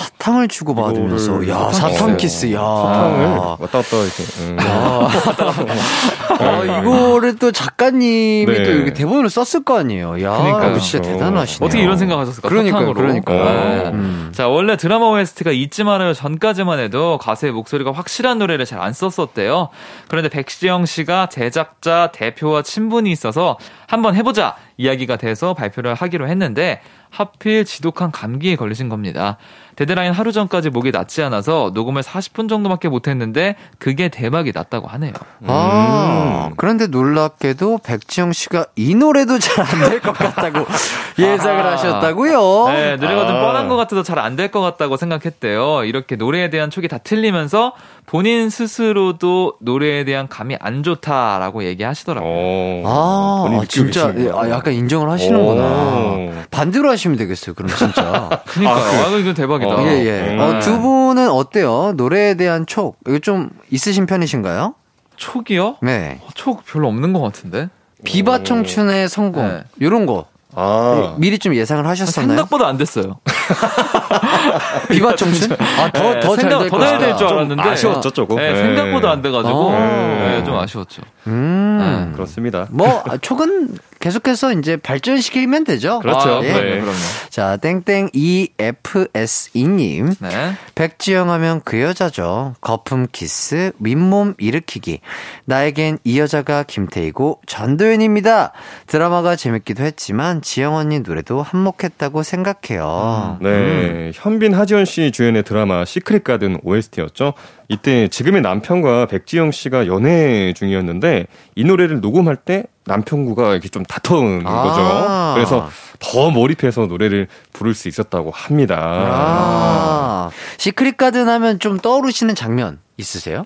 사탕을 0.00 0.48
주고 0.48 0.74
받으면서 0.74 1.48
야 1.48 1.72
사탕 1.72 1.92
사탕 1.96 2.16
키스. 2.18 2.52
야 2.52 2.58
사탕을 2.58 3.26
왔다 3.60 3.80
갔다 3.80 3.96
이렇게. 3.96 4.22
음. 4.40 4.56
아, 6.38 6.80
이거를 6.82 7.36
또 7.36 7.50
작가님이 7.50 8.44
네. 8.44 8.62
또 8.62 8.70
이렇게 8.72 8.92
대본을 8.92 9.30
썼을 9.30 9.64
거 9.64 9.78
아니에요. 9.78 10.22
야 10.22 10.36
그러니까요. 10.36 10.78
진짜 10.80 11.00
대단하시네요. 11.00 11.66
어떻게 11.66 11.82
이런 11.82 11.96
생각하셨을까? 11.96 12.46
그러니까요, 12.48 12.80
사탕으로. 12.88 13.00
그러니까요. 13.00 13.44
네. 13.44 13.90
음. 13.90 14.32
자, 14.34 14.48
원래 14.48 14.76
드라마 14.76 15.06
OST가 15.06 15.50
잊지 15.50 15.84
말아요 15.84 16.12
전까지만 16.12 16.78
해도 16.78 17.16
가수의 17.18 17.52
목소리가 17.52 17.92
확실한 17.92 18.38
노래를 18.38 18.64
잘 18.64 18.76
안 18.76 18.92
썼었대요. 18.92 19.70
그런데 20.06 20.28
백지영 20.28 20.84
씨가 20.84 21.30
제작자 21.30 22.10
대표와 22.12 22.60
친분이 22.62 23.10
있어서 23.10 23.56
한번 23.86 24.14
해보자 24.14 24.56
이야기가 24.76 25.16
돼서 25.16 25.54
발표를 25.54 25.94
하기로 25.94 26.28
했는데 26.28 26.80
하필 27.10 27.64
지독한 27.64 28.10
감기에 28.10 28.56
걸리신 28.56 28.88
겁니다. 28.88 29.38
데드라인 29.76 30.12
하루 30.12 30.32
전까지 30.32 30.70
목이 30.70 30.90
낫지 30.90 31.22
않아서 31.22 31.70
녹음을 31.72 32.02
40분 32.02 32.48
정도밖에 32.48 32.88
못했는데 32.88 33.56
그게 33.78 34.08
대박이 34.08 34.52
났다고 34.54 34.88
하네요. 34.88 35.12
아, 35.46 36.50
그런데 36.56 36.86
놀랍게도 36.88 37.78
백지영 37.84 38.32
씨가 38.32 38.66
이 38.76 38.94
노래도 38.94 39.38
잘 39.38 39.64
안 39.64 39.88
될 39.90 40.00
것 40.00 40.12
같다고 40.12 40.66
예상을 41.18 41.66
아. 41.66 41.72
하셨다고요? 41.72 42.68
네, 42.68 42.96
노래가 42.96 43.26
좀 43.26 43.36
아. 43.36 43.40
뻔한 43.40 43.68
것 43.68 43.76
같아서 43.76 44.02
잘 44.02 44.18
안 44.18 44.36
될 44.36 44.50
것 44.50 44.60
같다고 44.60 44.96
생각했대요. 44.96 45.84
이렇게 45.84 46.16
노래에 46.16 46.50
대한 46.50 46.70
촉이 46.70 46.88
다 46.88 46.98
틀리면서 46.98 47.72
본인 48.06 48.50
스스로도 48.50 49.54
노래에 49.60 50.04
대한 50.04 50.28
감이 50.28 50.56
안 50.60 50.82
좋다라고 50.84 51.64
얘기하시더라고요. 51.64 52.32
어, 52.32 52.82
아, 52.86 53.60
아, 53.60 53.64
진짜 53.68 54.12
계시는구나. 54.12 54.40
아, 54.40 54.50
약간 54.50 54.74
인정을 54.74 55.10
하시는구나. 55.10 55.62
오. 55.64 56.32
반대로 56.50 56.88
하시면 56.90 57.16
되겠어요. 57.18 57.54
그럼 57.54 57.68
진짜. 57.76 58.28
그러니까요. 58.46 59.14
아, 59.14 59.18
이거 59.18 59.34
대박이다. 59.34 59.74
어. 59.74 59.82
예, 59.86 60.04
예. 60.06 60.34
음. 60.34 60.38
어, 60.40 60.60
두 60.60 60.80
분은 60.80 61.28
어때요? 61.28 61.94
노래에 61.96 62.34
대한 62.34 62.64
촉, 62.66 62.96
이거 63.08 63.18
좀 63.18 63.50
있으신 63.70 64.06
편이신가요? 64.06 64.74
촉이요? 65.16 65.78
네. 65.82 66.20
어, 66.22 66.28
촉 66.34 66.64
별로 66.64 66.86
없는 66.88 67.12
것 67.12 67.20
같은데. 67.20 67.68
비바 68.04 68.44
청춘의 68.44 69.08
성공. 69.08 69.48
네. 69.48 69.62
요런 69.82 70.06
거. 70.06 70.26
아. 70.54 71.14
미리 71.18 71.38
좀 71.38 71.54
예상을 71.54 71.86
하셨었나요? 71.86 72.28
생각보다 72.36 72.66
안 72.66 72.78
됐어요. 72.78 73.18
비바 74.90 75.14
청춘? 75.16 75.52
아, 75.58 75.90
더, 75.92 76.14
네, 76.14 76.20
더잘 76.20 76.36
생각 76.36 76.58
될더잘 76.60 76.78
것이다. 76.80 76.98
될줄좀 76.98 77.28
알았는데. 77.28 77.62
아쉬웠죠, 77.62 78.10
조금. 78.10 78.36
네, 78.36 78.52
네. 78.52 78.62
생각보다 78.62 79.10
안 79.12 79.22
돼가지고. 79.22 79.70
아. 79.70 79.78
네, 79.78 80.44
좀 80.44 80.56
아쉬웠죠. 80.58 81.02
음. 81.26 82.12
그렇습니다. 82.14 82.66
뭐, 82.70 83.02
아, 83.06 83.16
촉은 83.16 83.70
계속해서 84.06 84.52
이제 84.52 84.76
발전시키면 84.76 85.64
되죠. 85.64 85.98
그렇죠. 85.98 86.36
아, 86.36 86.44
예. 86.44 86.52
그럼요, 86.52 86.64
네. 86.64 86.80
그럼요. 86.80 86.98
자, 87.28 87.56
땡땡 87.56 88.10
EFSE님. 88.12 90.14
네. 90.20 90.54
백지영 90.76 91.30
하면 91.30 91.60
그 91.64 91.80
여자죠. 91.80 92.54
거품 92.60 93.08
키스, 93.10 93.72
윗몸 93.80 94.34
일으키기. 94.38 95.00
나에겐 95.44 95.98
이 96.04 96.20
여자가 96.20 96.62
김태희고 96.62 97.40
전도연입니다. 97.46 98.52
드라마가 98.86 99.34
재밌기도 99.34 99.82
했지만 99.82 100.40
지영 100.40 100.76
언니 100.76 101.00
노래도 101.00 101.42
한몫했다고 101.42 102.22
생각해요. 102.22 103.38
네, 103.42 104.12
현빈 104.14 104.54
하지원 104.54 104.84
씨 104.84 105.10
주연의 105.10 105.42
드라마 105.42 105.84
시크릿 105.84 106.22
가든 106.22 106.60
OST였죠. 106.62 107.34
이때 107.68 108.06
지금의 108.06 108.42
남편과 108.42 109.06
백지영 109.06 109.50
씨가 109.50 109.88
연애 109.88 110.52
중이었는데 110.52 111.26
이 111.56 111.64
노래를 111.64 112.00
녹음할 112.00 112.36
때 112.36 112.66
남편분과 112.86 113.52
이렇게 113.52 113.68
좀 113.68 113.84
다퉜는 113.84 114.46
아. 114.46 114.62
거죠. 114.62 115.34
그래서 115.34 115.68
더 115.98 116.30
몰입해서 116.30 116.86
노래를 116.86 117.28
부를 117.52 117.74
수 117.74 117.88
있었다고 117.88 118.30
합니다. 118.30 118.76
아, 118.80 120.30
시크릿 120.58 120.96
가든 120.96 121.28
하면 121.28 121.58
좀 121.58 121.78
떠오르시는 121.78 122.34
장면 122.34 122.78
있으세요? 122.96 123.44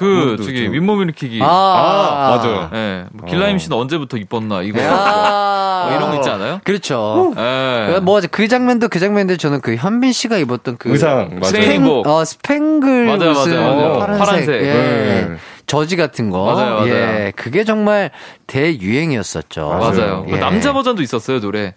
그, 0.00 0.24
그것도 0.24 0.42
저기, 0.44 0.64
좀- 0.64 0.72
윗몸 0.72 1.02
일으키기. 1.02 1.40
아, 1.42 2.38
맞아요. 2.42 2.70
예. 2.74 3.04
뭐 3.12 3.28
길라임 3.28 3.58
씨는 3.58 3.76
언제부터 3.76 4.16
이뻤나, 4.16 4.62
이거. 4.62 4.80
아. 4.82 5.86
뭐 5.88 5.96
이런 5.96 6.10
거 6.10 6.16
있지 6.16 6.28
않아요? 6.30 6.60
그렇죠. 6.64 7.32
예. 7.36 8.00
뭐, 8.02 8.20
그 8.30 8.48
장면도 8.48 8.88
그 8.88 8.98
장면인데 8.98 9.36
저는 9.36 9.60
그 9.60 9.76
현빈 9.76 10.12
씨가 10.12 10.38
입었던 10.38 10.76
그 10.78 10.90
의상, 10.90 11.28
맞아요. 11.40 11.40
트레이닝복. 11.52 12.06
어, 12.06 12.24
스팽글 12.24 13.04
맞아요, 13.06 13.30
무슨 13.32 13.52
맞아요, 13.60 13.76
맞아요. 13.76 13.98
파란색, 13.98 14.18
파란색. 14.26 14.54
예. 14.62 14.72
네. 14.72 15.28
저지 15.66 15.96
같은 15.96 16.30
거. 16.30 16.44
맞아요, 16.52 16.74
맞아요. 16.76 16.88
예. 16.94 17.32
그게 17.36 17.64
정말 17.64 18.10
대유행이었었죠. 18.46 19.68
맞아요. 19.68 20.24
그 20.28 20.34
예. 20.34 20.38
남자 20.38 20.72
버전도 20.72 21.02
있었어요, 21.02 21.40
노래. 21.40 21.74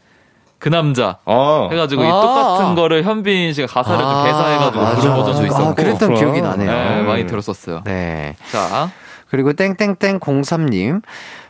그 0.64 0.70
남자. 0.70 1.18
아, 1.26 1.68
해가지고 1.70 2.04
이 2.06 2.08
아. 2.08 2.22
똑같은 2.22 2.76
거를 2.76 3.04
현빈 3.04 3.52
씨가 3.52 3.68
가사를 3.68 4.00
좀 4.00 4.10
아, 4.10 4.24
개사해가지고 4.24 4.82
맞아, 4.82 4.96
그런 5.02 5.18
맞아. 5.18 5.24
버전도 5.26 5.42
아, 5.42 5.46
있었고. 5.46 5.76
그랬던 5.76 5.98
그렇구나. 5.98 6.20
기억이 6.20 6.42
나네요. 6.42 6.72
네, 6.72 7.00
음. 7.02 7.06
많이 7.06 7.28
들었었어요. 7.28 7.82
네. 7.84 8.38
자, 8.50 8.90
그리고 9.30 9.52
땡땡땡 9.52 10.22
03님. 10.22 11.02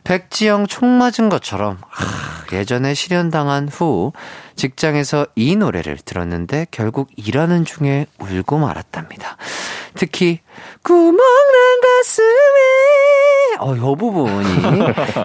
백지영 0.03 0.65
총 0.65 0.97
맞은 0.97 1.29
것처럼 1.29 1.77
하, 1.89 2.57
예전에 2.57 2.95
실연당한 2.95 3.69
후 3.69 4.13
직장에서 4.55 5.27
이 5.35 5.55
노래를 5.55 5.97
들었는데 6.03 6.65
결국 6.71 7.09
일하는 7.15 7.65
중에 7.65 8.07
울고 8.19 8.57
말았답니다. 8.57 9.37
특히 9.93 10.39
구멍난 10.83 11.15
가슴에 11.81 12.23
어, 13.59 13.77
요 13.77 13.95
부분이 13.95 14.47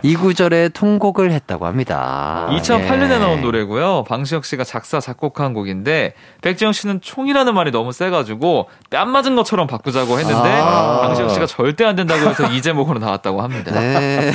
이 0.02 0.14
구절에 0.14 0.68
통곡을 0.68 1.32
했다고 1.32 1.66
합니다. 1.66 2.46
2008년에 2.50 3.14
예. 3.14 3.18
나온 3.18 3.40
노래고요. 3.40 4.04
방시혁 4.06 4.44
씨가 4.44 4.62
작사 4.62 5.00
작곡한 5.00 5.54
곡인데 5.54 6.14
백지영 6.42 6.72
씨는 6.72 7.00
총이라는 7.00 7.54
말이 7.54 7.72
너무 7.72 7.90
세가지고 7.90 8.68
뺨 8.90 9.10
맞은 9.10 9.34
것처럼 9.34 9.66
바꾸자고 9.66 10.18
했는데 10.20 10.48
아. 10.48 11.00
방시혁 11.02 11.30
씨가 11.30 11.46
절대 11.46 11.84
안 11.84 11.96
된다고 11.96 12.20
해서 12.28 12.46
이 12.52 12.62
제목으로 12.62 13.00
나왔다고 13.00 13.42
합니다. 13.42 13.72
네. 13.72 14.30
네, 14.30 14.32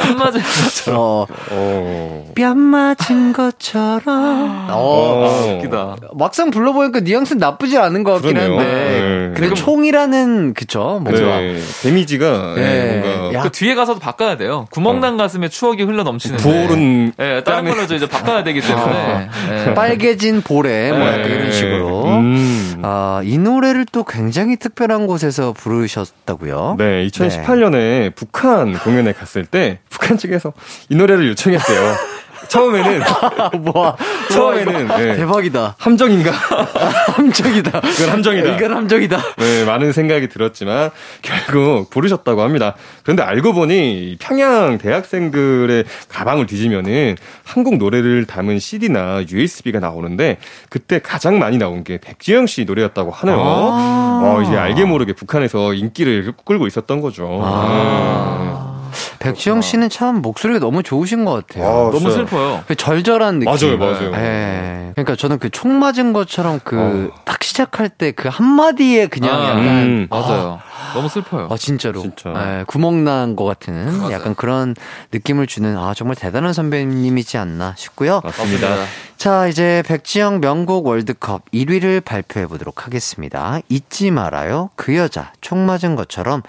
뺨 0.00 0.16
맞은 0.16 0.40
것처럼. 0.40 1.00
어, 1.00 1.26
어. 1.50 2.32
뺨 2.36 2.58
맞은 2.58 3.32
것처럼. 3.32 4.68
어, 4.70 5.26
어. 5.26 5.56
웃기다. 5.56 5.96
막상 6.14 6.50
불러보니까 6.50 7.00
뉘앙스는 7.00 7.40
나쁘지 7.40 7.78
않은 7.78 8.04
것 8.04 8.12
같긴 8.12 8.34
그러네요. 8.34 8.58
한데. 8.58 8.70
네. 8.70 9.40
근데 9.40 9.54
총이라는, 9.54 10.54
그쵸, 10.60 11.00
뭔가. 11.02 11.38
네. 11.38 11.58
데미지가 11.82 12.52
네. 12.54 12.62
네, 12.62 13.00
뭔가 13.00 13.38
야. 13.38 13.42
그 13.42 13.50
뒤에 13.50 13.74
가서도 13.74 13.98
바꿔야 13.98 14.36
돼요. 14.36 14.66
구멍난 14.70 15.16
가슴에 15.16 15.48
추억이 15.48 15.82
흘러 15.84 16.02
넘치는데. 16.02 16.42
부어오른 16.42 17.14
예, 17.18 17.42
다른 17.42 17.64
걸로 17.64 17.82
이제 17.84 18.06
바꿔야 18.06 18.44
되기 18.44 18.60
때문에. 18.60 19.28
예. 19.68 19.74
빨개진 19.74 20.42
볼에, 20.42 20.92
뭐 20.92 21.00
약간 21.00 21.22
네. 21.22 21.34
이런 21.34 21.52
식으로. 21.52 22.04
음. 22.04 22.80
아, 22.82 23.22
이 23.24 23.38
노래를 23.38 23.86
또 23.90 24.04
굉장히 24.04 24.56
특별한 24.56 25.06
곳에서 25.06 25.54
부르셨다고요? 25.54 26.76
네, 26.78 27.06
2018년에 27.08 28.14
북한 28.14 28.74
공연에 28.78 29.12
갔을 29.12 29.46
때 29.46 29.78
북한 29.88 30.18
측에서 30.18 30.52
이 30.90 30.94
노래를 30.94 31.26
요청했대요. 31.28 31.96
처음에는 32.50 33.02
뭐, 33.62 33.96
처음에는 34.30 34.88
네. 34.88 35.16
대박이다. 35.16 35.76
함정인가? 35.78 36.30
함정이다. 37.14 37.78
이건 37.78 38.10
함정이다. 38.10 38.56
이건 38.56 38.76
함정이다. 38.76 39.18
네, 39.36 39.64
많은 39.64 39.92
생각이 39.92 40.28
들었지만 40.28 40.90
결국 41.22 41.90
부르셨다고 41.90 42.42
합니다. 42.42 42.74
그런데 43.04 43.22
알고 43.22 43.54
보니 43.54 44.16
평양 44.20 44.78
대학생들의 44.78 45.84
가방을 46.08 46.46
뒤지면은 46.46 47.16
한국 47.44 47.78
노래를 47.78 48.26
담은 48.26 48.58
CD나 48.58 49.22
USB가 49.30 49.78
나오는데 49.78 50.38
그때 50.68 50.98
가장 50.98 51.38
많이 51.38 51.56
나온 51.56 51.84
게 51.84 51.98
백지영 51.98 52.46
씨 52.46 52.64
노래였다고 52.64 53.12
하네요. 53.12 53.38
아. 53.40 54.20
어, 54.22 54.42
이제 54.42 54.56
알게 54.56 54.84
모르게 54.84 55.12
북한에서 55.12 55.72
인기를 55.74 56.32
끌고 56.44 56.66
있었던 56.66 57.00
거죠. 57.00 57.40
아. 57.44 58.79
백지영 59.18 59.60
씨는 59.60 59.88
참 59.90 60.22
목소리가 60.22 60.58
너무 60.60 60.82
좋으신 60.82 61.24
것 61.24 61.46
같아요. 61.46 61.64
아, 61.68 61.72
너무 61.90 61.98
진짜. 62.00 62.16
슬퍼요. 62.16 62.64
그 62.66 62.74
절절한 62.74 63.40
느낌. 63.40 63.76
맞아요, 63.76 63.78
맞아요. 63.78 64.12
예. 64.14 64.92
그러니까 64.94 65.16
저는 65.16 65.38
그 65.38 65.50
총 65.50 65.78
맞은 65.78 66.12
것처럼 66.12 66.60
그딱 66.64 67.42
시작할 67.42 67.88
때 67.90 68.12
그 68.12 68.28
한마디에 68.28 69.06
그냥 69.08 69.34
아, 69.40 69.48
약간 69.50 69.60
음. 69.66 70.06
맞아요. 70.10 70.60
너무 70.94 71.08
슬퍼요. 71.08 71.48
아, 71.50 71.56
진짜로. 71.56 72.02
진짜. 72.02 72.32
예, 72.60 72.64
구멍 72.66 73.04
난 73.04 73.36
것 73.36 73.44
같은 73.44 73.98
맞아요. 73.98 74.12
약간 74.12 74.34
그런 74.34 74.74
느낌을 75.12 75.46
주는 75.46 75.76
아, 75.78 75.94
정말 75.94 76.16
대단한 76.16 76.52
선배님이지 76.52 77.38
않나 77.38 77.74
싶고요. 77.76 78.20
맞습니다. 78.24 78.68
자, 79.16 79.46
이제 79.46 79.82
백지영 79.86 80.40
명곡 80.40 80.86
월드컵 80.86 81.42
1위를 81.52 82.02
발표해 82.04 82.46
보도록 82.46 82.86
하겠습니다. 82.86 83.60
잊지 83.68 84.10
말아요. 84.10 84.70
그 84.76 84.96
여자. 84.96 85.32
총 85.40 85.66
맞은 85.66 85.94
것처럼 85.96 86.42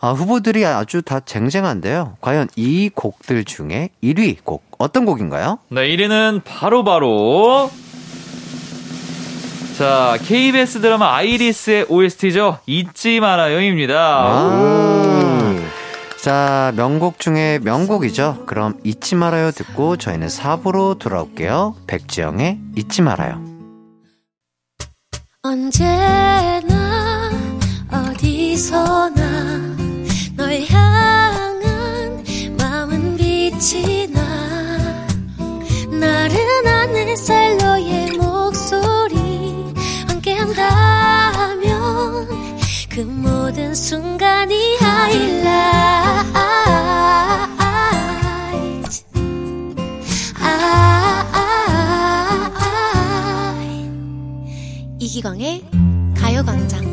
아, 0.00 0.10
후보들이 0.10 0.66
아주 0.66 1.02
다 1.02 1.20
쟁쟁한데요. 1.20 2.16
과연 2.20 2.48
이 2.56 2.90
곡들 2.94 3.44
중에 3.44 3.90
1위 4.02 4.38
곡 4.44 4.64
어떤 4.78 5.04
곡인가요? 5.06 5.58
네, 5.68 5.82
1위는 5.88 6.42
바로 6.44 6.84
바로 6.84 7.70
자, 9.76 10.16
KBS 10.22 10.80
드라마 10.80 11.16
아이리스의 11.16 11.84
OST죠. 11.90 12.60
잊지 12.64 13.20
말아요입니다. 13.20 13.94
아. 13.98 15.56
자, 16.18 16.72
명곡 16.76 17.18
중에 17.18 17.58
명곡이죠. 17.62 18.44
그럼 18.46 18.78
잊지 18.84 19.16
말아요 19.16 19.50
듣고 19.50 19.98
저희는 19.98 20.28
4부로 20.28 20.98
돌아올게요. 20.98 21.76
백지영의 21.86 22.58
잊지 22.74 23.02
말아요. 23.02 23.44
언제나 25.42 27.30
어디서나 27.92 29.76
널 30.36 30.62
향한 30.70 32.24
마음은 32.58 33.16
빛이 33.18 34.08
나 34.08 34.22
나른한 35.90 36.96
햇살 36.96 37.58
너의 37.58 38.12
목소 38.12 38.35
그 42.96 43.02
모든 43.02 43.74
순간이 43.74 44.78
하이라이트 44.78 45.46
아, 50.40 51.14
이기광의 54.98 55.62
가요광장 56.16 56.85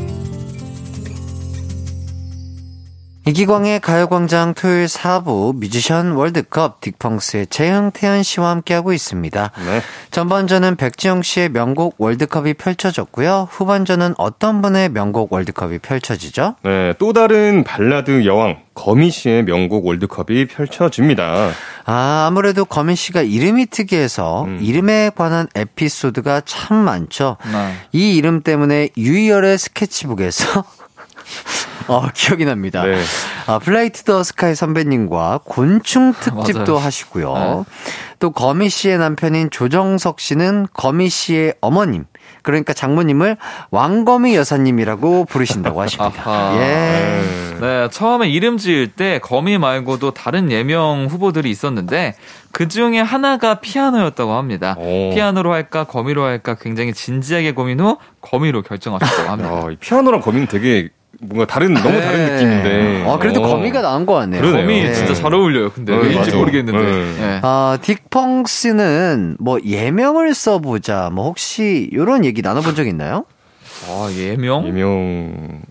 이기광의 3.25 3.79
가요광장 3.79 4.53
토요일 4.53 4.85
4부 4.87 5.55
뮤지션 5.55 6.11
월드컵 6.11 6.81
딕펑스의 6.81 7.49
재흥 7.49 7.91
태연 7.91 8.21
씨와 8.21 8.49
함께하고 8.49 8.91
있습니다. 8.91 9.51
네. 9.65 9.81
전반전은 10.11 10.75
백지영 10.75 11.21
씨의 11.21 11.49
명곡 11.49 11.95
월드컵이 11.99 12.55
펼쳐졌고요. 12.55 13.47
후반전은 13.49 14.15
어떤 14.17 14.61
분의 14.61 14.89
명곡 14.89 15.31
월드컵이 15.31 15.79
펼쳐지죠? 15.79 16.55
네, 16.63 16.93
또 16.99 17.13
다른 17.13 17.63
발라드 17.63 18.25
여왕 18.25 18.57
거미 18.73 19.09
씨의 19.09 19.43
명곡 19.43 19.85
월드컵이 19.85 20.47
펼쳐집니다. 20.47 21.51
아, 21.85 22.25
아무래도 22.27 22.65
거민 22.65 22.97
씨가 22.97 23.21
이름이 23.21 23.67
특이해서 23.67 24.43
음. 24.45 24.59
이름에 24.61 25.11
관한 25.15 25.47
에피소드가 25.55 26.41
참 26.41 26.75
많죠. 26.75 27.37
네. 27.45 27.73
이 27.93 28.17
이름 28.17 28.41
때문에 28.41 28.89
유희열의 28.97 29.57
스케치북에서 29.57 30.65
어, 31.87 32.07
기억이 32.13 32.45
납니다. 32.45 32.83
네. 32.83 32.97
아, 33.45 33.59
Fly 33.59 33.86
to 33.86 34.03
the 34.03 34.23
Sky 34.23 34.55
선배님과 34.55 35.41
곤충 35.43 36.13
특집도 36.19 36.73
맞아요. 36.73 36.85
하시고요. 36.85 37.33
네. 37.67 37.73
또 38.19 38.31
거미 38.31 38.69
씨의 38.69 38.97
남편인 38.99 39.49
조정석 39.49 40.21
씨는 40.21 40.67
거미 40.71 41.09
씨의 41.09 41.55
어머님, 41.59 42.05
그러니까 42.41 42.71
장모님을 42.71 43.35
왕거미 43.71 44.33
여사님이라고 44.35 45.25
부르신다고 45.25 45.81
하십니다. 45.81 46.13
아하. 46.25 46.55
예. 46.57 47.21
네, 47.59 47.87
처음에 47.91 48.29
이름 48.29 48.57
지을 48.57 48.87
때 48.93 49.19
거미 49.21 49.57
말고도 49.57 50.11
다른 50.11 50.51
예명 50.51 51.07
후보들이 51.09 51.49
있었는데 51.49 52.15
그 52.53 52.67
중에 52.69 52.99
하나가 52.99 53.55
피아노였다고 53.55 54.33
합니다. 54.33 54.75
오. 54.77 55.11
피아노로 55.13 55.51
할까 55.53 55.83
거미로 55.83 56.23
할까 56.23 56.55
굉장히 56.55 56.93
진지하게 56.93 57.51
고민 57.53 57.79
후 57.81 57.97
거미로 58.21 58.61
결정하셨다고 58.61 59.27
합니다. 59.31 59.53
야, 59.53 59.71
이 59.71 59.75
피아노랑 59.75 60.21
거미는 60.21 60.47
되게 60.47 60.89
뭔가 61.25 61.45
다른 61.45 61.73
너무 61.73 61.99
다른 62.01 62.25
네. 62.25 62.33
느낌인데. 62.33 63.09
아, 63.09 63.17
그래도 63.17 63.43
어. 63.43 63.47
거미가 63.47 63.81
나은 63.81 64.05
것 64.05 64.13
같네요. 64.15 64.41
그러네요. 64.41 64.61
거미 64.65 64.83
네. 64.83 64.93
진짜 64.93 65.13
잘 65.13 65.33
어울려요. 65.33 65.71
근데 65.71 65.93
네, 65.95 66.01
왜인지 66.01 66.17
맞아. 66.19 66.37
모르겠는데. 66.37 66.79
네. 66.79 67.13
네. 67.19 67.39
아, 67.43 67.77
딕펑스는 67.81 69.37
뭐 69.39 69.59
예명을 69.65 70.33
써보자. 70.33 71.09
뭐 71.13 71.25
혹시 71.25 71.89
이런 71.91 72.25
얘기 72.25 72.41
나눠본 72.41 72.75
적 72.75 72.87
있나요? 72.87 73.25
아 73.87 74.09
예명? 74.15 74.67
예명. 74.67 75.61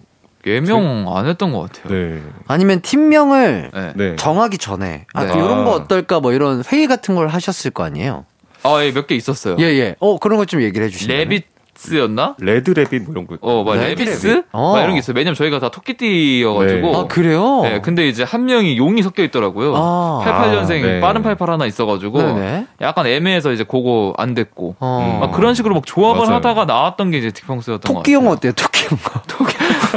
예명 0.44 1.06
안 1.16 1.26
했던 1.26 1.52
것 1.52 1.70
같아요. 1.72 1.92
네. 1.96 2.20
아니면 2.48 2.80
팀명을 2.80 3.70
네. 3.72 3.92
네. 3.94 4.16
정하기 4.16 4.58
전에 4.58 5.06
아, 5.14 5.24
네. 5.24 5.32
이런 5.34 5.64
거 5.64 5.70
어떨까 5.70 6.18
뭐 6.20 6.32
이런 6.32 6.64
회의 6.72 6.88
같은 6.88 7.14
걸 7.14 7.28
하셨을 7.28 7.70
거 7.70 7.84
아니에요? 7.84 8.24
아, 8.64 8.78
예, 8.84 8.92
몇 8.92 9.06
개 9.06 9.14
있었어요. 9.14 9.56
예, 9.58 9.64
예. 9.64 9.94
어, 10.00 10.18
그런 10.18 10.38
것 10.38 10.46
좀 10.46 10.62
얘기를 10.62 10.86
해주시면. 10.86 11.16
rabbits였나? 11.16 12.36
Red 12.38 12.70
rabbit 12.70 13.02
뭐 13.02 13.12
이런 13.12 13.26
거. 13.26 13.36
어, 13.40 13.64
막 13.64 13.74
rabbit, 13.76 13.98
rabbits? 14.06 14.26
rabbit. 14.26 14.44
어. 14.52 14.72
막 14.74 14.80
이런 14.82 14.92
게 14.94 14.98
있어요. 14.98 15.14
왜냐면 15.16 15.34
저희가 15.34 15.58
다 15.58 15.70
토끼띠여가지고. 15.70 16.92
네. 16.92 16.96
아, 16.98 17.04
그래요? 17.06 17.60
네, 17.62 17.80
근데 17.80 18.08
이제 18.08 18.22
한 18.22 18.44
명이 18.44 18.76
용이 18.76 19.02
섞여 19.02 19.22
있더라고요. 19.22 19.74
아. 19.76 20.22
88년생 20.24 20.84
아, 20.84 20.86
네. 20.86 21.00
빠른 21.00 21.22
88 21.22 21.50
하나 21.50 21.66
있어가지고 21.66 22.18
네네. 22.22 22.66
약간 22.82 23.06
애매해서 23.06 23.52
이제 23.52 23.64
그거 23.64 24.12
안 24.18 24.34
됐고 24.34 24.76
어. 24.80 25.18
막 25.20 25.32
그런 25.32 25.54
식으로 25.54 25.74
막 25.74 25.86
조합을 25.86 26.20
맞아요. 26.22 26.36
하다가 26.36 26.64
나왔던 26.66 27.10
게 27.10 27.18
이제 27.18 27.30
딕펑스였던 27.30 27.82
것 27.82 27.94
토끼용 27.94 28.24
같아요. 28.24 28.32
어때요? 28.36 28.52
토끼 28.52 28.84
용. 28.90 28.98
토끼. 29.26 29.51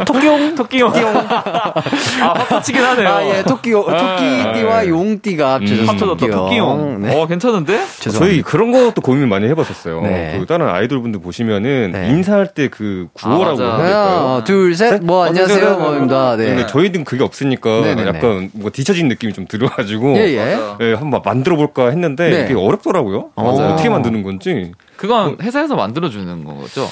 토끼용 0.06 0.56
토끼용 0.56 0.91
아 0.93 2.34
합치긴 2.50 2.84
하네요. 2.84 3.08
아, 3.10 3.26
예, 3.26 3.43
토끼, 3.43 3.72
토끼띠와 3.72 4.82
네. 4.82 4.89
용띠가 4.89 5.54
합쳐져서 5.56 5.82
음. 5.82 5.89
합쳐졌다 5.89 6.28
토끼용. 6.28 7.02
네. 7.02 7.16
어 7.16 7.26
괜찮은데? 7.28 7.86
죄송합니다. 8.00 8.20
저희 8.20 8.41
그런 8.41 8.72
것도 8.72 9.02
고민 9.02 9.30
많이 9.30 9.48
해봤었어요. 9.48 10.02
네. 10.02 10.38
그 10.39 10.46
다른 10.46 10.68
아이돌 10.70 11.02
분들 11.02 11.22
보시면은 11.22 11.91
네. 11.93 12.10
인사할 12.10 12.54
때 12.54 12.66
그 12.76 13.08
구호라고 13.14 13.62
아. 13.64 13.78
해야 13.78 13.78
될까요? 13.78 13.96
하나, 13.96 14.43
둘, 14.43 14.76
셋, 14.76 15.02
뭐, 15.04 15.20
어, 15.20 15.26
안녕하세요. 15.28 15.78
뭐입니다. 15.78 16.36
네. 16.36 16.46
근데 16.48 16.68
저희는 16.68 17.04
그게 17.04 17.24
없으니까 17.24 17.70
네네네. 17.82 18.08
약간 18.08 18.50
뭐 18.54 18.70
뒤처진 18.72 19.08
느낌이 19.08 19.34
좀 19.34 19.46
들어가지고 19.48 20.16
예, 20.18 20.22
예. 20.36 20.60
예, 20.82 20.93
한번 20.93 21.22
만들어 21.24 21.56
볼까 21.56 21.89
했는데 21.89 22.30
네. 22.30 22.43
이게 22.46 22.54
어렵더라고요. 22.54 23.30
맞아요. 23.36 23.74
어떻게 23.74 23.89
만드는 23.89 24.24
건지. 24.24 24.72
그건 24.98 25.38
회사에서 25.41 25.76
만들어주는 25.76 26.43
거죠. 26.43 26.88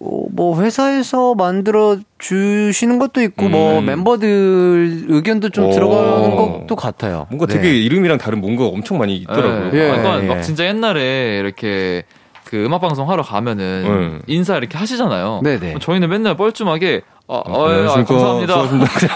어, 0.00 0.25
뭐 0.36 0.60
회사에서 0.60 1.34
만들어 1.34 1.96
주시는 2.18 2.98
것도 2.98 3.22
있고 3.22 3.48
뭐 3.48 3.80
멤버들 3.80 5.06
의견도 5.08 5.48
좀 5.48 5.66
오. 5.66 5.70
들어가는 5.72 6.36
것도 6.36 6.76
같아요. 6.76 7.26
뭔가 7.30 7.46
네. 7.46 7.54
되게 7.54 7.76
이름이랑 7.78 8.18
다른 8.18 8.40
뭔가 8.40 8.66
엄청 8.66 8.98
많이 8.98 9.16
있더라고요. 9.16 9.70
예. 9.72 9.78
예, 9.78 9.90
아, 9.90 9.96
그러니까 9.96 10.22
예. 10.22 10.28
막 10.28 10.42
진짜 10.42 10.66
옛날에 10.66 11.38
이렇게 11.40 12.04
그 12.44 12.64
음악 12.64 12.82
방송 12.82 13.10
하러 13.10 13.22
가면은 13.22 13.84
음. 13.86 14.22
인사 14.26 14.56
이렇게 14.56 14.76
하시잖아요. 14.76 15.40
네네. 15.42 15.76
저희는 15.80 16.08
맨날 16.10 16.36
뻘쭘하게 16.36 17.00
아, 17.28 17.42
아, 17.44 17.66
예, 17.70 17.86
아. 17.90 18.04
감사합니다. 18.04 18.62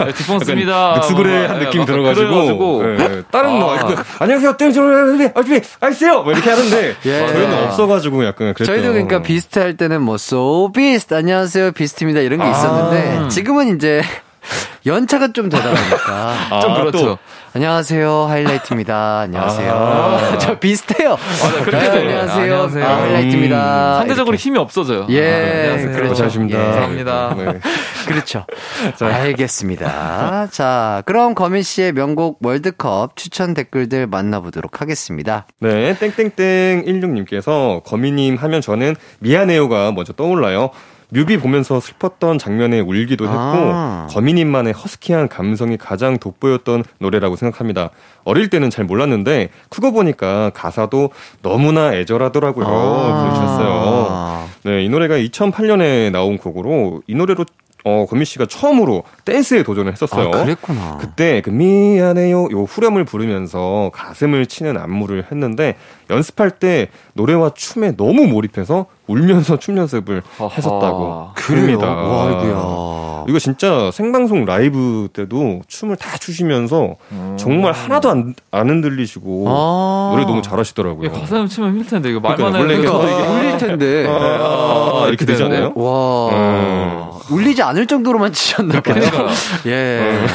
네, 0.04 0.12
뒷봉습니다. 0.12 0.94
늑수그레 0.96 1.46
한 1.46 1.56
뭐, 1.58 1.64
느낌 1.66 1.80
예, 1.82 1.84
들어가지고. 1.84 2.96
예. 2.98 3.22
다른 3.30 3.52
뭐, 3.52 3.72
아. 3.72 3.76
약간, 3.76 4.04
안녕하세요. 4.18 4.56
땡땡, 4.56 5.32
어차피, 5.34 5.61
아이스요! 5.80 6.22
뭐 6.22 6.32
이렇게 6.32 6.50
하는데, 6.50 6.96
예. 7.06 7.26
저희는 7.28 7.64
없어가지고 7.66 8.24
약간 8.26 8.52
그랬죠. 8.54 8.64
저희도 8.64 8.92
그러니까 8.92 9.22
비스트 9.22 9.58
할 9.61 9.76
때는 9.76 10.02
뭐 10.02 10.16
so 10.16 10.72
beast 10.72 11.14
안녕하세요 11.14 11.72
비스트입니다 11.72 12.20
이런 12.20 12.40
게 12.40 12.44
아. 12.46 12.50
있었는데 12.50 13.28
지금은 13.28 13.76
이제 13.76 14.02
연차가 14.86 15.32
좀 15.32 15.48
되다 15.48 15.68
보니까 15.68 16.34
아, 16.50 16.61
좀 16.61 16.74
그렇죠. 16.74 17.18
또 17.53 17.59
안녕하세요 17.59 18.26
하이라이트입니다 18.26 19.20
안녕하세요 19.20 19.72
아. 19.72 20.38
저 20.38 20.59
비슷해요 20.59 21.16
그렇게 21.64 21.84
네, 21.84 21.90
돼요. 21.90 22.01
안녕하세요, 22.20 22.42
안녕하세요. 22.42 22.86
아, 22.86 23.03
하이라이트입니다 23.03 23.96
상대적으로 23.96 24.34
이렇게. 24.34 24.42
힘이 24.42 24.59
없어져요. 24.59 25.07
예, 25.11 25.32
아, 25.32 25.61
안녕하세요. 25.62 25.92
그렇죠. 25.92 26.09
고생하십니다. 26.11 26.59
예. 26.59 26.64
감사합니다. 26.64 27.34
네. 27.36 27.61
그렇죠. 28.07 28.44
알겠습니다. 29.01 30.48
자, 30.51 31.03
그럼 31.07 31.34
거민 31.34 31.62
씨의 31.62 31.92
명곡 31.92 32.38
월드컵 32.42 33.16
추천 33.16 33.55
댓글들 33.55 34.07
만나보도록 34.07 34.80
하겠습니다. 34.80 35.46
네, 35.61 35.94
땡땡땡 35.98 36.84
16님께서 36.84 37.82
거미님 37.84 38.36
하면 38.36 38.61
저는 38.61 38.96
미안해요가 39.20 39.92
먼저 39.92 40.12
떠올라요. 40.12 40.70
뮤비 41.11 41.36
보면서 41.38 41.80
슬펐던 41.80 42.38
장면에 42.38 42.80
울기도 42.80 43.24
했고 43.24 43.36
아. 43.36 44.06
거미님만의 44.11 44.72
허스키한 44.72 45.28
감성이 45.28 45.76
가장 45.76 46.18
돋보였던 46.18 46.84
노래라고 46.98 47.36
생각합니다. 47.36 47.90
어릴 48.24 48.48
때는 48.48 48.70
잘 48.70 48.84
몰랐는데 48.84 49.50
크고 49.68 49.92
보니까 49.92 50.50
가사도 50.54 51.11
너무나 51.42 51.94
애절하더라고요. 51.94 52.66
아. 52.66 53.22
보내주셨어요. 53.22 54.48
네, 54.64 54.84
이 54.84 54.88
노래가 54.88 55.16
2008년에 55.16 56.11
나온 56.11 56.38
곡으로 56.38 57.02
이 57.06 57.14
노래로 57.14 57.44
어, 57.84 58.06
거미 58.08 58.24
씨가 58.24 58.46
처음으로 58.46 59.04
댄스에 59.24 59.62
도전을 59.62 59.92
했었어요. 59.92 60.28
아, 60.28 60.42
그랬구나. 60.44 60.98
그때 61.00 61.40
그 61.40 61.50
미안해요 61.50 62.48
요 62.50 62.62
후렴을 62.64 63.04
부르면서 63.04 63.90
가슴을 63.94 64.46
치는 64.46 64.76
안무를 64.76 65.26
했는데 65.30 65.76
연습할 66.10 66.50
때 66.50 66.88
노래와 67.14 67.50
춤에 67.54 67.96
너무 67.96 68.26
몰입해서 68.26 68.86
울면서 69.06 69.58
춤 69.58 69.76
연습을 69.78 70.22
허허. 70.38 70.54
했었다고 70.54 71.30
그래요? 71.34 71.62
합니다. 71.62 71.86
와, 71.88 72.26
아이고야. 72.26 73.24
이거 73.28 73.38
진짜 73.38 73.90
생방송 73.92 74.44
라이브 74.44 75.08
때도 75.12 75.62
춤을 75.66 75.96
다 75.96 76.16
추시면서 76.16 76.96
음. 77.12 77.36
정말 77.38 77.72
하나도 77.72 78.10
안, 78.10 78.34
안 78.50 78.68
흔들리시고 78.70 79.44
아. 79.48 80.10
노래 80.12 80.24
너무 80.24 80.42
잘하시더라고요. 80.42 81.06
이게 81.08 81.20
가사를 81.20 81.48
치면 81.48 81.70
힘들 81.70 81.86
텐데 81.88 82.10
이거 82.10 82.20
말만 82.20 82.52
그러니까 82.52 82.92
원래 82.96 83.08
해도 83.08 83.08
이게 83.08 83.14
이게 83.14 83.38
울릴 83.48 83.58
텐데. 83.58 84.06
아, 84.08 85.04
이렇게 85.08 85.24
되지 85.24 85.42
않나요? 85.42 85.72
와. 85.74 86.30
음. 86.32 87.19
울리지 87.30 87.62
않을 87.62 87.86
정도로만 87.86 88.32
치셨나 88.32 88.80
봐요. 88.80 88.94
그러니까요. 88.94 89.28
예. 89.66 90.26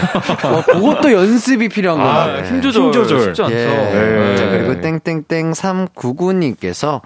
와, 0.44 0.62
그것도 0.64 1.12
연습이 1.12 1.70
필요한 1.70 2.00
아, 2.06 2.26
건데. 2.26 2.50
힘 2.50 2.62
조절 2.62 2.84
힘 2.84 2.92
조절. 2.92 3.20
쉽지 3.22 3.42
않죠. 3.44 3.56
예. 3.56 3.66
네. 3.66 4.36
자, 4.38 4.50
그리고 4.50 4.82
땡땡땡 4.82 5.52
399님께서 5.52 7.02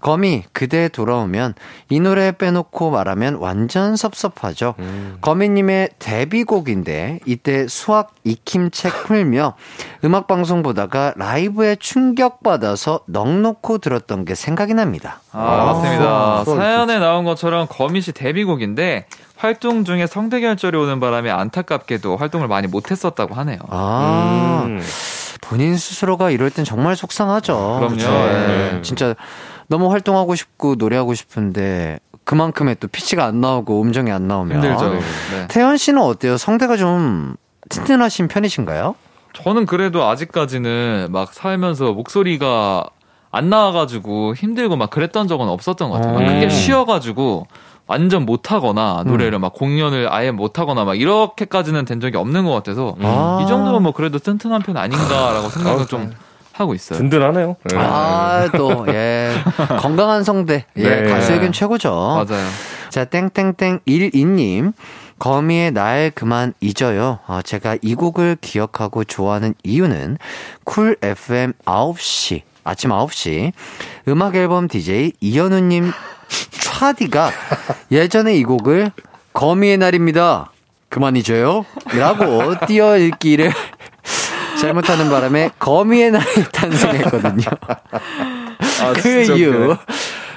거미 0.00 0.44
그대 0.52 0.88
돌아오면 0.88 1.54
이 1.88 2.00
노래 2.00 2.32
빼놓고 2.32 2.90
말하면 2.90 3.36
완전 3.36 3.96
섭섭하죠. 3.96 4.74
음. 4.78 5.18
거미님의 5.20 5.90
데뷔곡인데 5.98 7.20
이때 7.26 7.68
수학 7.68 8.14
익힘책 8.24 9.04
풀며 9.04 9.54
음악 10.04 10.26
방송 10.26 10.62
보다가 10.62 11.14
라이브에 11.16 11.76
충격 11.76 12.42
받아서 12.42 13.00
넉넉고 13.06 13.78
들었던 13.78 14.24
게 14.24 14.34
생각이 14.34 14.74
납니다. 14.74 15.20
아, 15.32 15.72
맞습니다. 15.72 16.04
아, 16.04 16.44
사연에 16.44 16.98
나온 16.98 17.24
것처럼 17.24 17.66
거미 17.68 18.00
씨 18.00 18.12
데뷔곡인데 18.12 19.06
활동 19.36 19.84
중에 19.84 20.06
성대결절이 20.06 20.76
오는 20.76 21.00
바람에 21.00 21.30
안타깝게도 21.30 22.16
활동을 22.16 22.46
많이 22.46 22.66
못했었다고 22.66 23.34
하네요. 23.34 23.58
아, 23.68 24.64
음. 24.66 24.82
본인 25.40 25.76
스스로가 25.76 26.30
이럴 26.30 26.50
땐 26.50 26.64
정말 26.64 26.94
속상하죠. 26.94 27.78
그럼요. 27.80 27.96
네. 27.96 28.72
예. 28.76 28.82
진짜 28.82 29.14
너무 29.70 29.90
활동하고 29.92 30.34
싶고 30.34 30.74
노래하고 30.74 31.14
싶은데 31.14 32.00
그만큼의 32.24 32.76
또 32.80 32.88
피치가 32.88 33.24
안 33.24 33.40
나오고 33.40 33.80
음정이 33.80 34.10
안 34.10 34.26
나오면 34.26 34.56
힘들죠. 34.56 34.94
네. 34.94 35.00
태연 35.48 35.76
씨는 35.76 36.02
어때요? 36.02 36.36
성대가 36.36 36.76
좀 36.76 37.36
튼튼하신 37.68 38.26
편이신가요? 38.26 38.96
저는 39.32 39.66
그래도 39.66 40.04
아직까지는 40.04 41.08
막 41.10 41.32
살면서 41.32 41.92
목소리가 41.92 42.84
안 43.30 43.48
나와가지고 43.48 44.34
힘들고 44.34 44.74
막 44.74 44.90
그랬던 44.90 45.28
적은 45.28 45.48
없었던 45.48 45.88
것 45.88 45.96
같아요. 45.96 46.14
막 46.14 46.42
음. 46.42 46.50
쉬어가지고 46.50 47.46
완전 47.86 48.26
못하거나 48.26 49.04
노래를 49.06 49.38
막 49.38 49.52
공연을 49.54 50.12
아예 50.12 50.32
못하거나 50.32 50.84
막 50.84 50.98
이렇게까지는 51.00 51.84
된 51.84 52.00
적이 52.00 52.16
없는 52.16 52.44
것 52.44 52.50
같아서 52.52 52.96
아. 53.00 53.40
이 53.40 53.46
정도면 53.46 53.84
뭐 53.84 53.92
그래도 53.92 54.18
튼튼한 54.18 54.62
편 54.62 54.76
아닌가라고 54.76 55.48
생각은 55.48 55.86
좀 55.86 56.12
하고 56.60 56.74
있어요. 56.74 56.98
든든하네요. 56.98 57.56
네. 57.64 57.76
아, 57.76 58.48
또, 58.56 58.86
예. 58.88 59.32
건강한 59.80 60.24
성대. 60.24 60.66
예, 60.76 60.82
네. 60.82 61.10
가수에겐 61.10 61.52
최고죠. 61.52 61.90
맞아요. 61.90 62.46
자, 62.90 63.04
땡땡땡 63.04 63.80
12님. 63.86 64.72
거미의 65.18 65.72
날 65.72 66.10
그만 66.14 66.54
잊어요. 66.60 67.18
아, 67.26 67.42
제가 67.42 67.76
이 67.82 67.94
곡을 67.94 68.38
기억하고 68.40 69.04
좋아하는 69.04 69.54
이유는 69.62 70.16
쿨 70.64 70.96
FM 71.02 71.52
9시, 71.66 72.40
아침 72.64 72.90
9시 72.90 73.52
음악 74.08 74.34
앨범 74.34 74.66
DJ 74.66 75.12
이현우님 75.20 75.92
촤디가 76.50 77.30
예전에 77.92 78.34
이 78.34 78.44
곡을 78.44 78.92
거미의 79.34 79.76
날입니다. 79.76 80.50
그만 80.88 81.16
잊어요. 81.16 81.64
라고 81.96 82.54
띄어 82.66 82.96
읽기를 82.98 83.52
잘못하는 84.60 85.08
바람에 85.08 85.50
거미의 85.58 86.10
날이 86.10 86.24
탄생했거든요. 86.52 87.44
그 88.96 89.22
이후 89.36 89.76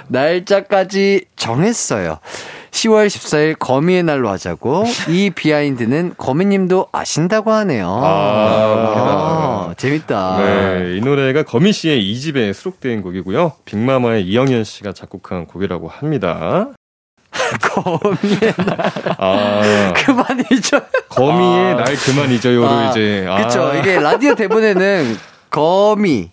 날짜까지 0.08 1.26
정했어요. 1.36 2.20
10월 2.72 3.08
14일 3.08 3.60
거미의 3.60 4.04
날로 4.04 4.30
하자고 4.30 4.86
이 5.10 5.30
비하인드는 5.30 6.16
거미님도 6.18 6.88
아신다고 6.92 7.52
하네요. 7.52 7.88
아, 8.04 9.74
재밌다. 9.78 10.38
네, 10.38 10.98
이 10.98 11.02
노래가 11.02 11.44
거미 11.44 11.72
씨의 11.72 12.02
2집에 12.02 12.54
수록된 12.54 13.02
곡이고요. 13.04 13.54
빅마마의 13.66 14.24
이영현 14.26 14.64
씨가 14.64 14.94
작곡한 14.94 15.46
곡이라고 15.46 15.88
합니다. 15.88 16.70
거미의 17.62 18.54
날 18.58 18.78
아, 19.18 19.94
그만 19.96 20.26
잊어. 20.52 20.82
거미의 21.10 21.76
날 21.76 21.86
그만 21.96 22.32
잊어요로 22.32 22.70
아, 22.70 22.90
이제. 22.90 23.26
아, 23.28 23.44
그쵸. 23.48 23.74
이게 23.76 24.00
라디오 24.00 24.36
대본에는 24.36 25.18
거미 25.50 26.30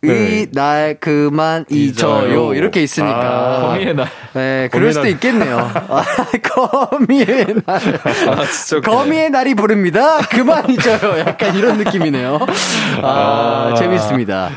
네. 0.00 0.12
의날 0.12 0.96
그만 1.00 1.64
잊어요 1.70 2.28
잊어요. 2.28 2.54
이렇게 2.54 2.82
있으니까 2.82 3.18
아. 3.18 3.60
거미의 3.62 3.94
날. 3.94 4.08
네 4.32 4.68
그럴 4.70 4.92
수도 4.92 5.02
날. 5.04 5.10
있겠네요 5.12 5.58
아, 5.74 6.04
거미의 6.42 7.46
날 7.66 7.80
아. 8.06 8.80
거미의 8.84 9.30
날이 9.30 9.54
부릅니다. 9.54 10.18
그만 10.30 10.70
잊어요. 10.70 11.18
약간 11.18 11.56
이런 11.56 11.78
느낌이네요. 11.78 12.38
아, 13.02 13.70
아. 13.72 13.74
재밌습니다. 13.76 14.50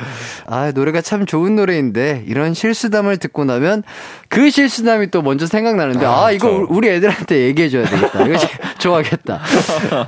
아, 0.48 0.72
노래가 0.72 1.02
참 1.02 1.26
좋은 1.26 1.56
노래인데, 1.56 2.24
이런 2.28 2.54
실수담을 2.54 3.18
듣고 3.18 3.46
나면 3.46 3.84
그 4.30 4.50
실수담이 4.50 5.12
또 5.12 5.22
먼저 5.22 5.46
생각나는데, 5.46 6.06
아, 6.06 6.32
이거 6.32 6.50
그렇죠. 6.50 6.74
우리 6.74 6.90
애들한테 6.90 7.42
얘기해 7.46 7.70
줘야 7.70 7.86
되겠다. 7.86 8.26
이거 8.26 8.38
좋아하겠다. 8.80 9.40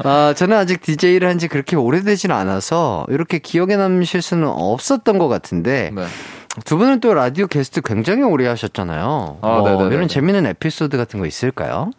아, 0.03 0.33
저는 0.35 0.57
아직 0.57 0.81
DJ를 0.81 1.27
한 1.27 1.37
지 1.39 1.47
그렇게 1.47 1.75
오래되진 1.75 2.31
않아서, 2.31 3.05
이렇게 3.09 3.39
기억에 3.39 3.75
남는 3.75 4.03
실수는 4.05 4.47
없었던 4.47 5.17
것 5.17 5.27
같은데, 5.27 5.91
네. 5.93 6.03
두 6.65 6.77
분은 6.77 6.99
또 6.99 7.13
라디오 7.15 7.47
게스트 7.47 7.81
굉장히 7.81 8.21
오래 8.21 8.47
하셨잖아요. 8.47 9.37
아, 9.41 9.47
뭐 9.47 9.69
네네네. 9.69 9.95
이런 9.95 10.07
재밌는 10.07 10.45
에피소드 10.45 10.97
같은 10.97 11.19
거 11.19 11.25
있을까요? 11.25 11.89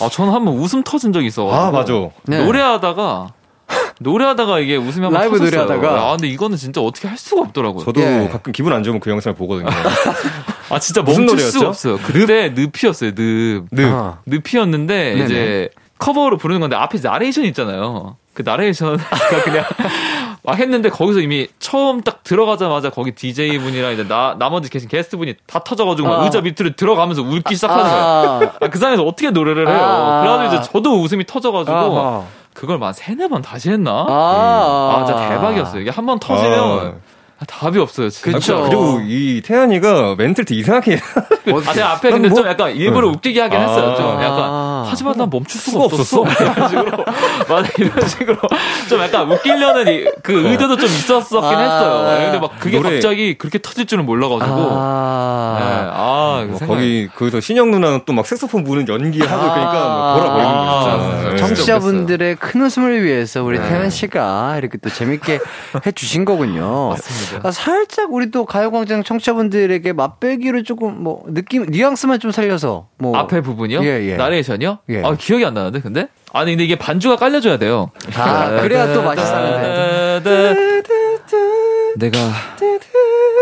아, 0.00 0.08
저는 0.08 0.32
한번 0.32 0.54
웃음 0.54 0.82
터진 0.84 1.12
적이 1.12 1.26
있어가지고. 1.26 1.56
아, 1.66 1.70
맞아. 1.72 1.92
네. 2.26 2.44
노래하다가 2.44 3.28
노래하다가 4.00 4.60
이게 4.60 4.76
웃음이 4.76 5.04
한번 5.04 5.20
라이브 5.20 5.38
터졌어요. 5.38 5.64
노래하다가? 5.64 6.08
아 6.08 6.10
근데 6.12 6.28
이거는 6.28 6.56
진짜 6.56 6.80
어떻게 6.80 7.08
할 7.08 7.16
수가 7.16 7.42
없더라고요. 7.42 7.84
저도 7.84 8.00
예. 8.00 8.28
가끔 8.30 8.52
기분 8.52 8.72
안 8.72 8.82
좋으면 8.82 9.00
그 9.00 9.10
영상을 9.10 9.36
보거든요. 9.36 9.68
아 10.70 10.78
진짜 10.78 11.02
멈출 11.02 11.26
노래였죠? 11.26 11.50
수가 11.50 11.68
없어요. 11.68 11.98
그때 11.98 12.54
늪이었어요. 12.56 13.12
늪. 13.14 13.66
네. 13.70 13.84
아. 13.84 14.18
늪이었는데 14.26 15.14
네네. 15.14 15.24
이제 15.24 15.68
커버로 15.98 16.36
부르는 16.36 16.60
건데 16.60 16.76
앞에 16.76 16.98
나레이션 17.02 17.44
있잖아요. 17.46 18.16
그 18.34 18.42
나레이션가 18.44 19.04
그냥 19.44 19.64
막 20.42 20.58
했는데 20.58 20.88
거기서 20.88 21.20
이미 21.20 21.46
처음 21.60 22.00
딱 22.00 22.24
들어가자마자 22.24 22.90
거기 22.90 23.12
DJ 23.12 23.58
분이랑 23.58 23.92
이제 23.92 24.08
나 24.08 24.34
나머지 24.38 24.70
계신 24.70 24.88
게스트 24.88 25.16
분이 25.16 25.34
다 25.46 25.62
터져가지고 25.62 26.08
막 26.08 26.20
아. 26.20 26.24
의자 26.24 26.40
밑으로 26.40 26.74
들어가면서 26.74 27.22
울기 27.22 27.54
시작하는 27.54 27.84
거예요. 27.84 28.02
아. 28.02 28.40
아, 28.60 28.68
그 28.68 28.78
상황에서 28.78 29.04
어떻게 29.04 29.30
노래를 29.30 29.68
해요? 29.68 29.78
아. 29.78 30.20
그래가지고 30.22 30.54
이제 30.54 30.72
저도 30.72 31.00
웃음이 31.00 31.26
터져가지고 31.26 31.76
아하. 31.76 32.24
그걸 32.54 32.78
막 32.78 32.92
세네 32.92 33.28
번 33.28 33.40
다시 33.42 33.70
했나? 33.70 34.06
아, 34.08 34.94
아, 35.02 35.04
진짜 35.06 35.28
대박이었어요. 35.30 35.80
이게 35.80 35.90
한 35.90 36.04
번 36.06 36.18
터지면 36.18 37.00
답이 37.46 37.78
없어요. 37.78 38.10
진짜. 38.10 38.32
그쵸. 38.38 38.56
아, 38.56 38.62
그리고 38.68 39.00
이 39.06 39.40
태연이가 39.44 40.14
멘트를 40.16 40.44
되게 40.44 40.60
이상하게 40.60 40.98
아, 41.66 41.72
제가 41.72 41.92
앞에 41.92 42.10
근데 42.10 42.28
뭐- 42.28 42.38
좀 42.38 42.46
약간 42.48 42.70
일부러 42.74 43.08
웃기게 43.08 43.40
하긴 43.40 43.58
아. 43.58 43.62
했어요. 43.62 43.94
좀 43.96 44.06
아. 44.18 44.22
약간 44.24 44.84
하지만 44.90 45.16
난 45.16 45.28
멈출 45.30 45.60
수가, 45.60 45.72
수가 45.72 45.84
없었어. 45.84 46.20
없었어. 46.22 46.44
이런 46.44 46.68
식으로 46.68 47.04
맞아 47.48 47.68
이런 47.78 48.08
식으로 48.08 48.36
좀 48.88 49.00
약간 49.00 49.30
웃기려는 49.30 49.88
이- 49.92 50.04
그 50.22 50.48
의도도 50.50 50.76
좀 50.76 50.86
있었었긴 50.88 51.42
아. 51.58 51.60
했어요. 51.60 52.20
근데 52.24 52.38
막 52.38 52.58
그게 52.58 52.76
노래- 52.78 52.94
갑자기 52.94 53.36
그렇게 53.38 53.58
터질 53.60 53.86
줄은 53.86 54.04
몰라가지고. 54.06 54.68
아. 54.70 55.56
네. 55.58 55.90
아, 55.94 56.42
뭐그 56.46 56.58
생각- 56.58 56.74
거기 56.74 57.08
거기서 57.14 57.40
신영 57.40 57.70
누나는 57.70 58.02
또 58.06 58.12
막 58.12 58.26
색소폰 58.26 58.62
부는 58.64 58.86
연기하고 58.88 59.42
그러니까 59.54 59.88
뭐 59.88 60.20
돌아버리는 60.20 60.54
아. 60.54 60.82
진짜 60.82 61.30
네. 61.30 61.36
청취자분들의 61.36 62.36
큰 62.36 62.62
웃음을 62.62 63.02
위해서 63.02 63.42
우리 63.42 63.58
네. 63.58 63.66
태연 63.68 63.88
씨가 63.90 64.58
이렇게 64.58 64.76
또 64.78 64.90
재밌게 64.90 65.40
해주신 65.86 66.24
거군요. 66.26 66.90
맞습니다. 66.90 67.31
아, 67.42 67.50
살짝 67.50 68.12
우리 68.12 68.30
또 68.30 68.44
가요광장 68.44 69.02
청취자분들에게 69.04 69.92
맛배기로 69.92 70.62
조금 70.62 71.02
뭐 71.02 71.22
느낌 71.28 71.66
뉘앙스만 71.66 72.20
좀 72.20 72.30
살려서 72.30 72.88
뭐 72.98 73.16
앞에 73.16 73.40
부분이요? 73.40 73.82
예, 73.84 74.10
예. 74.10 74.16
나레이션이요? 74.16 74.78
예. 74.90 75.02
아, 75.02 75.14
기억이 75.14 75.44
안 75.44 75.54
나는데, 75.54 75.80
근데? 75.80 76.08
아니, 76.32 76.52
근데 76.52 76.64
이게 76.64 76.76
반주가 76.76 77.16
깔려줘야 77.16 77.58
돼요. 77.58 77.90
아, 78.16 78.60
그래야 78.60 78.92
또 78.92 79.02
맛이 79.02 79.22
사는데. 79.22 80.82
내가 81.96 82.18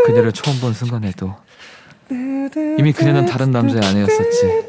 그녀를 0.07 0.33
처음 0.33 0.59
본 0.61 0.73
순간에도 0.73 1.35
이미 2.79 2.93
그녀는 2.93 3.27
다른 3.27 3.53
남자의 3.53 3.85
아내였었지. 3.85 4.65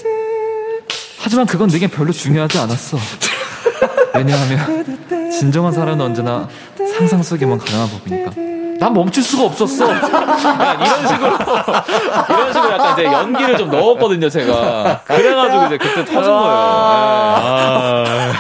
하지만 1.20 1.46
그건 1.46 1.70
내겐 1.70 1.90
별로 1.90 2.12
중요하지 2.12 2.58
않았어. 2.60 2.98
왜냐하면 4.14 5.30
진정한 5.32 5.72
사랑은 5.72 6.02
언제나 6.02 6.48
상상 6.98 7.22
속에만 7.24 7.58
가능한 7.58 7.90
법이니까. 7.90 8.32
난 8.80 8.94
멈출 8.94 9.22
수가 9.22 9.44
없었어. 9.46 9.90
약간 9.94 10.82
이런 10.82 11.08
식으로 11.08 11.38
이런 12.30 12.54
식으로 12.54 12.72
약간 12.72 12.94
이제 12.94 13.04
연기를 13.06 13.58
좀 13.58 13.70
넣었거든요, 13.70 14.28
제가. 14.28 15.02
그래가지고 15.06 15.66
이제 15.68 15.78
그때 15.78 16.04
터진 16.04 16.32
거예요. 16.32 16.42
네. 16.44 16.52
아, 17.44 18.34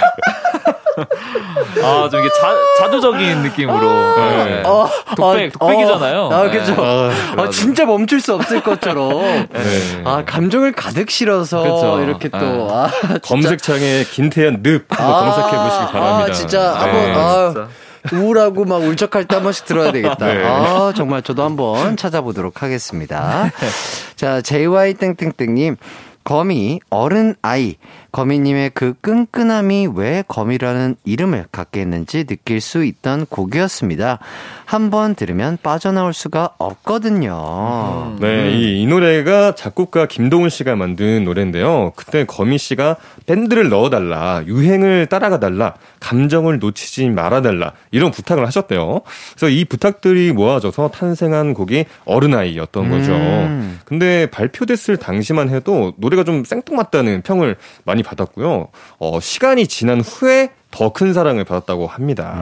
좀 2.09 2.19
이게 2.19 2.29
자, 2.29 2.55
자조적인 2.79 3.41
느낌으로. 3.43 4.15
네. 4.15 4.63
어, 4.65 4.87
독백, 5.15 5.53
어, 5.55 5.59
독백이잖아요. 5.59 6.29
아, 6.31 6.49
그죠. 6.49 6.75
네. 6.75 7.41
아, 7.41 7.49
진짜 7.49 7.85
멈출 7.85 8.19
수 8.21 8.33
없을 8.33 8.61
것처럼. 8.61 9.47
네. 9.51 10.01
아, 10.03 10.23
감정을 10.25 10.73
가득 10.73 11.09
실어서 11.09 11.61
그쵸. 11.63 12.01
이렇게 12.03 12.29
또, 12.29 12.37
네. 12.39 12.67
아. 12.71 12.89
검색창에 13.23 14.03
김태현 14.11 14.61
늪 14.63 14.85
한번 14.89 15.25
검색해 15.25 15.63
보시기 15.63 15.91
바랍니다. 15.91 16.25
아, 16.29 16.31
진짜 16.31 16.59
네. 16.59 16.79
한번, 16.79 17.17
아, 17.17 17.53
진짜. 17.53 17.67
우울하고 18.13 18.65
막 18.65 18.77
울적할 18.81 19.25
때 19.25 19.35
한 19.35 19.43
번씩 19.43 19.65
들어야 19.65 19.91
되겠다. 19.93 20.25
네. 20.25 20.43
아, 20.45 20.91
정말 20.95 21.21
저도 21.21 21.43
한번 21.43 21.95
찾아보도록 21.97 22.63
하겠습니다. 22.63 23.51
자, 24.15 24.41
JY땡땡땡님. 24.41 25.77
거미, 26.23 26.79
어른 26.91 27.33
아이. 27.41 27.77
거미님의 28.11 28.71
그 28.73 28.93
끈끈함이 29.01 29.89
왜 29.95 30.23
거미라는 30.27 30.95
이름을 31.05 31.45
갖게 31.51 31.81
했는지 31.81 32.25
느낄 32.25 32.59
수 32.61 32.83
있던 32.83 33.25
곡이었습니다. 33.27 34.19
한 34.65 34.89
번 34.91 35.15
들으면 35.15 35.57
빠져나올 35.61 36.13
수가 36.13 36.51
없거든요. 36.57 38.17
네, 38.19 38.51
이, 38.51 38.81
이 38.81 38.85
노래가 38.87 39.53
작곡가 39.55 40.05
김동훈 40.05 40.49
씨가 40.49 40.75
만든 40.75 41.23
노래인데요. 41.23 41.93
그때 41.95 42.25
거미 42.25 42.57
씨가 42.57 42.97
밴드를 43.25 43.69
넣어달라, 43.69 44.43
유행을 44.47 45.07
따라가달라, 45.07 45.75
감정을 45.99 46.59
놓치지 46.59 47.09
말아달라, 47.09 47.73
이런 47.91 48.11
부탁을 48.11 48.45
하셨대요. 48.45 49.01
그래서 49.35 49.49
이 49.49 49.65
부탁들이 49.65 50.31
모아져서 50.33 50.89
탄생한 50.89 51.53
곡이 51.53 51.85
어른아이였던 52.05 52.89
거죠. 52.89 53.13
음. 53.13 53.79
근데 53.85 54.25
발표됐을 54.27 54.97
당시만 54.97 55.49
해도 55.49 55.93
노래가 55.97 56.23
좀 56.23 56.43
생뚱맞다는 56.43 57.21
평을 57.21 57.55
많이 57.85 58.00
받았고요. 58.03 58.67
어, 58.99 59.19
시간이 59.19 59.67
지난 59.67 60.01
후에 60.01 60.49
더큰 60.71 61.13
사랑을 61.13 61.43
받았다고 61.43 61.87
합니다. 61.87 62.33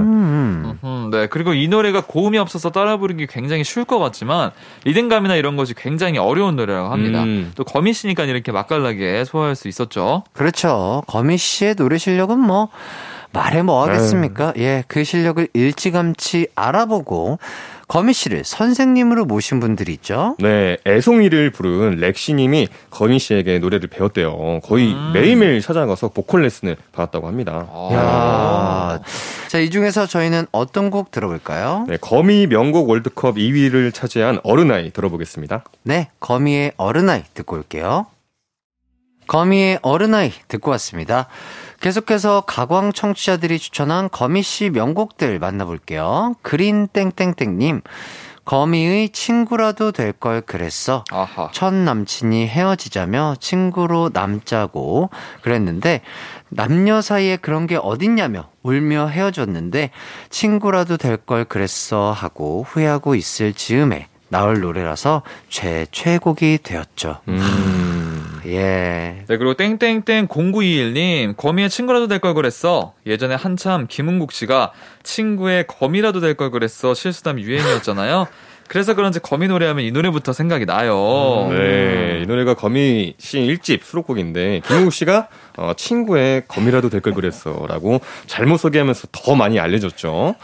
음. 0.00 0.78
음, 0.84 1.10
네. 1.10 1.26
그리고 1.26 1.52
이 1.54 1.68
노래가 1.68 2.02
고음이 2.06 2.38
없어서 2.38 2.70
따라 2.70 2.96
부르기 2.96 3.26
굉장히 3.26 3.64
쉬울 3.64 3.84
것 3.84 3.98
같지만 3.98 4.50
리듬감이나 4.84 5.36
이런 5.36 5.56
것이 5.56 5.74
굉장히 5.74 6.18
어려운 6.18 6.56
노래라고 6.56 6.88
합니다. 6.88 7.22
음. 7.22 7.52
또 7.54 7.64
거미 7.64 7.92
씨니까 7.92 8.24
이렇게 8.24 8.52
맛깔나게 8.52 9.24
소화할 9.24 9.54
수 9.54 9.68
있었죠. 9.68 10.24
그렇죠. 10.32 11.02
거미 11.06 11.36
씨의 11.36 11.74
노래 11.74 11.98
실력은 11.98 12.38
뭐 12.38 12.68
말해 13.32 13.62
뭐 13.62 13.82
하겠습니까? 13.82 14.52
예, 14.58 14.84
그 14.88 15.04
실력을 15.04 15.48
일찌감치 15.54 16.48
알아보고 16.54 17.38
거미 17.92 18.14
씨를 18.14 18.42
선생님으로 18.42 19.26
모신 19.26 19.60
분들이 19.60 19.92
있죠. 19.92 20.34
네, 20.38 20.78
애송이를 20.86 21.50
부른 21.50 21.96
렉시님이 21.96 22.68
거미 22.88 23.18
씨에게 23.18 23.58
노래를 23.58 23.90
배웠대요. 23.90 24.60
거의 24.60 24.94
음. 24.94 25.10
매일매일 25.12 25.60
찾아가서 25.60 26.08
보컬 26.08 26.40
레슨을 26.40 26.78
받았다고 26.92 27.26
합니다. 27.26 27.66
야. 27.92 28.98
자, 29.48 29.58
이 29.58 29.68
중에서 29.68 30.06
저희는 30.06 30.46
어떤 30.52 30.88
곡 30.88 31.10
들어볼까요? 31.10 31.84
네, 31.86 31.98
거미 32.00 32.46
명곡 32.46 32.88
월드컵 32.88 33.36
2위를 33.36 33.92
차지한 33.92 34.40
어른아이 34.42 34.90
들어보겠습니다. 34.90 35.62
네, 35.82 36.08
거미의 36.18 36.72
어른아이 36.78 37.24
듣고 37.34 37.56
올게요. 37.56 38.06
거미의 39.26 39.80
어른아이 39.82 40.32
듣고 40.48 40.70
왔습니다. 40.70 41.28
계속해서 41.82 42.42
가광 42.42 42.92
청취자들이 42.92 43.58
추천한 43.58 44.08
거미 44.08 44.42
씨 44.42 44.70
명곡들 44.70 45.40
만나볼게요. 45.40 46.36
그린 46.40 46.86
땡땡땡님, 46.86 47.80
거미의 48.44 49.08
친구라도 49.10 49.90
될 49.90 50.12
걸 50.12 50.42
그랬어. 50.42 51.02
아하. 51.10 51.50
첫 51.52 51.74
남친이 51.74 52.46
헤어지자며 52.46 53.34
친구로 53.40 54.10
남자고 54.12 55.10
그랬는데 55.42 56.02
남녀 56.48 57.00
사이에 57.00 57.36
그런 57.36 57.66
게 57.66 57.76
어딨냐며 57.76 58.48
울며 58.62 59.08
헤어졌는데 59.08 59.90
친구라도 60.30 60.96
될 60.96 61.16
걸 61.16 61.44
그랬어 61.44 62.12
하고 62.12 62.64
후회하고 62.68 63.16
있을 63.16 63.54
즈음에 63.54 64.06
나올 64.32 64.60
노래라서 64.60 65.20
제 65.50 65.86
최애곡이 65.92 66.60
되었죠. 66.62 67.18
음. 67.28 68.40
예. 68.46 69.22
네, 69.28 69.36
그리고 69.36 69.54
땡땡땡 69.54 70.26
0921님, 70.26 71.36
거미의 71.36 71.68
친구라도 71.70 72.08
될 72.08 72.18
걸 72.18 72.32
그랬어. 72.34 72.94
예전에 73.06 73.34
한참 73.34 73.86
김은국 73.88 74.32
씨가 74.32 74.72
친구의 75.02 75.66
거미라도 75.66 76.20
될 76.20 76.34
걸 76.34 76.50
그랬어. 76.50 76.94
실수담 76.94 77.38
유행이었잖아요. 77.38 78.26
그래서 78.68 78.94
그런지 78.94 79.20
거미 79.20 79.48
노래하면 79.48 79.84
이 79.84 79.90
노래부터 79.90 80.32
생각이 80.32 80.64
나요. 80.64 81.48
네, 81.50 82.20
이 82.22 82.26
노래가 82.26 82.54
거미 82.54 83.12
씨 83.18 83.38
1집 83.38 83.82
수록곡인데 83.82 84.62
김웅국 84.66 84.92
씨가 84.94 85.28
어, 85.58 85.72
친구의 85.76 86.44
거미라도 86.48 86.88
될 86.88 87.02
걸 87.02 87.12
그랬어라고 87.12 88.00
잘못 88.26 88.56
소개하면서 88.58 89.08
더 89.12 89.34
많이 89.34 89.60
알려졌죠. 89.60 90.36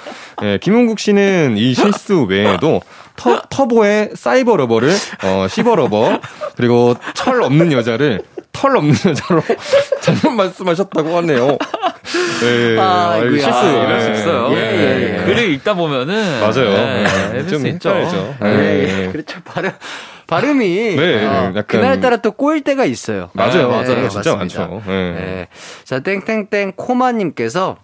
네, 0.43 0.59
김흥국 0.59 0.99
씨는 0.99 1.57
이 1.57 1.73
실수 1.73 2.25
외에도 2.25 2.83
터, 3.19 3.43
터보의 3.51 4.11
Cyber 4.15 4.57
Lover를 4.57 4.91
어, 5.25 5.47
시버 5.51 5.75
Lover 5.75 6.21
그리고 6.57 6.95
철 7.15 7.43
없는 7.43 7.73
여자를 7.73 8.23
털 8.53 8.77
없는 8.77 8.95
여자로 9.07 9.43
잘못 10.01 10.31
말씀하셨다고 10.31 11.17
하네요. 11.19 11.59
네, 12.41 12.79
아이고야. 12.79 13.41
실수 13.41 13.67
이럴 13.67 14.01
수 14.01 14.11
있어요. 14.13 14.49
예, 14.53 14.57
예, 14.57 15.21
예. 15.21 15.25
글을 15.25 15.51
읽다 15.55 15.75
보면은 15.75 16.41
맞아요. 16.41 16.71
네, 16.73 17.05
네, 17.05 17.39
해줄 17.39 17.49
좀수 17.49 17.67
있죠. 17.69 18.35
예, 18.43 18.45
네. 18.47 19.05
예. 19.07 19.13
그렇죠. 19.13 19.41
발음, 19.45 19.71
발음이. 20.27 20.97
네, 20.97 21.27
어, 21.27 21.53
약간- 21.57 21.65
그날따라 21.67 22.17
또 22.19 22.33
꼬일 22.33 22.63
때가 22.63 22.85
있어요. 22.85 23.31
맞아요, 23.35 23.69
네, 23.69 23.83
맞아요. 23.83 24.09
진짜 24.09 24.35
맞습니다. 24.37 24.61
많죠. 24.69 24.83
네. 24.87 25.13
네. 25.13 25.49
자, 25.85 26.01
땡땡땡 26.01 26.73
코마님께서 26.77 27.77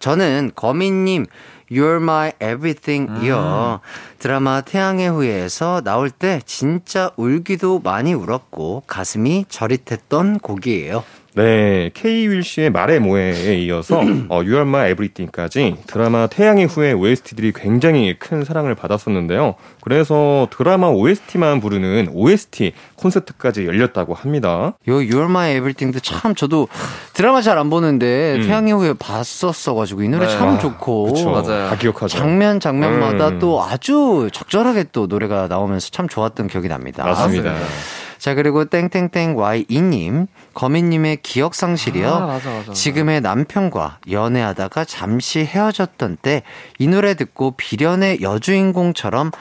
저는 0.00 0.50
거미님 0.54 1.26
You're 1.72 2.02
my 2.02 2.32
everything이요. 2.40 3.80
드라마 4.18 4.60
태양의 4.60 5.08
후예에서 5.10 5.80
나올 5.80 6.10
때 6.10 6.42
진짜 6.44 7.10
울기도 7.16 7.78
많이 7.78 8.12
울었고 8.12 8.82
가슴이 8.86 9.46
저릿했던 9.48 10.40
곡이에요. 10.40 11.02
네, 11.34 11.90
케이 11.94 12.28
윌 12.28 12.42
씨의 12.42 12.70
말의 12.70 13.00
모해에 13.00 13.58
이어서 13.62 14.00
어, 14.28 14.36
You 14.36 14.52
Are 14.52 14.68
My 14.68 14.90
Everything까지 14.90 15.76
드라마 15.86 16.26
태양의 16.26 16.66
후예 16.66 16.92
OST들이 16.92 17.52
굉장히 17.54 18.14
큰 18.18 18.44
사랑을 18.44 18.74
받았었는데요. 18.74 19.54
그래서 19.80 20.48
드라마 20.50 20.88
OST만 20.88 21.60
부르는 21.60 22.08
OST 22.12 22.72
콘서트까지 22.96 23.66
열렸다고 23.66 24.12
합니다. 24.14 24.74
요 24.88 24.94
You're 24.98 25.24
My 25.24 25.52
Everything도 25.56 26.00
참 26.00 26.34
저도 26.34 26.68
드라마 27.14 27.40
잘 27.40 27.52
안 27.62 27.68
보는데 27.70 28.36
음. 28.36 28.46
태양의 28.46 28.72
후예 28.72 28.94
봤었어가지고 28.98 30.02
이 30.02 30.08
노래 30.08 30.26
네. 30.26 30.32
참 30.32 30.48
아, 30.48 30.58
좋고 30.58 31.12
그쵸. 31.12 31.30
맞아요. 31.30 31.68
다 31.68 31.76
기억하죠. 31.76 32.18
장면 32.18 32.60
장면마다 32.60 33.28
음. 33.28 33.38
또 33.38 33.62
아주 33.62 34.28
적절하게 34.32 34.86
또 34.92 35.06
노래가 35.06 35.48
나오면서 35.48 35.90
참 35.90 36.08
좋았던 36.08 36.48
기억이 36.48 36.68
납니다. 36.68 37.04
맞습니다. 37.04 37.54
자 38.22 38.34
그리고 38.34 38.64
땡땡땡 38.66 39.34
Y2님 39.34 40.28
거민님의 40.54 41.18
기억 41.24 41.56
상실이요. 41.56 42.06
아, 42.08 42.20
맞아, 42.20 42.50
맞아, 42.50 42.50
맞아. 42.58 42.72
지금의 42.72 43.20
남편과 43.20 43.98
연애하다가 44.08 44.84
잠시 44.84 45.40
헤어졌던 45.40 46.18
때 46.22 46.42
이 46.78 46.86
노래 46.86 47.14
듣고 47.14 47.54
비련의 47.56 48.22
여주인공처럼 48.22 49.32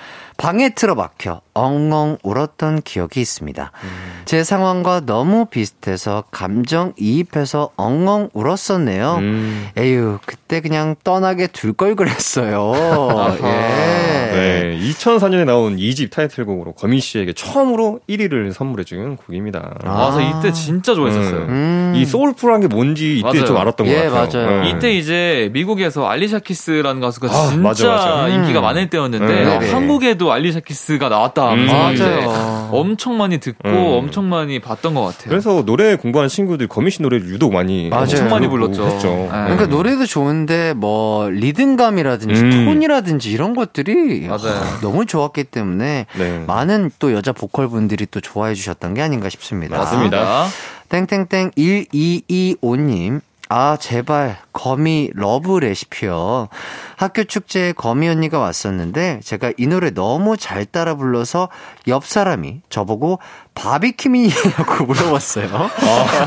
방에 0.41 0.69
틀어박혀 0.69 1.41
엉엉 1.53 2.17
울었던 2.23 2.81
기억이 2.81 3.21
있습니다. 3.21 3.71
음. 3.83 3.89
제 4.25 4.43
상황과 4.43 5.01
너무 5.05 5.45
비슷해서 5.45 6.23
감정 6.31 6.93
이입해서 6.97 7.69
엉엉 7.75 8.29
울었었네요. 8.33 9.17
음. 9.19 9.67
에휴, 9.77 10.17
그때 10.25 10.59
그냥 10.61 10.95
떠나게 11.03 11.45
둘 11.47 11.73
걸 11.73 11.95
그랬어요. 11.95 12.73
예. 13.43 14.31
네, 14.31 14.79
2004년에 14.89 15.45
나온 15.45 15.75
2집 15.77 16.09
타이틀곡으로 16.11 16.73
거민 16.73 16.99
씨에게 16.99 17.33
처음으로 17.33 17.99
1위를 18.09 18.51
선물해준 18.53 19.17
곡입니다. 19.17 19.75
아. 19.83 19.89
맞아, 19.89 20.21
이때 20.21 20.51
진짜 20.51 20.95
좋아했었어요. 20.95 21.41
음. 21.47 21.93
이 21.95 22.05
소울풀한 22.05 22.61
게 22.61 22.67
뭔지 22.67 23.17
이때 23.19 23.27
맞아요. 23.27 23.45
좀 23.45 23.57
알았던 23.57 23.87
예, 23.87 24.07
것 24.07 24.11
같아요. 24.11 24.45
맞아요. 24.47 24.61
네. 24.63 24.69
이때 24.69 24.91
이제 24.93 25.49
미국에서 25.53 26.07
알리샤 26.07 26.39
키스라는 26.39 27.01
가수가 27.01 27.27
아, 27.27 27.47
진짜 27.49 27.61
맞아, 27.61 27.87
맞아. 27.89 28.27
인기가 28.29 28.59
음. 28.59 28.63
많을 28.63 28.89
때였는데 28.89 29.25
네, 29.25 29.45
어, 29.55 29.59
네. 29.59 29.71
한국에도 29.71 30.30
알리샤 30.31 30.61
키스가 30.61 31.09
나왔다 31.09 31.53
음, 31.53 31.65
맞아요. 31.65 32.69
엄청 32.71 33.17
많이 33.17 33.39
듣고 33.39 33.67
음. 33.67 33.75
엄청 33.75 34.29
많이 34.29 34.59
봤던 34.59 34.93
것 34.93 35.01
같아요. 35.01 35.29
그래서 35.29 35.63
노래 35.65 35.95
공부한 35.95 36.29
친구들 36.29 36.67
거미 36.67 36.89
씨 36.89 37.01
노래를 37.01 37.27
유독 37.29 37.53
많이 37.53 37.89
맞아요. 37.89 38.03
엄청 38.03 38.29
많이 38.29 38.47
부르고 38.47 38.71
불렀죠. 38.73 38.95
했죠. 38.95 39.07
네. 39.09 39.27
그러니까 39.29 39.65
노래도 39.67 40.05
좋은데 40.05 40.73
뭐 40.73 41.29
리듬감이라든지 41.29 42.41
음. 42.41 42.65
톤이라든지 42.65 43.31
이런 43.31 43.55
것들이 43.55 44.27
맞아요. 44.27 44.55
아, 44.55 44.79
너무 44.81 45.05
좋았기 45.05 45.45
때문에 45.45 46.05
네. 46.17 46.43
많은 46.47 46.91
또 46.99 47.13
여자 47.13 47.31
보컬 47.31 47.67
분들이 47.67 48.05
또 48.09 48.21
좋아해 48.21 48.53
주셨던 48.53 48.93
게 48.93 49.01
아닌가 49.01 49.29
싶습니다. 49.29 49.77
맞습니다. 49.77 50.47
땡땡땡 50.89 51.51
1225님. 51.51 53.21
아, 53.53 53.75
제발, 53.77 54.37
거미 54.53 55.09
Love 55.13 55.59
Recipe요. 55.59 56.47
학교 57.01 57.23
축제에 57.23 57.71
거미 57.71 58.07
언니가 58.07 58.37
왔었는데, 58.37 59.21
제가 59.23 59.53
이 59.57 59.65
노래 59.65 59.89
너무 59.89 60.37
잘 60.37 60.65
따라 60.65 60.93
불러서 60.95 61.49
옆 61.87 62.05
사람이 62.05 62.61
저보고 62.69 63.17
바비킴이냐고 63.55 64.85
물어봤어요. 64.85 65.47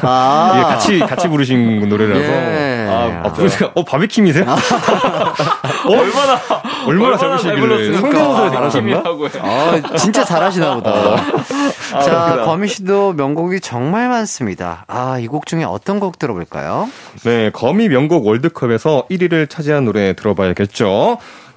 아, 0.03 0.53
이게 0.55 0.63
같이 0.65 0.99
같이 0.99 1.29
부르신 1.29 1.89
노래라서 1.89 2.21
예. 2.21 2.87
아, 2.91 3.23
아 3.29 3.33
부르니까 3.33 3.71
어 3.75 3.85
바비킴이세요? 3.85 4.45
어, 4.51 5.91
얼마나 5.91 6.41
얼마나 6.87 7.17
잘 7.17 7.29
잘하시길래 7.39 7.61
불렀을까? 7.61 8.01
성대모사를 8.01 8.51
잘하셨나? 8.51 9.03
아, 9.43 9.97
진짜 9.97 10.25
잘하시나 10.25 10.75
보다. 10.75 11.17
자, 11.17 12.01
그렇구나. 12.01 12.45
거미 12.45 12.69
씨도 12.69 13.13
명곡이 13.15 13.61
정말 13.61 14.09
많습니다. 14.09 14.85
아, 14.89 15.19
이 15.21 15.27
곡 15.35 15.47
중에 15.47 15.65
어떤 15.65 15.99
곡 16.01 16.19
들어볼까요? 16.19 16.89
네, 17.25 17.51
거미 17.51 17.89
명곡 17.89 18.27
월드컵에서 18.27 19.07
1위를 19.11 19.49
차지한 19.49 19.85
노래 19.85 20.13
들어봐야겠죠. 20.15 20.64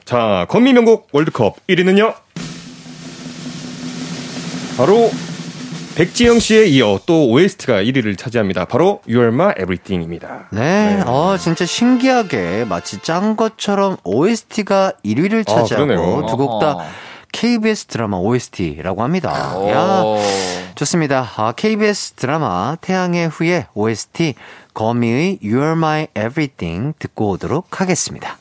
자, 0.05 0.45
거미 0.49 0.73
명곡 0.73 1.09
월드컵 1.11 1.55
1위는요. 1.67 2.13
바로 4.77 5.09
백지영 5.95 6.39
씨에 6.39 6.65
이어 6.67 6.99
또 7.07 7.27
OST가 7.31 7.81
1위를 7.81 8.15
차지합니다. 8.17 8.65
바로 8.65 9.01
You 9.07 9.17
Are 9.19 9.33
My 9.33 9.53
Everything입니다. 9.59 10.49
네, 10.51 11.01
어, 11.07 11.37
진짜 11.39 11.65
신기하게 11.65 12.65
마치 12.69 12.99
짠 12.99 13.35
것처럼 13.35 13.97
OST가 14.03 14.93
1위를 15.03 15.41
아, 15.49 15.55
차지하고 15.55 15.87
그러네요. 15.87 16.25
두곡 16.27 16.61
다. 16.61 16.77
KBS 17.31 17.85
드라마 17.85 18.17
OST라고 18.17 19.01
합니다. 19.03 19.57
오. 19.57 19.69
야, 19.69 20.03
좋습니다. 20.75 21.27
아, 21.35 21.51
KBS 21.53 22.13
드라마 22.13 22.75
태양의 22.79 23.29
후예 23.29 23.65
OST 23.73 24.35
거미의 24.75 25.39
You're 25.43 25.71
My 25.73 26.07
Everything 26.15 26.93
듣고 26.99 27.31
오도록 27.31 27.81
하겠습니다. 27.81 28.37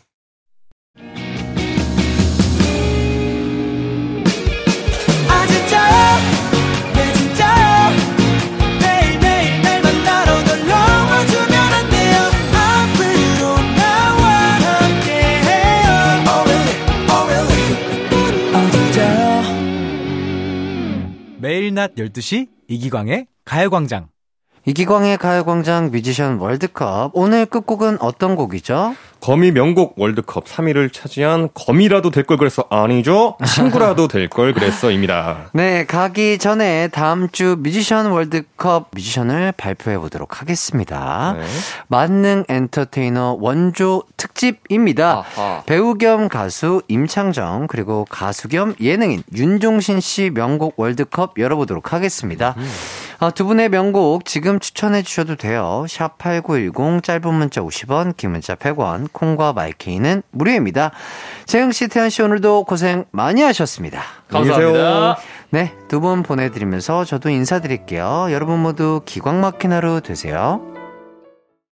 매일 21.46 21.72
낮 21.74 21.94
12시 21.94 22.48
이기광의 22.66 23.28
가요광장. 23.44 24.08
이기광의 24.68 25.16
가요광장 25.18 25.92
뮤지션 25.92 26.38
월드컵 26.38 27.12
오늘 27.14 27.46
끝곡은 27.46 27.98
어떤 28.00 28.34
곡이죠? 28.34 28.96
거미 29.20 29.50
명곡 29.52 29.94
월드컵 29.96 30.44
3위를 30.44 30.92
차지한 30.92 31.48
거미라도 31.54 32.10
될 32.10 32.24
걸 32.24 32.36
그랬어 32.36 32.64
아니죠? 32.68 33.36
친구라도 33.46 34.06
될 34.08 34.28
걸 34.28 34.52
그랬어입니다. 34.52 35.50
네, 35.52 35.86
가기 35.86 36.38
전에 36.38 36.88
다음 36.88 37.28
주 37.30 37.56
뮤지션 37.60 38.06
월드컵 38.10 38.88
뮤지션을 38.92 39.52
발표해 39.56 39.98
보도록 39.98 40.40
하겠습니다. 40.40 41.36
네. 41.38 41.46
만능 41.86 42.44
엔터테이너 42.48 43.38
원조 43.40 44.02
특집입니다. 44.16 45.24
아하. 45.36 45.62
배우 45.66 45.94
겸 45.94 46.28
가수 46.28 46.82
임창정 46.88 47.68
그리고 47.68 48.04
가수 48.10 48.48
겸 48.48 48.74
예능인 48.80 49.22
윤종신 49.34 50.00
씨 50.00 50.30
명곡 50.34 50.74
월드컵 50.76 51.38
열어보도록 51.38 51.92
하겠습니다. 51.92 52.56
아, 53.18 53.30
두 53.30 53.46
분의 53.46 53.70
명곡 53.70 54.24
지금 54.26 54.60
추천해 54.60 55.02
주셔도 55.02 55.36
돼요. 55.36 55.86
샵 55.88 56.18
8910 56.18 57.02
짧은 57.02 57.32
문자 57.34 57.62
50원, 57.62 58.16
긴 58.16 58.32
문자 58.32 58.54
100원, 58.54 59.08
콩과 59.12 59.54
마이케이는 59.54 60.22
무료입니다. 60.32 60.90
재영 61.46 61.72
씨, 61.72 61.88
태연 61.88 62.10
씨 62.10 62.22
오늘도 62.22 62.64
고생 62.64 63.04
많이 63.12 63.42
하셨습니다. 63.42 64.02
감사합니다. 64.28 65.16
네, 65.50 65.72
두 65.88 66.00
분 66.00 66.22
보내드리면서 66.22 67.04
저도 67.06 67.30
인사드릴게요. 67.30 68.28
여러분 68.30 68.58
모두 68.60 69.00
기광 69.06 69.40
막힌 69.40 69.72
하루 69.72 70.00
되세요. 70.02 70.75